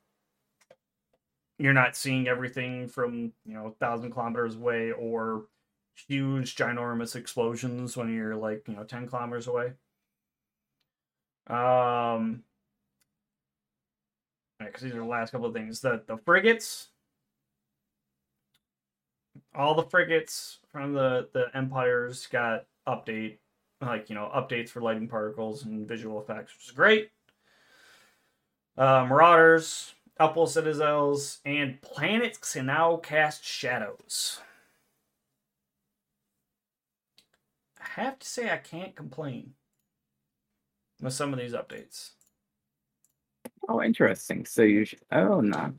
you're 1.58 1.74
not 1.74 1.96
seeing 1.96 2.28
everything 2.28 2.88
from 2.88 3.32
you 3.46 3.54
know 3.54 3.68
a 3.68 3.72
thousand 3.72 4.12
kilometers 4.12 4.56
away 4.56 4.92
or 4.92 5.46
huge 6.08 6.56
ginormous 6.56 7.16
explosions 7.16 7.96
when 7.96 8.14
you're 8.14 8.36
like 8.36 8.64
you 8.68 8.76
know 8.76 8.84
10 8.84 9.08
kilometers 9.08 9.48
away. 9.48 9.74
Um 11.48 12.44
because 14.60 14.82
these 14.82 14.94
are 14.94 15.00
the 15.00 15.06
last 15.06 15.32
couple 15.32 15.48
of 15.48 15.54
things. 15.54 15.82
The 15.82 16.04
the 16.08 16.18
frigates. 16.18 16.90
All 19.56 19.76
the 19.76 19.84
frigates 19.84 20.60
from 20.72 20.94
the 20.94 21.30
the 21.34 21.46
empires 21.56 22.26
got 22.28 22.66
update 22.88 23.38
like 23.82 24.10
you 24.10 24.16
know 24.16 24.30
updates 24.36 24.70
for 24.70 24.82
lighting 24.82 25.08
particles 25.08 25.66
and 25.66 25.88
visual 25.88 26.22
effects, 26.22 26.54
which 26.56 26.66
is 26.66 26.72
great. 26.72 27.12
Uh, 28.78 29.06
Marauders, 29.06 29.94
Upwell 30.20 30.48
Citadels, 30.48 31.40
and 31.46 31.82
planets 31.82 32.54
can 32.54 32.68
now 32.68 32.98
cast 32.98 33.44
shadows. 33.44 34.40
I 37.80 38.02
have 38.02 38.20
to 38.20 38.28
say 38.28 38.50
I 38.50 38.58
can't 38.58 38.96
complain 38.96 39.54
with 41.02 41.14
some 41.14 41.34
of 41.34 41.40
these 41.40 41.54
updates. 41.54 42.12
Oh, 43.68 43.82
interesting. 43.82 44.46
So 44.46 44.62
you 44.64 44.86
should, 44.86 45.00
oh 45.12 45.42
no. 45.42 45.74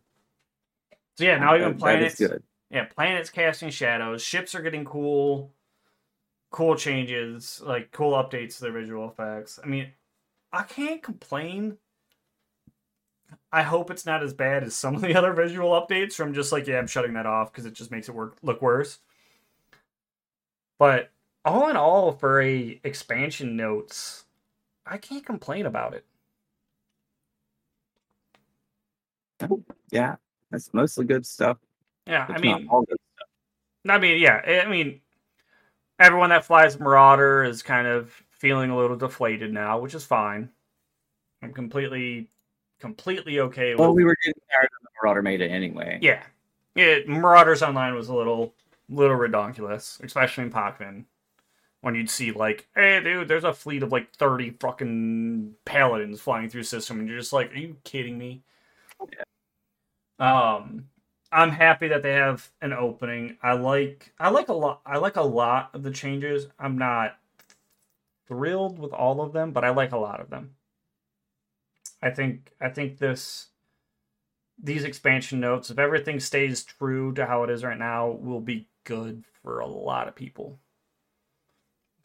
So 1.16 1.24
yeah, 1.24 1.38
now 1.38 1.56
even 1.56 1.76
planets. 1.76 2.18
Good. 2.18 2.42
Yeah, 2.70 2.84
planets 2.84 3.30
casting 3.30 3.70
shadows. 3.70 4.22
Ships 4.22 4.54
are 4.54 4.62
getting 4.62 4.84
cool, 4.84 5.52
cool 6.52 6.76
changes, 6.76 7.60
like 7.64 7.90
cool 7.90 8.12
updates 8.12 8.56
to 8.56 8.62
their 8.62 8.72
visual 8.72 9.08
effects. 9.08 9.58
I 9.62 9.66
mean, 9.66 9.88
I 10.52 10.62
can't 10.62 11.02
complain. 11.02 11.78
I 13.50 13.62
hope 13.62 13.90
it's 13.90 14.06
not 14.06 14.22
as 14.22 14.32
bad 14.32 14.62
as 14.62 14.74
some 14.74 14.94
of 14.94 15.02
the 15.02 15.16
other 15.16 15.32
visual 15.32 15.70
updates 15.70 16.12
from 16.12 16.32
just 16.32 16.52
like, 16.52 16.66
yeah, 16.66 16.78
I'm 16.78 16.86
shutting 16.86 17.14
that 17.14 17.26
off 17.26 17.52
because 17.52 17.66
it 17.66 17.74
just 17.74 17.90
makes 17.90 18.08
it 18.08 18.14
work 18.14 18.36
look 18.42 18.62
worse. 18.62 18.98
But 20.78 21.10
all 21.44 21.68
in 21.68 21.76
all, 21.76 22.12
for 22.12 22.40
a 22.40 22.80
expansion 22.84 23.56
notes, 23.56 24.24
I 24.86 24.98
can't 24.98 25.24
complain 25.26 25.66
about 25.66 25.94
it. 25.94 26.04
Yeah, 29.90 30.16
that's 30.50 30.72
mostly 30.72 31.04
good 31.04 31.26
stuff. 31.26 31.58
Yeah, 32.06 32.26
I 32.28 32.38
mean, 32.38 32.50
not 32.50 32.62
all 32.68 32.82
good 32.82 32.98
stuff. 33.16 33.28
I 33.88 33.98
mean, 33.98 34.20
yeah. 34.20 34.62
I 34.64 34.68
mean, 34.68 35.00
everyone 35.98 36.30
that 36.30 36.44
flies 36.44 36.78
Marauder 36.78 37.44
is 37.44 37.62
kind 37.62 37.86
of 37.86 38.12
feeling 38.30 38.70
a 38.70 38.76
little 38.76 38.96
deflated 38.96 39.52
now, 39.52 39.78
which 39.78 39.94
is 39.94 40.04
fine. 40.04 40.50
I'm 41.42 41.52
completely, 41.52 42.28
completely 42.80 43.40
okay 43.40 43.70
with. 43.70 43.80
Well, 43.80 43.94
we 43.94 44.04
were 44.04 44.16
getting 44.24 44.40
tired 44.50 44.64
of 44.64 44.82
the 44.82 44.88
Marauder 45.02 45.22
made 45.22 45.40
it 45.40 45.50
anyway. 45.50 45.98
yeah, 46.02 46.22
yeah. 46.74 46.98
Marauders 47.06 47.62
Online 47.62 47.94
was 47.94 48.08
a 48.08 48.14
little, 48.14 48.54
little 48.88 49.16
redonkulous, 49.16 50.02
especially 50.02 50.44
in 50.44 50.50
Pochven, 50.50 51.04
when 51.80 51.94
you'd 51.94 52.10
see 52.10 52.32
like, 52.32 52.68
hey, 52.74 53.00
dude, 53.02 53.28
there's 53.28 53.44
a 53.44 53.52
fleet 53.52 53.82
of 53.82 53.92
like 53.92 54.12
30 54.14 54.50
fucking 54.60 55.54
paladins 55.64 56.20
flying 56.20 56.48
through 56.48 56.62
system, 56.62 57.00
and 57.00 57.08
you're 57.08 57.18
just 57.18 57.32
like, 57.32 57.52
are 57.52 57.58
you 57.58 57.76
kidding 57.84 58.18
me? 58.18 58.42
Yeah. 59.12 59.24
Um, 60.18 60.86
I'm 61.32 61.50
happy 61.50 61.88
that 61.88 62.02
they 62.02 62.12
have 62.12 62.50
an 62.60 62.74
opening. 62.74 63.38
I 63.42 63.54
like 63.54 64.12
I 64.20 64.28
like 64.28 64.48
a 64.48 64.52
lot 64.52 64.82
I 64.84 64.98
like 64.98 65.16
a 65.16 65.22
lot 65.22 65.70
of 65.72 65.82
the 65.82 65.90
changes. 65.90 66.46
I'm 66.58 66.76
not 66.76 67.16
thrilled 68.28 68.78
with 68.78 68.92
all 68.92 69.22
of 69.22 69.32
them, 69.32 69.52
but 69.52 69.64
I 69.64 69.70
like 69.70 69.92
a 69.92 69.98
lot 69.98 70.20
of 70.20 70.28
them. 70.28 70.56
I 72.02 72.10
think 72.10 72.52
I 72.60 72.68
think 72.68 72.98
this 72.98 73.48
these 74.62 74.84
expansion 74.84 75.40
notes, 75.40 75.70
if 75.70 75.78
everything 75.78 76.20
stays 76.20 76.62
true 76.62 77.12
to 77.14 77.26
how 77.26 77.42
it 77.44 77.50
is 77.50 77.64
right 77.64 77.78
now, 77.78 78.10
will 78.10 78.40
be 78.40 78.68
good 78.84 79.24
for 79.42 79.60
a 79.60 79.66
lot 79.66 80.08
of 80.08 80.14
people. 80.14 80.58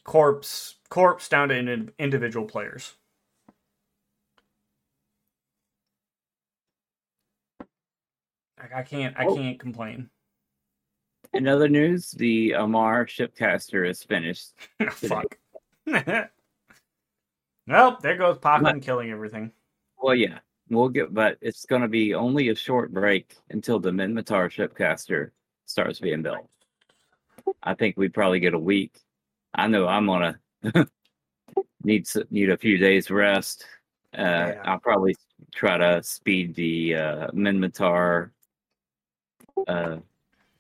Corpse 0.06 0.76
corpse 0.90 1.28
down 1.28 1.50
to 1.50 1.90
individual 2.00 2.46
players. 2.46 2.96
Like 8.60 8.74
I 8.74 8.84
can't 8.84 9.16
I 9.18 9.26
Oh. 9.26 9.36
can't 9.36 9.60
complain. 9.60 10.10
In 11.34 11.47
other 11.47 11.68
news, 11.68 12.12
the 12.12 12.51
Amarr 12.51 13.05
shipcaster 13.05 13.88
is 13.88 14.01
finished. 14.03 14.53
Fuck. 14.91 15.38
nope, 17.68 18.01
there 18.01 18.18
goes 18.18 18.38
But- 18.39 18.82
killing 18.82 19.12
everything. 19.12 19.51
Well, 20.01 20.16
yeah, 20.16 20.39
we'll 20.70 20.89
get, 20.89 21.14
but 21.14 21.38
it's 21.41 21.66
going 21.66 21.82
to 21.82 21.88
be 21.88 22.14
only 22.14 22.49
a 22.49 22.55
short 22.55 22.93
break 22.93 23.36
until 23.49 23.80
the 23.80 23.89
Minmatar 23.89 24.47
shipcaster 24.49 25.32
starts 25.66 25.99
being 25.99 26.22
built. 26.22 26.47
I 27.64 27.74
think 27.74 27.97
we 27.97 28.10
probably 28.10 28.39
get 28.39 28.53
a 28.53 28.60
week. 28.60 28.99
I 29.55 29.68
know 29.68 29.88
I'm 29.88 30.05
gonna 30.05 30.39
need 31.84 32.05
need 32.30 32.49
a 32.51 32.58
few 32.58 32.78
days 32.78 33.10
rest. 33.10 33.66
Uh, 34.14 34.22
Yeah. 34.53 34.62
I'll 34.66 34.80
probably 34.80 35.16
try 35.55 35.78
to 35.78 36.03
speed 36.03 36.53
the 36.55 36.95
uh, 36.95 37.28
Minmatar 37.32 38.32
uh, 39.68 39.97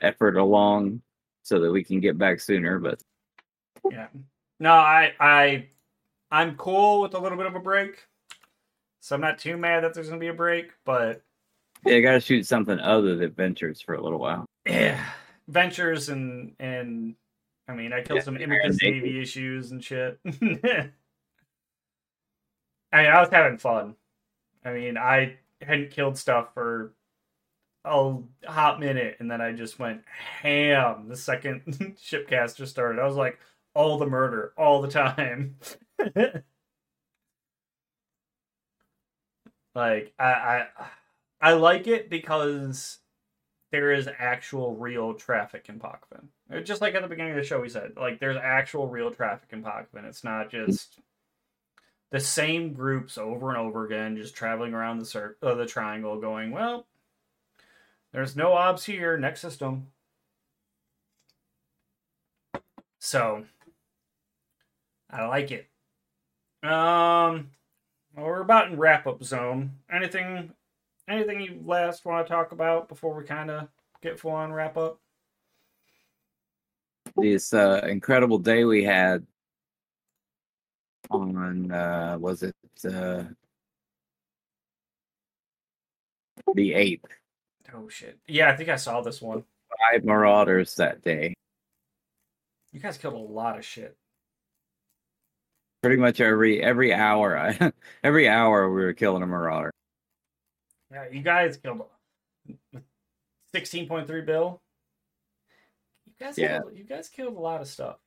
effort 0.01 0.37
along 0.37 1.01
so 1.43 1.59
that 1.59 1.71
we 1.71 1.83
can 1.83 1.99
get 1.99 2.17
back 2.17 2.39
sooner. 2.39 2.79
But 2.79 3.01
Yeah. 3.91 4.07
No, 4.59 4.71
I 4.73 5.13
I 5.19 5.67
I'm 6.31 6.55
cool 6.57 7.01
with 7.01 7.13
a 7.13 7.19
little 7.19 7.37
bit 7.37 7.47
of 7.47 7.55
a 7.55 7.59
break. 7.59 8.07
So 9.01 9.15
I'm 9.15 9.21
not 9.21 9.37
too 9.39 9.55
mad 9.57 9.83
that 9.83 9.93
there's 9.93 10.09
gonna 10.09 10.19
be 10.19 10.27
a 10.27 10.33
break, 10.33 10.71
but 10.83 11.21
yeah, 11.85 11.95
I 11.95 12.01
got 12.01 12.13
to 12.13 12.19
shoot 12.19 12.45
something 12.47 12.79
other 12.79 13.15
than 13.15 13.31
Ventures 13.31 13.79
for 13.81 13.93
a 13.95 14.01
little 14.01 14.19
while. 14.19 14.45
yeah. 14.65 15.03
Ventures 15.47 16.09
and 16.09 16.53
and 16.59 17.15
I 17.69 17.73
mean 17.73 17.93
I 17.93 18.01
killed 18.01 18.17
Yeah, 18.17 18.23
some 18.23 18.33
Navy. 18.33 18.57
Navy 18.81 19.21
issues 19.21 19.71
and 19.71 19.81
shit. 19.83 20.19
I 20.25 20.29
mean 20.41 20.89
I 22.93 23.21
was 23.21 23.29
having 23.31 23.57
fun. 23.57 23.95
I 24.65 24.71
mean 24.73 24.97
I 24.97 25.37
hadn't 25.61 25.91
killed 25.91 26.17
stuff 26.17 26.53
for 26.53 26.93
a 27.85 28.17
hot 28.45 28.79
minute 28.79 29.17
and 29.19 29.29
then 29.29 29.41
I 29.41 29.53
just 29.53 29.79
went 29.79 30.03
ham 30.41 31.07
the 31.07 31.15
second 31.15 31.63
shipcaster 32.01 32.67
started. 32.67 33.01
I 33.01 33.05
was 33.05 33.15
like 33.15 33.39
all 33.73 33.97
the 33.97 34.07
murder 34.07 34.53
all 34.57 34.81
the 34.81 34.87
time. 34.87 35.55
like 39.75 40.13
I, 40.19 40.25
I 40.25 40.67
I 41.39 41.53
like 41.53 41.87
it 41.87 42.09
because 42.09 42.99
there 43.71 43.91
is 43.91 44.09
actual 44.17 44.75
real 44.75 45.13
traffic 45.13 45.65
in 45.69 45.79
Pokemon. 45.79 46.63
Just 46.63 46.81
like 46.81 46.95
at 46.95 47.01
the 47.01 47.07
beginning 47.07 47.33
of 47.33 47.37
the 47.37 47.43
show 47.43 47.59
we 47.59 47.69
said, 47.69 47.93
like 47.97 48.19
there's 48.19 48.37
actual 48.37 48.87
real 48.87 49.11
traffic 49.11 49.49
in 49.51 49.63
Pokemon. 49.63 50.05
It's 50.05 50.23
not 50.23 50.49
just 50.49 50.99
the 52.11 52.19
same 52.19 52.73
groups 52.73 53.17
over 53.17 53.49
and 53.49 53.57
over 53.57 53.85
again, 53.85 54.15
just 54.15 54.35
traveling 54.35 54.73
around 54.73 54.99
the 54.99 55.05
cir- 55.05 55.37
uh, 55.41 55.55
the 55.55 55.65
triangle, 55.65 56.19
going, 56.19 56.51
well, 56.51 56.87
there's 58.13 58.35
no 58.35 58.53
obs 58.53 58.85
here. 58.85 59.17
Next 59.17 59.41
system. 59.41 59.87
So 62.99 63.45
I 65.09 65.25
like 65.27 65.51
it. 65.51 65.67
Um, 66.63 67.51
well, 68.15 68.25
we're 68.25 68.41
about 68.41 68.71
in 68.71 68.77
wrap 68.77 69.07
up 69.07 69.23
zone. 69.23 69.71
Anything, 69.91 70.51
anything 71.07 71.39
you 71.39 71.61
last 71.65 72.05
want 72.05 72.25
to 72.25 72.33
talk 72.33 72.51
about 72.51 72.89
before 72.89 73.15
we 73.15 73.23
kind 73.23 73.51
of 73.51 73.67
get 74.01 74.19
full 74.19 74.31
on 74.31 74.51
wrap 74.51 74.77
up? 74.77 74.99
This 77.15 77.53
uh, 77.53 77.81
incredible 77.87 78.37
day 78.37 78.65
we 78.65 78.83
had 78.83 79.25
on 81.09 81.71
uh, 81.71 82.17
was 82.19 82.43
it 82.43 82.55
uh, 82.85 83.23
the 86.53 86.73
eighth? 86.73 87.05
Oh 87.73 87.89
shit! 87.89 88.17
Yeah, 88.27 88.49
I 88.49 88.55
think 88.55 88.69
I 88.69 88.75
saw 88.77 89.01
this 89.01 89.21
one. 89.21 89.43
Five 89.91 90.05
marauders 90.05 90.75
that 90.75 91.03
day. 91.03 91.33
You 92.71 92.79
guys 92.79 92.97
killed 92.97 93.13
a 93.13 93.17
lot 93.17 93.57
of 93.57 93.65
shit. 93.65 93.95
Pretty 95.83 95.97
much 95.97 96.19
every 96.21 96.61
every 96.63 96.93
hour, 96.93 97.37
I, 97.37 97.71
every 98.03 98.27
hour 98.27 98.71
we 98.73 98.81
were 98.83 98.93
killing 98.93 99.23
a 99.23 99.27
marauder. 99.27 99.71
Yeah, 100.91 101.05
you 101.11 101.21
guys 101.21 101.57
killed 101.57 101.81
sixteen 103.53 103.87
point 103.87 104.07
three 104.07 104.21
bill. 104.21 104.61
You 106.05 106.13
guys, 106.25 106.37
Yeah. 106.37 106.59
killed, 106.59 106.77
you 106.77 106.83
guys 106.83 107.09
killed 107.09 107.35
a 107.35 107.39
lot 107.39 107.61
of 107.61 107.67
stuff. 107.67 107.97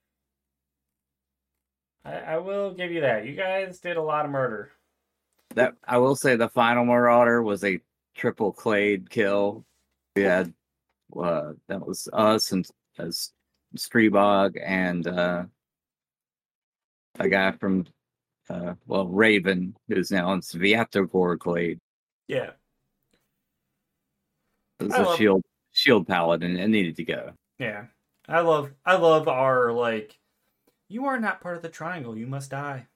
I, 2.05 2.15
I 2.15 2.39
will 2.39 2.73
give 2.73 2.91
you 2.91 3.03
that. 3.03 3.27
You 3.27 3.35
guys 3.37 3.79
did 3.79 3.97
a 3.99 4.03
lot 4.03 4.25
of 4.25 4.31
murder. 4.31 4.71
That 5.55 5.75
I 5.85 5.99
will 5.99 6.17
say, 6.17 6.37
the 6.37 6.49
final 6.49 6.85
marauder 6.85 7.43
was 7.43 7.63
a 7.65 7.81
triple 8.21 8.53
clade 8.53 9.09
kill. 9.09 9.64
We 10.14 10.23
had 10.23 10.53
uh, 11.18 11.53
that 11.68 11.85
was 11.87 12.07
us 12.12 12.53
and 12.53 12.68
as 12.99 13.33
Screebog 13.77 14.61
and 14.62 15.07
uh, 15.07 15.45
a 17.18 17.29
guy 17.29 17.53
from 17.53 17.87
uh, 18.51 18.75
well 18.87 19.07
Raven 19.09 19.75
who's 19.89 20.11
now 20.11 20.33
in 20.35 20.41
Sviatogor 20.41 21.39
clade. 21.39 21.79
Yeah, 22.29 22.51
It 24.79 24.85
was 24.85 24.93
I 24.93 24.99
a 24.99 25.03
love- 25.05 25.16
shield 25.18 25.43
shield 25.73 26.07
paladin 26.07 26.51
and 26.53 26.61
it 26.61 26.68
needed 26.68 26.97
to 26.97 27.05
go. 27.05 27.33
yeah. 27.59 27.87
I 28.29 28.41
love 28.43 28.71
I 28.85 28.97
love 28.97 29.27
our 29.27 29.73
like. 29.73 30.16
You 30.89 31.07
are 31.07 31.18
not 31.18 31.41
part 31.41 31.57
of 31.57 31.62
the 31.62 31.68
triangle. 31.68 32.16
You 32.16 32.27
must 32.29 32.51
die. 32.51 32.87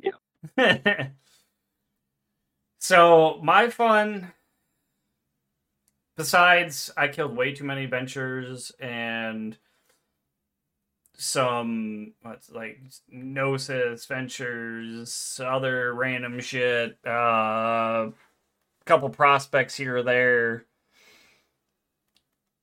Yeah. 0.00 0.12
so 2.84 3.40
my 3.42 3.70
fun. 3.70 4.32
Besides, 6.18 6.90
I 6.98 7.08
killed 7.08 7.34
way 7.34 7.54
too 7.54 7.64
many 7.64 7.86
ventures 7.86 8.72
and 8.78 9.56
some 11.16 12.12
what's 12.20 12.50
like 12.50 12.82
gnosis 13.08 14.04
ventures, 14.04 15.40
other 15.42 15.94
random 15.94 16.38
shit. 16.40 16.98
Uh, 17.06 18.10
couple 18.84 19.08
prospects 19.08 19.74
here 19.74 19.96
or 19.96 20.02
there. 20.02 20.66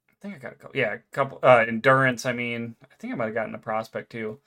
I 0.08 0.14
think 0.22 0.36
I 0.36 0.38
got 0.38 0.52
a 0.52 0.56
couple. 0.56 0.80
Yeah, 0.80 0.94
a 0.94 1.00
couple. 1.12 1.40
Uh, 1.42 1.66
endurance. 1.68 2.28
I 2.28 2.34
mean, 2.34 2.76
I 2.84 2.96
think 3.00 3.12
I 3.12 3.16
might 3.16 3.26
have 3.26 3.34
gotten 3.34 3.56
a 3.56 3.58
prospect 3.58 4.12
too. 4.12 4.38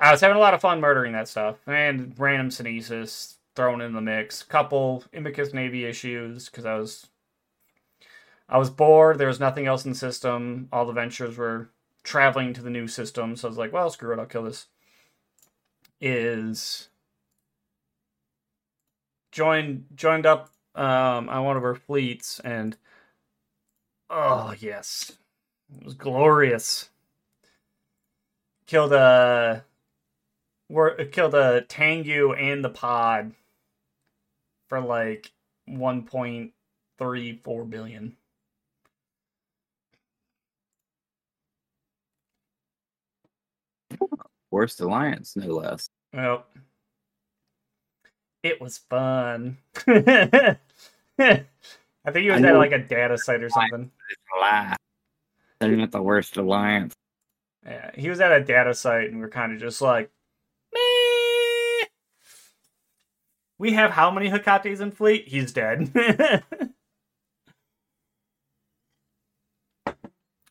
I 0.00 0.10
was 0.10 0.22
having 0.22 0.38
a 0.38 0.40
lot 0.40 0.54
of 0.54 0.62
fun 0.62 0.80
murdering 0.80 1.12
that 1.12 1.28
stuff 1.28 1.58
and 1.66 2.18
random 2.18 2.48
Synesis 2.48 3.36
thrown 3.54 3.80
in 3.80 3.92
the 3.92 4.00
mix. 4.00 4.42
Couple 4.42 5.04
Imicus 5.12 5.52
Navy 5.52 5.84
issues 5.84 6.48
because 6.48 6.64
I 6.64 6.74
was 6.74 7.06
I 8.48 8.58
was 8.58 8.70
bored. 8.70 9.18
There 9.18 9.28
was 9.28 9.40
nothing 9.40 9.66
else 9.66 9.84
in 9.84 9.92
the 9.92 9.98
system. 9.98 10.68
All 10.72 10.84
the 10.84 10.92
ventures 10.92 11.36
were 11.36 11.70
traveling 12.02 12.52
to 12.54 12.62
the 12.62 12.70
new 12.70 12.88
system, 12.88 13.36
so 13.36 13.48
I 13.48 13.50
was 13.50 13.58
like, 13.58 13.72
well, 13.72 13.90
screw 13.90 14.12
it, 14.12 14.18
I'll 14.18 14.26
kill 14.26 14.44
this. 14.44 14.66
Is 16.00 16.88
joined 19.30 19.86
joined 19.94 20.26
up 20.26 20.50
um, 20.74 21.28
on 21.28 21.44
one 21.44 21.56
of 21.56 21.62
her 21.62 21.74
fleets 21.74 22.40
and 22.40 22.76
oh 24.10 24.54
yes, 24.58 25.12
it 25.78 25.84
was 25.84 25.94
glorious. 25.94 26.90
Killed 28.66 28.92
a 28.92 29.64
were 30.68 31.04
killed 31.06 31.34
a 31.34 31.62
Tengu 31.62 32.32
and 32.32 32.64
the 32.64 32.70
pod 32.70 33.32
for 34.72 34.80
like 34.80 35.30
one 35.66 36.02
point 36.02 36.52
three 36.96 37.38
four 37.44 37.66
billion. 37.66 38.16
Worst 44.50 44.80
alliance, 44.80 45.36
no 45.36 45.56
less. 45.56 45.90
Well, 46.14 46.46
it 48.42 48.62
was 48.62 48.78
fun. 48.78 49.58
I 49.86 50.56
think 51.18 51.44
he 52.14 52.30
was 52.30 52.42
at 52.42 52.56
like 52.56 52.72
a 52.72 52.78
data 52.78 53.18
site 53.18 53.42
or 53.42 53.50
something. 53.50 53.90
It's 54.08 54.22
a 54.34 54.40
lie. 54.40 54.76
They're 55.60 55.76
not 55.76 55.90
the 55.90 56.00
worst 56.00 56.38
alliance. 56.38 56.94
Yeah, 57.66 57.90
he 57.94 58.08
was 58.08 58.22
at 58.22 58.32
a 58.32 58.42
data 58.42 58.72
site, 58.72 59.10
and 59.10 59.18
we 59.18 59.24
are 59.24 59.28
kind 59.28 59.52
of 59.52 59.60
just 59.60 59.82
like, 59.82 60.10
we 63.62 63.74
have 63.74 63.92
how 63.92 64.10
many 64.10 64.28
Hecates 64.28 64.80
in 64.80 64.90
fleet? 64.90 65.28
He's 65.28 65.52
dead. 65.52 65.92
it 65.94 66.42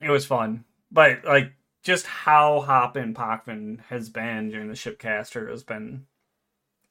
was 0.07 0.25
fun, 0.25 0.63
but 0.89 1.25
like 1.25 1.51
just 1.83 2.05
how 2.05 2.61
Hoppin 2.61 3.13
Pochven 3.13 3.81
has 3.89 4.09
been 4.09 4.49
during 4.49 4.69
the 4.69 4.75
shipcaster 4.75 5.49
has 5.49 5.61
been 5.61 6.05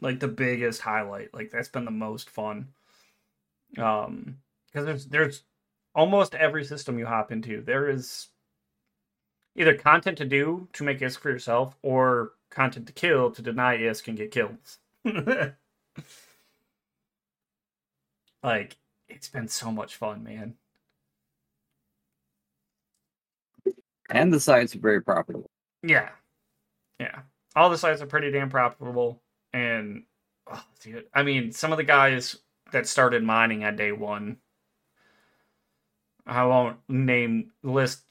like 0.02 0.20
the 0.20 0.28
biggest 0.28 0.82
highlight. 0.82 1.32
Like 1.32 1.50
that's 1.50 1.70
been 1.70 1.86
the 1.86 1.90
most 1.90 2.28
fun. 2.28 2.68
Um, 3.78 4.40
because 4.66 4.84
there's 4.84 5.06
there's 5.06 5.42
almost 5.94 6.34
every 6.34 6.66
system 6.66 6.98
you 6.98 7.06
hop 7.06 7.32
into, 7.32 7.62
there 7.62 7.88
is 7.88 8.28
either 9.56 9.74
content 9.74 10.18
to 10.18 10.26
do 10.26 10.68
to 10.74 10.84
make 10.84 11.00
ISK 11.00 11.16
for 11.16 11.30
yourself 11.30 11.78
or 11.80 12.32
content 12.50 12.88
to 12.88 12.92
kill 12.92 13.30
to 13.30 13.40
deny 13.40 13.78
ISK 13.78 14.08
and 14.08 14.18
get 14.18 14.32
kills. 14.32 14.80
like, 18.42 18.76
it's 19.08 19.28
been 19.28 19.48
so 19.48 19.70
much 19.70 19.96
fun, 19.96 20.22
man. 20.22 20.54
And 24.10 24.32
the 24.32 24.40
sites 24.40 24.74
are 24.74 24.80
very 24.80 25.02
profitable. 25.02 25.50
Yeah. 25.82 26.10
Yeah. 26.98 27.20
All 27.54 27.70
the 27.70 27.78
sites 27.78 28.02
are 28.02 28.06
pretty 28.06 28.30
damn 28.30 28.50
profitable. 28.50 29.22
And, 29.52 30.04
oh, 30.52 30.62
dude, 30.80 31.06
I 31.14 31.22
mean, 31.22 31.52
some 31.52 31.72
of 31.72 31.78
the 31.78 31.84
guys 31.84 32.36
that 32.72 32.86
started 32.86 33.22
mining 33.22 33.64
at 33.64 33.76
day 33.76 33.92
one, 33.92 34.38
I 36.26 36.44
won't 36.44 36.78
name 36.88 37.52
list 37.62 38.02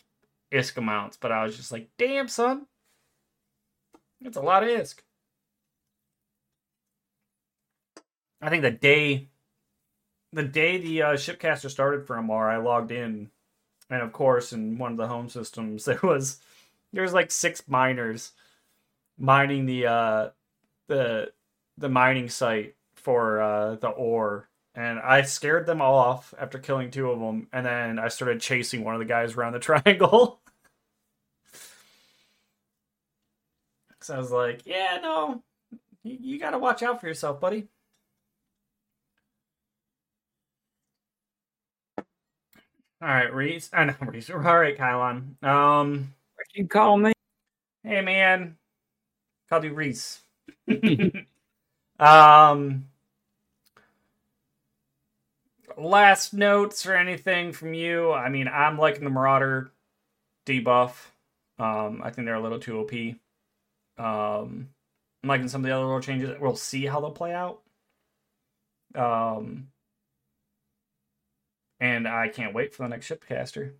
ISK 0.52 0.78
amounts, 0.78 1.18
but 1.18 1.32
I 1.32 1.44
was 1.44 1.56
just 1.56 1.72
like, 1.72 1.90
damn, 1.98 2.28
son. 2.28 2.66
It's 4.22 4.38
a 4.38 4.42
lot 4.42 4.64
of 4.64 4.70
ISK. 4.70 5.00
I 8.42 8.50
think 8.50 8.64
the 8.64 8.72
day, 8.72 9.28
the 10.32 10.44
day 10.44 10.78
the 10.78 11.02
uh, 11.02 11.14
shipcaster 11.14 11.70
started 11.70 12.08
for 12.08 12.16
Amarr, 12.16 12.50
I 12.50 12.58
logged 12.58 12.92
in, 12.92 13.30
and 13.90 14.02
of 14.02 14.14
course, 14.14 14.54
in 14.54 14.78
one 14.78 14.92
of 14.92 14.98
the 14.98 15.08
home 15.08 15.30
systems, 15.30 15.86
there 15.88 16.00
was 16.02 16.38
there 16.94 17.04
was 17.04 17.14
like 17.14 17.32
six 17.32 17.68
miners 17.68 18.32
mining 19.18 19.66
the 19.66 19.88
uh, 19.88 20.30
the 20.88 21.32
the 21.78 21.90
mining 21.90 22.30
site 22.30 22.76
for 22.96 23.42
uh, 23.42 23.76
the 23.76 23.90
ore, 23.90 24.50
and 24.76 25.00
I 25.00 25.24
scared 25.24 25.66
them 25.66 25.82
all 25.82 25.98
off 25.98 26.34
after 26.40 26.60
killing 26.60 26.92
two 26.92 27.10
of 27.10 27.20
them, 27.20 27.48
and 27.52 27.66
then 27.66 28.00
I 28.00 28.08
started 28.08 28.42
chasing 28.42 28.84
one 28.84 28.96
of 28.96 29.00
the 29.00 29.06
guys 29.06 29.36
around 29.36 29.54
the 29.54 29.60
triangle. 29.70 30.40
so 34.02 34.16
I 34.16 34.18
was 34.18 34.32
like, 34.32 34.62
"Yeah, 34.66 35.00
no, 35.02 35.44
you, 36.04 36.18
you 36.22 36.40
got 36.40 36.52
to 36.52 36.60
watch 36.60 36.84
out 36.84 37.02
for 37.02 37.08
yourself, 37.08 37.42
buddy." 37.42 37.68
All 43.02 43.08
right, 43.08 43.34
Reece. 43.34 43.70
I 43.74 43.86
know 43.86 43.96
Reece. 44.02 44.30
All 44.34 44.40
right, 44.40 44.78
Kylon. 44.78 45.42
Um, 45.44 46.14
What 46.36 46.48
you 46.54 46.68
call 46.68 46.98
me? 46.98 47.14
hey 47.84 48.02
man, 48.02 48.58
called 49.50 49.64
you 49.66 49.74
Reece. 49.74 50.22
um, 52.00 52.86
last 55.78 56.34
notes 56.34 56.86
or 56.86 56.96
anything 56.96 57.52
from 57.52 57.74
you? 57.74 58.12
I 58.12 58.30
mean, 58.30 58.48
I'm 58.48 58.78
liking 58.78 59.04
the 59.04 59.10
Marauder 59.10 59.72
debuff. 60.46 60.94
Um, 61.60 62.02
I 62.04 62.12
think 62.12 62.26
they're 62.26 62.36
a 62.36 62.42
little 62.42 62.60
too 62.60 62.80
OP. 62.80 62.94
Um, 63.98 64.70
like 65.24 65.42
in 65.42 65.50
some 65.50 65.62
of 65.62 65.68
the 65.68 65.76
other 65.76 65.86
rule 65.86 66.00
changes, 66.02 66.38
we'll 66.40 66.56
see 66.56 66.86
how 66.86 67.00
they'll 67.02 67.12
play 67.12 67.34
out. 67.34 67.62
Um, 68.96 69.70
and 71.80 72.08
I 72.08 72.28
can't 72.28 72.54
wait 72.54 72.74
for 72.74 72.84
the 72.84 72.90
next 72.90 73.10
shipcaster. 73.10 73.74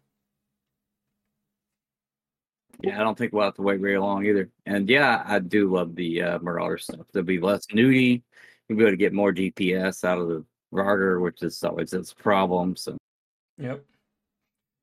Yeah, 2.82 3.00
I 3.00 3.04
don't 3.04 3.18
think 3.18 3.34
we'll 3.34 3.44
have 3.44 3.56
to 3.56 3.62
wait 3.62 3.82
very 3.82 3.98
long 3.98 4.26
either. 4.26 4.50
And 4.66 4.90
yeah, 4.90 5.24
I 5.26 5.40
do 5.40 5.70
love 5.70 5.96
the 5.96 6.22
uh, 6.22 6.40
Marauder 6.40 6.78
stuff. 6.78 7.08
There'll 7.12 7.26
be 7.26 7.40
less 7.40 7.66
nudie. 7.68 8.24
You'll 8.68 8.78
be 8.78 8.84
able 8.84 8.92
to 8.92 8.98
get 8.98 9.14
more 9.14 9.34
DPS 9.34 10.06
out 10.06 10.20
of 10.20 10.30
the 10.30 10.46
Rarder, 10.72 11.20
which 11.20 11.42
is 11.44 11.62
always 11.64 11.94
its 11.94 12.14
problem. 12.14 12.76
So, 12.76 12.98
yep. 13.58 13.84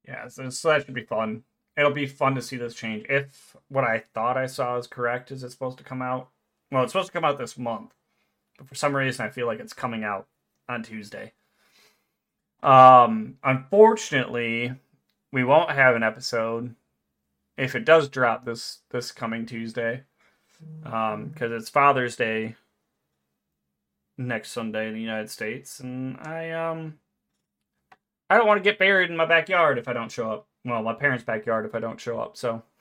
Yeah, 0.06 0.28
so, 0.28 0.50
so 0.50 0.68
that 0.68 0.84
should 0.84 0.94
be 0.94 1.04
fun. 1.04 1.44
It'll 1.76 1.92
be 1.92 2.06
fun 2.06 2.34
to 2.34 2.42
see 2.42 2.56
this 2.56 2.74
change. 2.74 3.06
If 3.08 3.56
what 3.68 3.84
I 3.84 4.04
thought 4.14 4.36
I 4.36 4.46
saw 4.46 4.76
is 4.76 4.86
correct, 4.86 5.30
is 5.30 5.42
it 5.42 5.50
supposed 5.50 5.78
to 5.78 5.84
come 5.84 6.02
out? 6.02 6.28
Well, 6.70 6.82
it's 6.82 6.92
supposed 6.92 7.08
to 7.08 7.12
come 7.12 7.24
out 7.24 7.38
this 7.38 7.56
month, 7.56 7.92
but 8.58 8.68
for 8.68 8.74
some 8.74 8.94
reason 8.94 9.24
I 9.24 9.30
feel 9.30 9.46
like 9.46 9.60
it's 9.60 9.72
coming 9.72 10.04
out 10.04 10.26
on 10.68 10.82
Tuesday. 10.82 11.32
Um, 12.66 13.38
unfortunately, 13.44 14.74
we 15.32 15.44
won't 15.44 15.70
have 15.70 15.94
an 15.94 16.02
episode 16.02 16.74
if 17.56 17.76
it 17.76 17.84
does 17.84 18.08
drop 18.08 18.44
this 18.44 18.80
this 18.90 19.12
coming 19.12 19.46
Tuesday, 19.46 20.02
um, 20.84 21.28
because 21.28 21.52
it's 21.52 21.70
Father's 21.70 22.16
Day 22.16 22.56
next 24.18 24.50
Sunday 24.50 24.88
in 24.88 24.94
the 24.94 25.00
United 25.00 25.30
States, 25.30 25.78
and 25.78 26.18
I 26.18 26.50
um, 26.50 26.98
I 28.28 28.36
don't 28.36 28.48
want 28.48 28.58
to 28.58 28.68
get 28.68 28.80
buried 28.80 29.10
in 29.10 29.16
my 29.16 29.26
backyard 29.26 29.78
if 29.78 29.86
I 29.86 29.92
don't 29.92 30.10
show 30.10 30.32
up. 30.32 30.48
Well, 30.64 30.82
my 30.82 30.94
parents' 30.94 31.22
backyard 31.22 31.66
if 31.66 31.74
I 31.76 31.78
don't 31.78 32.00
show 32.00 32.18
up. 32.18 32.36
So. 32.36 32.62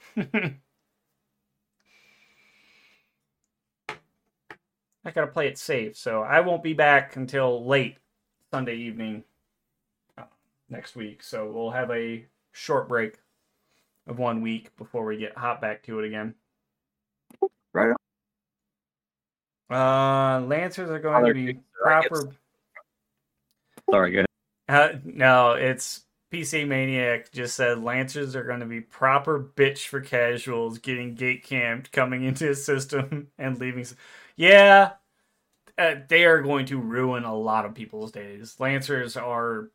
I 5.07 5.11
gotta 5.11 5.27
play 5.27 5.47
it 5.47 5.59
safe, 5.59 5.95
so 5.95 6.23
I 6.23 6.39
won't 6.39 6.63
be 6.63 6.73
back 6.73 7.15
until 7.15 7.63
late 7.63 7.97
Sunday 8.51 8.77
evening 8.77 9.23
next 10.69 10.95
week. 10.95 11.23
So 11.23 11.51
we'll 11.51 11.71
have 11.71 11.91
a 11.91 12.25
short 12.51 12.87
break 12.87 13.17
of 14.07 14.19
one 14.19 14.41
week 14.41 14.75
before 14.77 15.05
we 15.05 15.17
get 15.17 15.37
hot 15.37 15.61
back 15.61 15.83
to 15.83 15.99
it 15.99 16.07
again. 16.07 16.35
right 17.73 17.89
on. 17.89 17.95
Uh, 19.69 20.41
Lancers 20.45 20.89
are 20.89 20.99
going 20.99 21.25
to 21.25 21.33
be 21.33 21.59
proper. 21.81 22.29
Sorry, 23.89 24.11
go 24.11 24.25
ahead. 24.69 24.95
Uh, 24.95 24.99
no, 25.03 25.53
it's 25.53 26.05
PC 26.31 26.67
Maniac 26.67 27.31
just 27.31 27.55
said 27.55 27.83
Lancers 27.83 28.35
are 28.35 28.43
going 28.43 28.59
to 28.59 28.65
be 28.65 28.81
proper 28.81 29.39
bitch 29.39 29.87
for 29.87 30.01
casuals, 30.01 30.79
getting 30.79 31.15
gate 31.15 31.43
camped, 31.43 31.91
coming 31.91 32.23
into 32.23 32.49
a 32.49 32.55
system 32.55 33.27
and 33.37 33.59
leaving. 33.59 33.85
Yeah, 34.35 34.93
uh, 35.77 35.95
they 36.07 36.25
are 36.25 36.41
going 36.41 36.65
to 36.67 36.79
ruin 36.79 37.23
a 37.23 37.35
lot 37.35 37.65
of 37.65 37.73
people's 37.73 38.11
days. 38.11 38.55
Lancers 38.59 39.17
are 39.17 39.69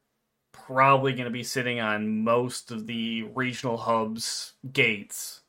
probably 0.53 1.13
going 1.13 1.25
to 1.25 1.31
be 1.31 1.43
sitting 1.45 1.81
on 1.81 2.25
most 2.25 2.71
of 2.71 2.87
the 2.87 3.25
regional 3.35 3.77
hubs 3.77 4.55
gates 4.73 5.41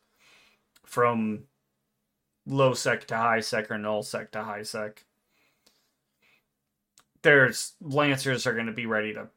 from 0.86 1.44
low 2.46 2.74
sec 2.74 3.06
to 3.08 3.18
high 3.18 3.40
sec 3.40 3.72
or 3.72 3.78
null 3.78 4.04
sec 4.04 4.32
to 4.32 4.44
high 4.44 4.64
sec. 4.64 5.06
There's 7.22 7.74
Lancers 7.82 8.48
are 8.48 8.54
going 8.54 8.66
to 8.66 8.72
be 8.72 8.88
ready 8.88 9.14
to 9.14 9.28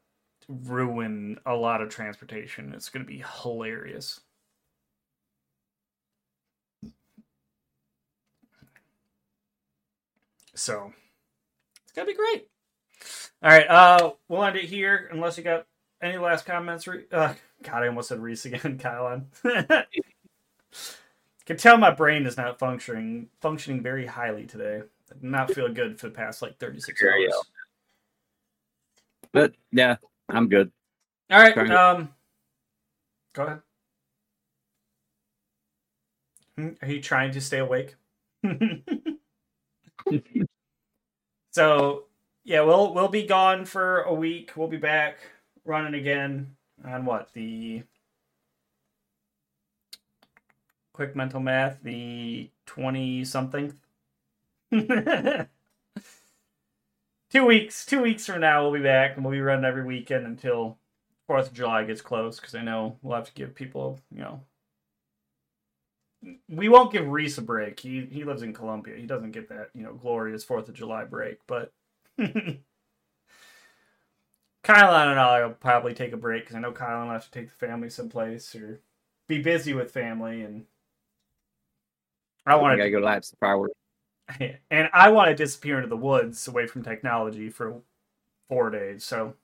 ruin 0.49 1.39
a 1.47 1.55
lot 1.55 1.83
of 1.83 1.91
transportation. 1.91 2.73
It's 2.75 2.89
going 2.89 3.05
to 3.05 3.11
be 3.11 3.25
hilarious. 3.43 4.21
So 10.55 10.93
it's 11.83 11.93
gonna 11.93 12.07
be 12.07 12.15
great. 12.15 12.47
All 13.45 13.51
right, 13.51 13.68
uh, 13.68 14.12
we'll 14.26 14.42
end 14.42 14.57
it 14.57 14.64
here 14.64 15.07
unless 15.12 15.36
you 15.36 15.45
got 15.45 15.66
any 16.01 16.16
last 16.16 16.47
comments. 16.47 16.86
Re- 16.86 17.05
uh, 17.12 17.34
God, 17.62 17.82
I 17.82 17.88
almost 17.88 18.09
said 18.09 18.20
Reece 18.20 18.47
again, 18.47 18.78
Kylon. 18.82 19.26
Can 21.45 21.59
tell 21.59 21.76
my 21.76 21.90
brain 21.90 22.24
is 22.24 22.38
not 22.38 22.59
functioning 22.59 23.28
functioning 23.42 23.82
very 23.82 24.07
highly 24.07 24.47
today. 24.47 24.80
I 25.11 25.14
did 25.14 25.22
not 25.24 25.51
feel 25.53 25.68
good 25.70 26.01
for 26.01 26.09
the 26.09 26.14
past 26.14 26.40
like 26.40 26.59
thirty 26.59 26.80
six 26.80 27.03
hours. 27.05 27.34
But 29.30 29.53
yeah, 29.72 29.97
I'm 30.30 30.49
good. 30.49 30.72
All 31.30 31.38
right, 31.38 31.53
Trying 31.53 31.68
to- 31.68 31.78
um, 31.82 32.14
go 33.34 33.42
ahead. 33.42 33.61
Hmm, 36.57 36.68
Are 36.80 36.88
you 36.88 37.03
trying 37.03 37.32
to 37.32 37.42
stay 37.42 37.59
awake? 37.59 37.97
so 41.51 42.05
yeah, 42.45 42.61
we'll 42.61 42.92
we'll 42.95 43.09
be 43.09 43.24
gone 43.24 43.64
for 43.64 44.03
a 44.03 44.14
week. 44.14 44.53
We'll 44.57 44.68
be 44.68 44.76
back 44.76 45.18
running 45.64 45.95
again 45.95 46.57
on 46.84 47.05
what 47.07 47.32
the 47.32 47.82
quick 50.92 51.16
mental 51.16 51.40
math 51.40 51.82
the 51.82 52.51
twenty 52.66 53.24
something. 53.24 53.72
two 54.70 55.47
weeks. 57.47 57.86
Two 57.86 58.03
weeks 58.03 58.26
from 58.26 58.40
now, 58.40 58.62
we'll 58.62 58.72
be 58.72 58.80
back 58.84 59.16
and 59.16 59.24
we'll 59.24 59.32
be 59.32 59.40
running 59.40 59.64
every 59.64 59.84
weekend 59.84 60.26
until 60.26 60.76
Fourth 61.26 61.49
of 61.49 61.55
July 61.55 61.84
gets 61.84 62.03
close 62.03 62.38
because 62.38 62.55
I 62.55 62.62
know 62.62 62.97
we'll 63.03 63.16
have 63.16 63.26
to 63.26 63.32
give 63.32 63.55
people, 63.55 63.99
you 64.14 64.20
know, 64.20 64.40
we 66.49 66.68
won't 66.68 66.92
give 66.92 67.07
Reece 67.09 67.38
a 67.38 67.42
break. 67.42 67.80
He 67.80 68.07
he 68.11 68.24
lives 68.24 68.42
in 68.42 68.53
Columbia. 68.53 68.97
He 68.97 69.07
doesn't 69.07 69.32
get 69.32 69.49
that, 69.49 69.70
you 69.74 69.82
know, 69.82 69.95
glorious 69.95 70.45
Fourth 70.45 70.68
of 70.68 70.74
July 70.74 71.05
break. 71.05 71.38
But 71.47 71.72
Kylon 74.65 75.11
and 75.11 75.21
I 75.21 75.45
will 75.45 75.55
probably 75.55 75.93
take 75.95 76.12
a 76.12 76.17
break 76.17 76.45
because 76.45 76.57
I 76.57 76.61
know 76.61 76.73
Kylon 76.73 77.07
will 77.07 77.12
have 77.12 77.25
to 77.25 77.31
take 77.31 77.49
the 77.49 77.67
family 77.67 77.91
someplace 77.91 78.55
or 78.55 78.81
be 79.29 79.43
busy 79.43 79.75
with 79.75 79.91
family, 79.91 80.43
and 80.43 80.65
I 82.47 82.53
I 82.53 82.57
want 82.57 82.81
to 82.81 82.91
go 82.91 82.99
light 82.99 83.25
some 83.25 83.37
fireworks. 83.41 83.75
and 84.71 84.89
I 84.93 85.11
want 85.11 85.29
to 85.29 85.35
disappear 85.35 85.77
into 85.77 85.89
the 85.89 85.97
woods 85.97 86.49
away 86.49 86.67
from 86.67 86.83
technology 86.83 87.51
for 87.51 87.83
four 88.49 88.71
days. 88.71 89.05
So, 89.05 89.27
all 89.27 89.35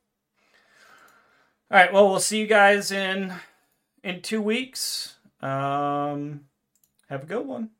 right. 1.71 1.93
Well, 1.93 2.09
we'll 2.09 2.21
see 2.21 2.41
you 2.41 2.47
guys 2.47 2.91
in 2.91 3.35
in 4.03 4.23
two 4.23 4.41
weeks. 4.41 5.16
Um, 5.43 6.47
have 7.09 7.25
a 7.25 7.27
good 7.27 7.47
one. 7.47 7.71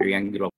You're 0.00 0.10
gonna 0.10 0.30
get 0.30 0.42
a 0.42 0.50